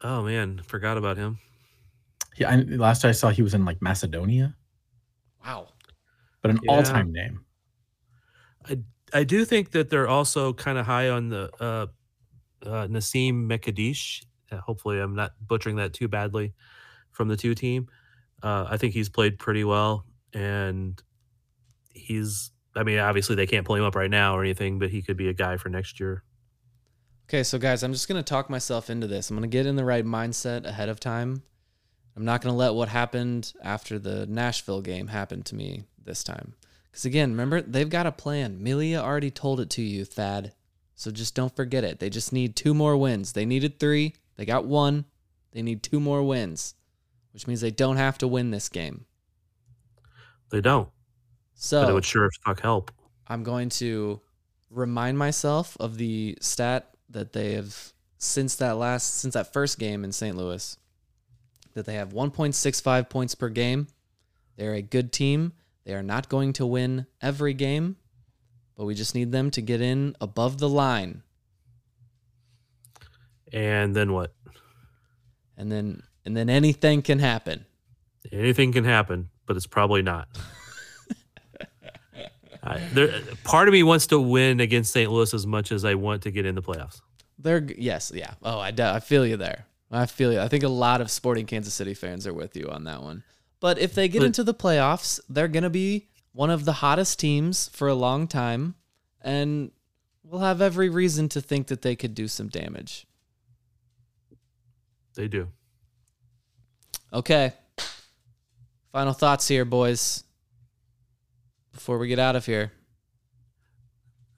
Oh 0.01 0.23
man, 0.23 0.61
forgot 0.65 0.97
about 0.97 1.17
him. 1.17 1.39
Yeah, 2.39 2.51
I, 2.51 2.57
last 2.57 3.05
I 3.05 3.13
saw 3.13 3.31
he 3.31 3.43
was 3.43 3.55
in 3.55 3.65
like 3.65 3.81
Macedonia, 3.83 4.55
Wow. 5.45 5.69
but 6.43 6.51
an 6.53 6.61
Yeah. 6.63 6.73
all-time 6.73 7.13
name. 7.13 7.45
I 8.65 8.79
I 9.13 9.25
do 9.25 9.45
think 9.45 9.71
that 9.73 9.89
they're 9.91 10.09
also 10.09 10.53
kind 10.53 10.77
of 10.79 10.87
high 10.87 11.09
on 11.09 11.29
the 11.31 11.51
uh, 11.61 11.87
uh, 12.67 12.87
Nassim 12.89 13.47
Mekadish. 13.49 14.25
Uh, 14.53 14.59
hopefully, 14.59 14.99
I'm 15.01 15.15
not 15.15 15.33
butchering 15.47 15.77
that 15.77 15.93
too 15.95 16.09
badly 16.09 16.53
from 17.11 17.29
the 17.29 17.37
two 17.37 17.55
team. 17.55 17.89
Uh, 18.43 18.67
I 18.69 18.77
think 18.77 18.95
he's 18.95 19.09
played 19.09 19.39
pretty 19.39 19.65
well, 19.65 20.05
and 20.33 21.03
he's. 21.93 22.51
I 22.77 22.85
mean, 22.85 22.99
obviously 22.99 23.35
they 23.35 23.47
can't 23.47 23.67
pull 23.67 23.75
him 23.77 23.83
up 23.85 23.97
right 23.97 24.11
now 24.11 24.37
or 24.37 24.43
anything, 24.45 24.79
but 24.79 24.91
he 24.91 25.03
could 25.03 25.17
be 25.17 25.29
a 25.29 25.33
guy 25.35 25.57
for 25.57 25.69
next 25.69 25.99
year. 25.99 26.23
Okay, 27.29 27.43
so 27.43 27.59
guys, 27.59 27.83
I'm 27.83 27.93
just 27.93 28.07
gonna 28.09 28.23
talk 28.23 28.49
myself 28.49 28.89
into 28.91 29.07
this. 29.07 29.31
I'm 29.31 29.37
gonna 29.37 29.49
get 29.49 29.67
in 29.67 29.75
the 29.77 29.85
right 29.85 30.05
mindset 30.05 30.65
ahead 30.65 30.89
of 30.89 31.01
time. 31.01 31.43
I'm 32.19 32.25
not 32.25 32.41
gonna 32.41 32.57
let 32.57 32.75
what 32.75 32.89
happened 32.89 33.53
after 33.63 33.97
the 33.97 34.27
Nashville 34.27 34.81
game 34.81 35.07
happen 35.07 35.45
to 35.45 35.55
me 35.55 35.85
this 36.05 36.25
time. 36.25 36.55
Because 36.91 37.05
again, 37.05 37.31
remember 37.31 37.63
they've 37.63 37.89
got 37.89 38.09
a 38.09 38.13
plan. 38.13 38.61
Melia 38.61 39.01
already 39.01 39.31
told 39.31 39.61
it 39.61 39.71
to 39.71 39.83
you, 39.83 40.05
Thad. 40.05 40.53
So 40.97 41.13
just 41.13 41.37
don't 41.37 41.55
forget 41.55 41.85
it. 41.85 42.01
They 42.01 42.11
just 42.11 42.33
need 42.33 42.57
two 42.57 42.75
more 42.75 42.97
wins. 42.97 43.35
They 43.35 43.47
needed 43.47 43.79
three. 43.79 44.17
They 44.35 44.45
got 44.45 44.65
one. 44.65 45.05
They 45.53 45.63
need 45.63 45.85
two 45.85 46.01
more 46.01 46.25
wins, 46.25 46.75
which 47.31 47.47
means 47.47 47.61
they 47.61 47.71
don't 47.71 47.99
have 47.99 48.19
to 48.19 48.27
win 48.27 48.51
this 48.51 48.69
game. 48.69 49.05
They 50.51 50.61
don't, 50.61 50.89
So 51.55 51.83
but 51.83 51.91
it 51.91 51.95
would 51.95 52.05
sure 52.05 52.25
as 52.25 52.37
fuck 52.45 52.63
help. 52.63 52.91
I'm 53.29 53.45
going 53.45 53.69
to 53.69 54.21
remind 54.71 55.19
myself 55.19 55.77
of 55.79 55.99
the 55.99 56.37
stat 56.41 56.91
that 57.11 57.33
they 57.33 57.53
have 57.53 57.93
since 58.17 58.57
that 58.57 58.77
last 58.77 59.19
since 59.21 59.35
that 59.35 59.53
first 59.53 59.79
game 59.79 60.03
in 60.03 60.11
St. 60.11 60.37
Louis 60.37 60.77
that 61.79 61.87
they 61.87 61.95
have 61.95 62.13
1.65 62.13 63.09
points 63.09 63.35
per 63.35 63.49
game. 63.49 63.87
They're 64.57 64.75
a 64.75 64.83
good 64.83 65.13
team. 65.13 65.53
They 65.85 65.95
are 65.95 66.03
not 66.03 66.29
going 66.29 66.53
to 66.55 66.67
win 66.67 67.07
every 67.23 67.55
game, 67.55 67.97
but 68.77 68.85
we 68.85 68.95
just 68.95 69.15
need 69.15 69.31
them 69.33 69.51
to 69.53 69.63
get 69.63 69.81
in 69.81 70.17
above 70.21 70.59
the 70.59 70.69
line. 70.69 71.23
And 73.53 73.95
then 73.95 74.13
what? 74.13 74.35
And 75.57 75.73
then 75.73 76.03
and 76.25 76.37
then 76.37 76.51
anything 76.51 77.01
can 77.01 77.21
happen. 77.21 77.65
Anything 78.31 78.73
can 78.73 78.85
happen, 78.85 79.31
but 79.47 79.57
it's 79.57 79.67
probably 79.67 80.03
not. 80.03 80.29
I, 82.63 82.81
there, 82.93 83.23
part 83.45 83.69
of 83.69 83.73
me 83.73 83.83
wants 83.83 84.09
to 84.09 84.21
win 84.21 84.61
against 84.61 84.93
St. 84.93 85.11
Louis 85.11 85.33
as 85.33 85.47
much 85.47 85.73
as 85.73 85.85
I 85.85 85.95
want 85.95 86.23
to 86.25 86.31
get 86.31 86.45
in 86.45 86.55
the 86.55 86.63
playoffs. 86.63 87.01
They're 87.39 87.67
yes, 87.79 88.13
yeah. 88.15 88.35
Oh, 88.43 88.59
I, 88.59 88.75
I 88.77 89.01
feel 89.01 89.25
you 89.25 89.37
there. 89.37 89.65
I 89.91 90.07
feel 90.07 90.33
you. 90.33 90.41
I 90.41 90.49
think 90.49 90.65
a 90.65 90.69
lot 90.69 91.01
of 91.01 91.11
sporting 91.11 91.47
Kansas 91.47 91.75
City 91.75 91.95
fans 91.95 92.27
are 92.27 92.35
with 92.35 92.57
you 92.57 92.69
on 92.69 92.85
that 92.85 93.03
one. 93.03 93.25
But 93.61 93.79
if 93.79 93.95
they 93.95 94.09
get 94.09 94.23
into 94.23 94.45
the 94.45 94.55
playoffs, 94.55 95.21
they're 95.29 95.49
going 95.49 95.63
to 95.63 95.71
be 95.71 96.09
one 96.33 96.51
of 96.51 96.65
the 96.65 96.75
hottest 96.75 97.19
teams 97.19 97.69
for 97.71 97.89
a 97.89 97.95
long 97.95 98.29
time 98.29 98.75
and 99.21 99.71
we'll 100.23 100.41
have 100.41 100.61
every 100.63 100.89
reason 100.89 101.29
to 101.31 101.41
think 101.41 101.69
that 101.69 101.83
they 101.83 101.97
could 101.97 102.15
do 102.15 102.29
some 102.29 102.49
damage. 102.49 103.07
They 105.15 105.29
do. 105.29 105.49
Okay. 107.13 107.53
Final 108.93 109.13
thoughts 109.13 109.49
here, 109.49 109.65
boys. 109.65 110.23
Before 111.73 111.99
we 111.99 112.09
get 112.09 112.19
out 112.19 112.37
of 112.37 112.47
here. 112.47 112.73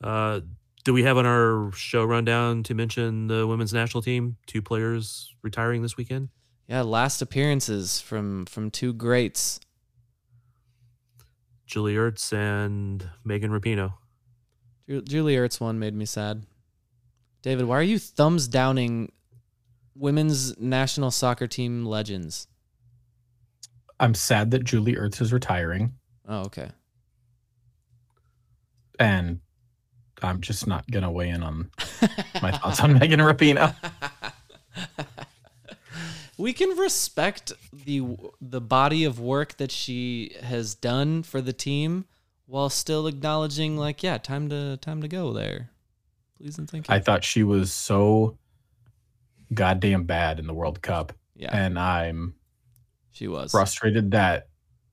Uh, 0.02 0.40
do 0.84 0.92
we 0.92 1.02
have 1.04 1.16
on 1.18 1.26
our 1.26 1.70
show 1.72 2.04
rundown 2.04 2.62
to 2.64 2.74
mention 2.74 3.26
the 3.26 3.46
women's 3.46 3.72
national 3.72 4.02
team? 4.02 4.36
Two 4.46 4.62
players 4.62 5.34
retiring 5.42 5.82
this 5.82 5.96
weekend. 5.96 6.28
Yeah, 6.68 6.82
last 6.82 7.20
appearances 7.22 8.00
from 8.00 8.46
from 8.46 8.70
two 8.70 8.92
greats. 8.92 9.60
Julie 11.66 11.94
Ertz 11.94 12.32
and 12.32 13.08
Megan 13.24 13.50
Rapinoe. 13.50 13.92
Ju- 14.88 15.02
Julie 15.02 15.36
Ertz 15.36 15.60
one 15.60 15.78
made 15.78 15.94
me 15.94 16.04
sad. 16.04 16.44
David, 17.42 17.66
why 17.66 17.78
are 17.78 17.82
you 17.82 17.98
thumbs 17.98 18.48
downing 18.48 19.12
women's 19.94 20.58
national 20.60 21.10
soccer 21.10 21.46
team 21.46 21.84
legends? 21.86 22.46
I'm 23.98 24.14
sad 24.14 24.50
that 24.52 24.64
Julie 24.64 24.94
Ertz 24.96 25.20
is 25.20 25.32
retiring, 25.32 25.92
Oh, 26.28 26.40
okay. 26.46 26.70
and 28.98 29.40
I'm 30.24 30.40
just 30.40 30.66
not 30.66 30.90
gonna 30.90 31.10
weigh 31.10 31.30
in 31.30 31.42
on 31.42 31.70
my 32.42 32.52
thoughts 32.52 32.80
on 32.80 32.98
Megan 32.98 33.20
Rapinoe. 33.20 33.74
we 36.38 36.52
can 36.52 36.76
respect 36.78 37.52
the 37.72 38.16
the 38.40 38.60
body 38.60 39.04
of 39.04 39.20
work 39.20 39.56
that 39.58 39.70
she 39.70 40.36
has 40.42 40.74
done 40.74 41.22
for 41.22 41.40
the 41.40 41.52
team 41.52 42.06
while 42.46 42.70
still 42.70 43.06
acknowledging 43.06 43.76
like 43.76 44.02
yeah 44.02 44.18
time 44.18 44.48
to 44.48 44.76
time 44.78 45.02
to 45.02 45.08
go 45.08 45.32
there. 45.32 45.70
Please 46.36 46.58
and 46.58 46.68
thank 46.68 46.88
you. 46.88 46.94
I 46.94 47.00
thought 47.00 47.22
she 47.22 47.42
was 47.42 47.72
so 47.72 48.38
goddamn 49.52 50.04
bad 50.04 50.38
in 50.38 50.46
the 50.46 50.54
World 50.54 50.80
Cup, 50.80 51.12
yeah. 51.36 51.54
And 51.54 51.78
I'm 51.78 52.34
she 53.12 53.28
was. 53.28 53.50
frustrated 53.50 54.12
that 54.12 54.48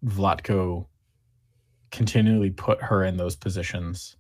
Vlatko 0.06 0.88
continually 1.92 2.50
put 2.50 2.84
her 2.84 3.06
in 3.06 3.16
those 3.16 3.38
positions. 3.38 4.17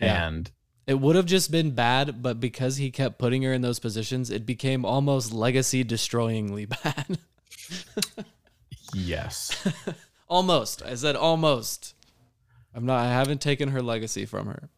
Yeah. 0.00 0.26
And 0.26 0.50
It 0.86 1.00
would 1.00 1.16
have 1.16 1.26
just 1.26 1.50
been 1.50 1.70
bad, 1.72 2.22
but 2.22 2.38
because 2.40 2.76
he 2.76 2.90
kept 2.90 3.18
putting 3.18 3.42
her 3.42 3.52
in 3.52 3.62
those 3.62 3.78
positions, 3.78 4.30
it 4.30 4.46
became 4.46 4.84
almost 4.84 5.32
legacy 5.32 5.84
destroyingly 5.84 6.68
bad. 6.82 7.18
Yes. 8.94 9.66
almost. 10.28 10.82
I 10.82 10.94
said 10.94 11.16
almost. 11.16 11.94
I'm 12.74 12.86
not 12.86 13.04
I 13.04 13.08
haven't 13.10 13.40
taken 13.40 13.70
her 13.70 13.82
legacy 13.82 14.26
from 14.26 14.46
her. 14.46 14.68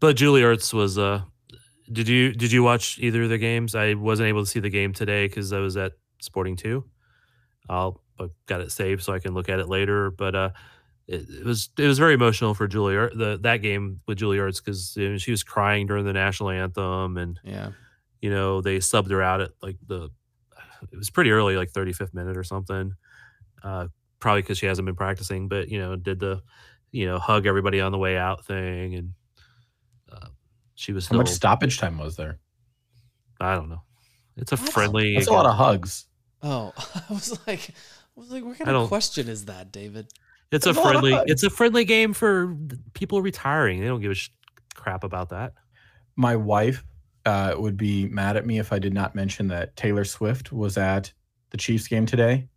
But 0.00 0.16
Julie 0.16 0.42
Ertz 0.42 0.72
was. 0.72 0.98
Uh, 0.98 1.22
did 1.90 2.08
you 2.08 2.32
did 2.32 2.52
you 2.52 2.62
watch 2.62 2.98
either 3.00 3.24
of 3.24 3.28
the 3.28 3.38
games? 3.38 3.74
I 3.74 3.94
wasn't 3.94 4.28
able 4.28 4.42
to 4.42 4.50
see 4.50 4.60
the 4.60 4.70
game 4.70 4.92
today 4.92 5.26
because 5.26 5.52
I 5.52 5.58
was 5.60 5.76
at 5.76 5.92
Sporting 6.20 6.56
Two. 6.56 6.84
I'll 7.68 8.00
I 8.18 8.28
got 8.46 8.60
it 8.60 8.70
saved 8.72 9.02
so 9.02 9.12
I 9.12 9.18
can 9.18 9.34
look 9.34 9.48
at 9.48 9.60
it 9.60 9.68
later. 9.68 10.10
But 10.10 10.34
uh, 10.34 10.50
it, 11.08 11.28
it 11.28 11.44
was 11.44 11.70
it 11.78 11.86
was 11.86 11.98
very 11.98 12.14
emotional 12.14 12.54
for 12.54 12.66
Julie 12.68 12.94
Er- 12.96 13.12
the 13.14 13.38
that 13.42 13.58
game 13.58 14.00
with 14.06 14.18
Julie 14.18 14.38
Ertz 14.38 14.62
because 14.64 14.96
you 14.96 15.10
know, 15.10 15.18
she 15.18 15.30
was 15.30 15.42
crying 15.42 15.86
during 15.86 16.04
the 16.04 16.12
national 16.12 16.50
anthem 16.50 17.16
and 17.16 17.38
Yeah. 17.44 17.70
you 18.20 18.30
know 18.30 18.60
they 18.60 18.78
subbed 18.78 19.10
her 19.10 19.20
out 19.22 19.40
at 19.40 19.50
like 19.62 19.76
the 19.86 20.10
it 20.92 20.96
was 20.96 21.10
pretty 21.10 21.30
early 21.30 21.56
like 21.56 21.72
35th 21.72 22.12
minute 22.14 22.36
or 22.36 22.44
something 22.44 22.92
uh 23.62 23.86
probably 24.20 24.42
because 24.42 24.58
she 24.58 24.66
hasn't 24.66 24.86
been 24.86 24.96
practicing 24.96 25.48
but 25.48 25.68
you 25.68 25.78
know 25.78 25.96
did 25.96 26.18
the 26.20 26.40
you 26.92 27.06
know 27.06 27.18
hug 27.18 27.46
everybody 27.46 27.80
on 27.80 27.90
the 27.92 27.98
way 27.98 28.16
out 28.16 28.44
thing 28.44 28.94
and 28.94 29.12
uh, 30.12 30.26
she 30.74 30.92
was 30.92 31.04
How 31.06 31.08
still 31.08 31.18
much 31.18 31.28
stoppage 31.30 31.78
time 31.78 31.98
was 31.98 32.16
there? 32.16 32.38
i 33.40 33.54
don't 33.54 33.68
know 33.68 33.82
it's 34.36 34.52
a 34.52 34.56
What? 34.56 34.68
friendly 34.72 35.14
That's 35.14 35.26
a 35.26 35.32
lot 35.32 35.46
of 35.46 35.56
hugs. 35.56 36.06
Oh, 36.42 36.72
I 37.08 37.12
was 37.12 37.38
like 37.46 37.70
I 37.70 38.20
was 38.20 38.30
like, 38.30 38.44
what 38.44 38.58
kind 38.58 38.70
of 38.70 38.88
question 38.88 39.28
is 39.28 39.44
that, 39.46 39.70
David? 39.72 40.08
It's 40.52 40.66
a 40.66 40.68
That's 40.72 40.78
a 40.78 40.80
lot 40.82 40.94
of 40.94 41.00
friendly 41.00 41.12
hugs. 41.12 41.30
it's 41.30 41.42
a 41.42 41.50
friendly 41.50 41.84
game 41.84 42.12
for 42.12 42.54
people 42.94 43.20
retiring 43.22 43.80
they 43.80 43.86
don't 43.86 44.00
give 44.00 44.12
a 44.12 44.14
sh- 44.14 44.28
crap 44.74 45.02
about 45.02 45.30
that 45.30 45.54
My 46.16 46.36
wife 46.36 46.84
uh, 47.24 47.54
would 47.56 47.76
be 47.76 48.06
mad 48.08 48.36
at 48.36 48.44
me 48.46 48.58
if 48.58 48.72
I 48.72 48.78
did 48.78 48.92
not 48.92 49.14
mention 49.14 49.48
that 49.48 49.74
Taylor 49.76 50.04
Swift 50.04 50.52
was 50.52 50.76
at 50.76 51.12
the 51.50 51.56
Chiefs 51.56 51.86
game 51.88 52.04
today. 52.04 52.48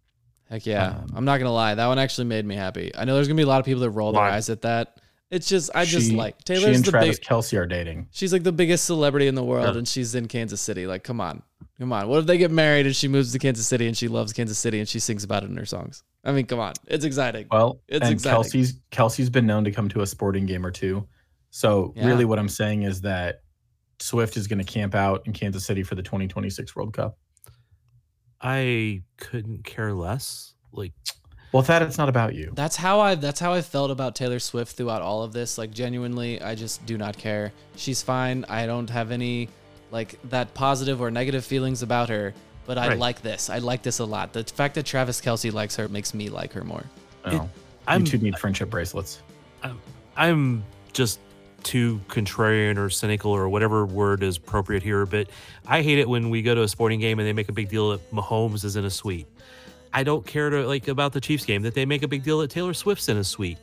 Heck 0.49 0.65
yeah. 0.65 0.87
Um, 0.87 1.07
I'm 1.15 1.25
not 1.25 1.37
gonna 1.37 1.51
lie. 1.53 1.75
That 1.75 1.87
one 1.87 1.99
actually 1.99 2.25
made 2.25 2.45
me 2.45 2.55
happy. 2.55 2.91
I 2.95 3.05
know 3.05 3.15
there's 3.15 3.27
gonna 3.27 3.37
be 3.37 3.43
a 3.43 3.47
lot 3.47 3.59
of 3.59 3.65
people 3.65 3.81
that 3.81 3.89
roll 3.91 4.11
their 4.11 4.21
eyes 4.23 4.49
at 4.49 4.61
that. 4.63 4.99
It's 5.31 5.47
just 5.47 5.69
I 5.75 5.85
just 5.85 6.09
She- 6.09 6.15
like 6.15 6.35
she 6.39 6.43
Taylor's 6.53 6.77
and 6.77 6.85
the 6.85 6.91
Travis 6.91 7.19
big 7.19 7.27
Kelce 7.27 7.57
are 7.57 7.65
dating. 7.65 8.07
she's 8.11 8.31
like 8.33 8.43
the 8.43 8.51
biggest 8.51 8.85
celebrity 8.85 9.27
in 9.27 9.35
the 9.35 9.43
world 9.43 9.73
Yeah. 9.73 9.77
and 9.79 9.87
she's 9.87 10.15
in 10.15 10.27
Kansas 10.27 10.61
City. 10.61 10.85
Like, 10.87 11.03
come 11.03 11.19
on. 11.21 11.41
Come 11.79 11.91
on. 11.93 12.07
What 12.07 12.19
if 12.19 12.25
they 12.25 12.37
get 12.37 12.51
married 12.51 12.85
and 12.85 12.95
she 12.95 13.07
moves 13.07 13.31
to 13.33 13.39
Kansas 13.39 13.67
City 13.67 13.85
and 13.87 13.97
she 13.97 14.07
loves 14.07 14.33
Kansas 14.33 14.57
City 14.57 14.79
and 14.79 14.87
she 14.87 14.99
sings 14.99 15.23
about 15.23 15.43
it 15.43 15.49
in 15.49 15.57
her 15.57 15.65
songs? 15.65 16.03
I 16.25 16.31
mean, 16.31 16.45
come 16.47 16.59
on. 16.59 16.73
It's 16.87 17.05
exciting. 17.05 17.47
Well, 17.51 17.81
It's 17.87 18.03
and 18.03 18.13
exciting. 18.13 18.41
Kelce's 18.43 18.81
Kelce's 18.91 19.29
been 19.29 19.45
known 19.45 19.63
to 19.65 19.71
come 19.71 19.87
to 19.89 20.01
a 20.01 20.07
sporting 20.07 20.45
game 20.45 20.65
or 20.65 20.71
two. 20.71 21.07
So 21.51 21.93
Yeah. 21.95 22.07
really, 22.07 22.25
what 22.25 22.39
I'm 22.39 22.49
saying 22.49 22.83
is 22.83 23.01
that 23.01 23.41
Swift 23.99 24.35
is 24.35 24.47
going 24.47 24.59
to 24.59 24.65
camp 24.65 24.95
out 24.95 25.21
in 25.25 25.33
Kansas 25.33 25.65
City 25.65 25.83
for 25.83 25.95
the 25.95 26.03
2026 26.03 26.75
World 26.75 26.93
Cup. 26.93 27.17
i 28.41 29.01
couldn't 29.17 29.63
care 29.63 29.93
less 29.93 30.53
like 30.73 30.91
Well, 31.53 31.63
that 31.63 31.81
it's 31.83 31.97
not 31.97 32.09
about 32.09 32.35
you. 32.35 32.51
That's 32.53 32.75
how 32.75 32.99
I 32.99 33.15
that's 33.15 33.39
how 33.39 33.53
I 33.53 33.61
felt 33.61 33.91
about 33.91 34.15
Taylor 34.15 34.39
Swift 34.39 34.75
throughout 34.75 35.01
all 35.01 35.23
of 35.23 35.31
this. 35.31 35.57
Like 35.57 35.71
genuinely, 35.71 36.41
I 36.41 36.55
just 36.55 36.85
do 36.85 36.97
not 36.97 37.17
care. 37.17 37.53
She's 37.77 38.01
fine. 38.01 38.43
I 38.49 38.65
don't 38.65 38.89
have 38.89 39.11
any 39.11 39.47
like 39.91 40.19
that 40.29 40.53
positive 40.53 40.99
or 40.99 41.11
negative 41.11 41.45
feelings 41.45 41.81
about 41.81 42.09
her. 42.09 42.33
But 42.65 42.77
I 42.77 42.89
Right. 42.89 42.97
like 42.99 43.21
this. 43.21 43.49
I 43.49 43.59
like 43.59 43.83
this 43.83 43.99
a 43.99 44.05
lot. 44.05 44.33
The 44.33 44.43
fact 44.43 44.75
that 44.75 44.85
Travis 44.85 45.21
Kelce 45.21 45.53
likes 45.53 45.75
her 45.75 45.87
makes 45.87 46.13
me 46.13 46.29
like 46.29 46.51
her 46.53 46.63
more. 46.63 46.83
Oh. 47.25 47.31
No. 47.31 47.49
i'm 47.87 48.01
you 48.01 48.07
two 48.07 48.17
need 48.17 48.37
friendship 48.39 48.69
bracelets. 48.69 49.21
I'm 49.63 49.79
I'm 50.17 50.63
just 50.93 51.19
too 51.63 51.99
contrarian 52.07 52.77
or 52.77 52.89
cynical 52.89 53.31
or 53.31 53.49
whatever 53.49 53.85
word 53.85 54.23
is 54.23 54.37
appropriate 54.37 54.81
here, 54.83 55.05
but 55.05 55.27
I 55.67 55.81
hate 55.81 55.97
it 55.99 56.07
when 56.07 56.29
we 56.29 56.41
go 56.41 56.53
to 56.55 56.61
a 56.63 56.67
sporting 56.67 56.99
game 56.99 57.19
and 57.19 57.27
they 57.27 57.33
make 57.33 57.49
a 57.49 57.51
big 57.51 57.69
deal 57.69 57.89
that 57.91 58.11
Mahomes 58.11 58.63
is 58.63 58.75
in 58.75 58.85
a 58.85 58.89
suite. 58.89 59.27
I 59.93 60.03
don't 60.03 60.25
care 60.25 60.49
to 60.49 60.67
like 60.67 60.87
about 60.87 61.13
the 61.13 61.21
Chiefs 61.21 61.45
game 61.45 61.61
that 61.63 61.73
they 61.73 61.85
make 61.85 62.03
a 62.03 62.07
big 62.07 62.23
deal 62.23 62.39
that 62.39 62.49
Taylor 62.49 62.73
Swift's 62.73 63.09
in 63.09 63.17
a 63.17 63.23
suite. 63.23 63.57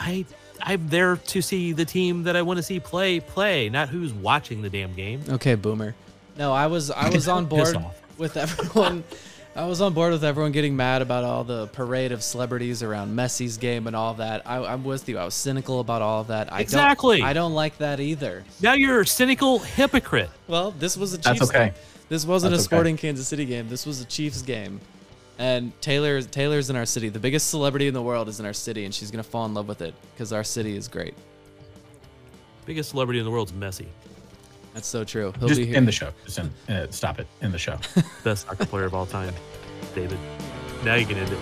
I 0.00 0.24
I'm 0.62 0.88
there 0.88 1.16
to 1.16 1.40
see 1.42 1.72
the 1.72 1.84
team 1.84 2.24
that 2.24 2.34
I 2.36 2.42
want 2.42 2.56
to 2.58 2.62
see 2.62 2.80
play 2.80 3.20
play, 3.20 3.68
not 3.68 3.88
who's 3.88 4.12
watching 4.12 4.62
the 4.62 4.70
damn 4.70 4.92
game. 4.94 5.22
Okay, 5.28 5.54
boomer. 5.54 5.94
No, 6.36 6.52
I 6.52 6.66
was 6.66 6.90
I 6.90 7.08
was 7.10 7.28
on 7.36 7.46
board 7.46 7.76
off. 7.76 8.00
With 8.18 8.36
everyone. 8.36 9.04
I 9.56 9.66
was 9.66 9.80
on 9.80 9.92
board 9.92 10.12
with 10.12 10.22
everyone 10.22 10.52
getting 10.52 10.76
mad 10.76 11.02
about 11.02 11.24
all 11.24 11.42
the 11.42 11.66
parade 11.68 12.12
of 12.12 12.22
celebrities 12.22 12.82
around 12.82 13.16
Messi's 13.16 13.56
game 13.56 13.88
and 13.88 13.96
all 13.96 14.14
that. 14.14 14.46
I, 14.46 14.58
I'm 14.58 14.84
with 14.84 15.08
you. 15.08 15.18
I 15.18 15.24
was 15.24 15.34
cynical 15.34 15.80
about 15.80 16.00
all 16.00 16.20
of 16.20 16.28
that. 16.28 16.52
I 16.52 16.60
Exactly. 16.60 17.18
Don't, 17.18 17.26
I 17.26 17.32
don't 17.32 17.54
like 17.54 17.78
that 17.78 17.98
either. 17.98 18.44
Now 18.60 18.74
you're 18.74 19.00
a 19.00 19.06
cynical 19.06 19.58
hypocrite. 19.58 20.30
Well, 20.46 20.70
this 20.72 20.96
was 20.96 21.12
a 21.14 21.16
Chiefs. 21.16 21.24
That's 21.24 21.38
Chiefs. 21.40 21.50
okay. 21.50 21.72
This 22.08 22.24
wasn't 22.24 22.52
That's 22.52 22.62
a 22.62 22.66
okay. 22.66 22.76
Sporting 22.76 22.96
Kansas 22.96 23.26
City 23.26 23.44
game. 23.46 23.68
This 23.68 23.84
was 23.84 24.00
a 24.00 24.04
Chiefs 24.04 24.42
game. 24.42 24.80
And 25.38 25.72
Taylor 25.80 26.22
Taylor's 26.22 26.70
in 26.70 26.76
our 26.76 26.86
city. 26.86 27.08
The 27.08 27.18
biggest 27.18 27.48
celebrity 27.50 27.88
in 27.88 27.94
the 27.94 28.02
world 28.02 28.28
is 28.28 28.40
in 28.40 28.46
our 28.46 28.52
city, 28.52 28.84
and 28.84 28.94
she's 28.94 29.10
gonna 29.10 29.22
fall 29.22 29.46
in 29.46 29.54
love 29.54 29.68
with 29.68 29.82
it 29.82 29.94
because 30.12 30.32
our 30.32 30.42
city 30.42 30.76
is 30.76 30.88
great. 30.88 31.14
Biggest 32.64 32.90
celebrity 32.90 33.18
in 33.18 33.24
the 33.24 33.30
world's 33.30 33.52
Messi. 33.52 33.86
That's 34.74 34.86
so 34.88 35.02
true. 35.04 35.32
He'll 35.40 35.48
Just 35.48 35.60
be 35.60 35.66
here. 35.66 35.76
in 35.76 35.84
the 35.86 35.92
show. 35.92 36.10
Just 36.24 36.38
in, 36.38 36.50
uh, 36.74 36.86
stop 36.90 37.18
it. 37.18 37.26
In 37.42 37.50
the 37.52 37.58
show. 37.58 37.78
Best 38.24 38.46
soccer 38.46 38.64
player 38.66 38.84
of 38.84 38.94
all 38.94 39.06
time. 39.06 39.34
David. 39.94 40.18
Now 40.84 40.94
you 40.94 41.06
can 41.06 41.16
end 41.18 41.30
it. 41.32 41.38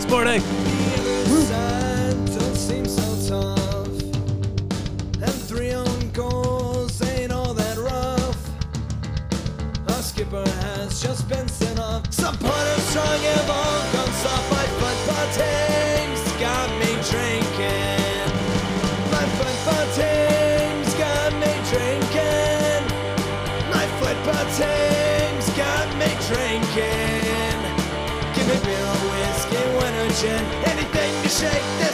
Sporting. 0.02 0.40
don't 0.40 2.56
seem 2.56 2.86
so 2.86 3.28
tough. 3.28 3.88
And 5.22 5.32
three 5.32 5.72
own 5.72 6.10
goals 6.12 7.00
ain't 7.02 7.32
all 7.32 7.52
that 7.54 7.76
rough. 7.78 8.50
Our 9.88 10.02
skipper 10.02 10.44
has 10.48 11.02
just 11.02 11.28
been 11.28 11.48
sent 11.48 11.78
off. 11.78 12.10
Some 12.12 12.36
punter 12.38 12.80
strong 12.82 13.24
and 13.24 13.46
ball 13.46 13.82
gone 13.92 14.12
soft. 14.12 14.50
My 14.52 14.66
football 14.80 15.26
team's 15.34 15.75
shake 31.38 31.85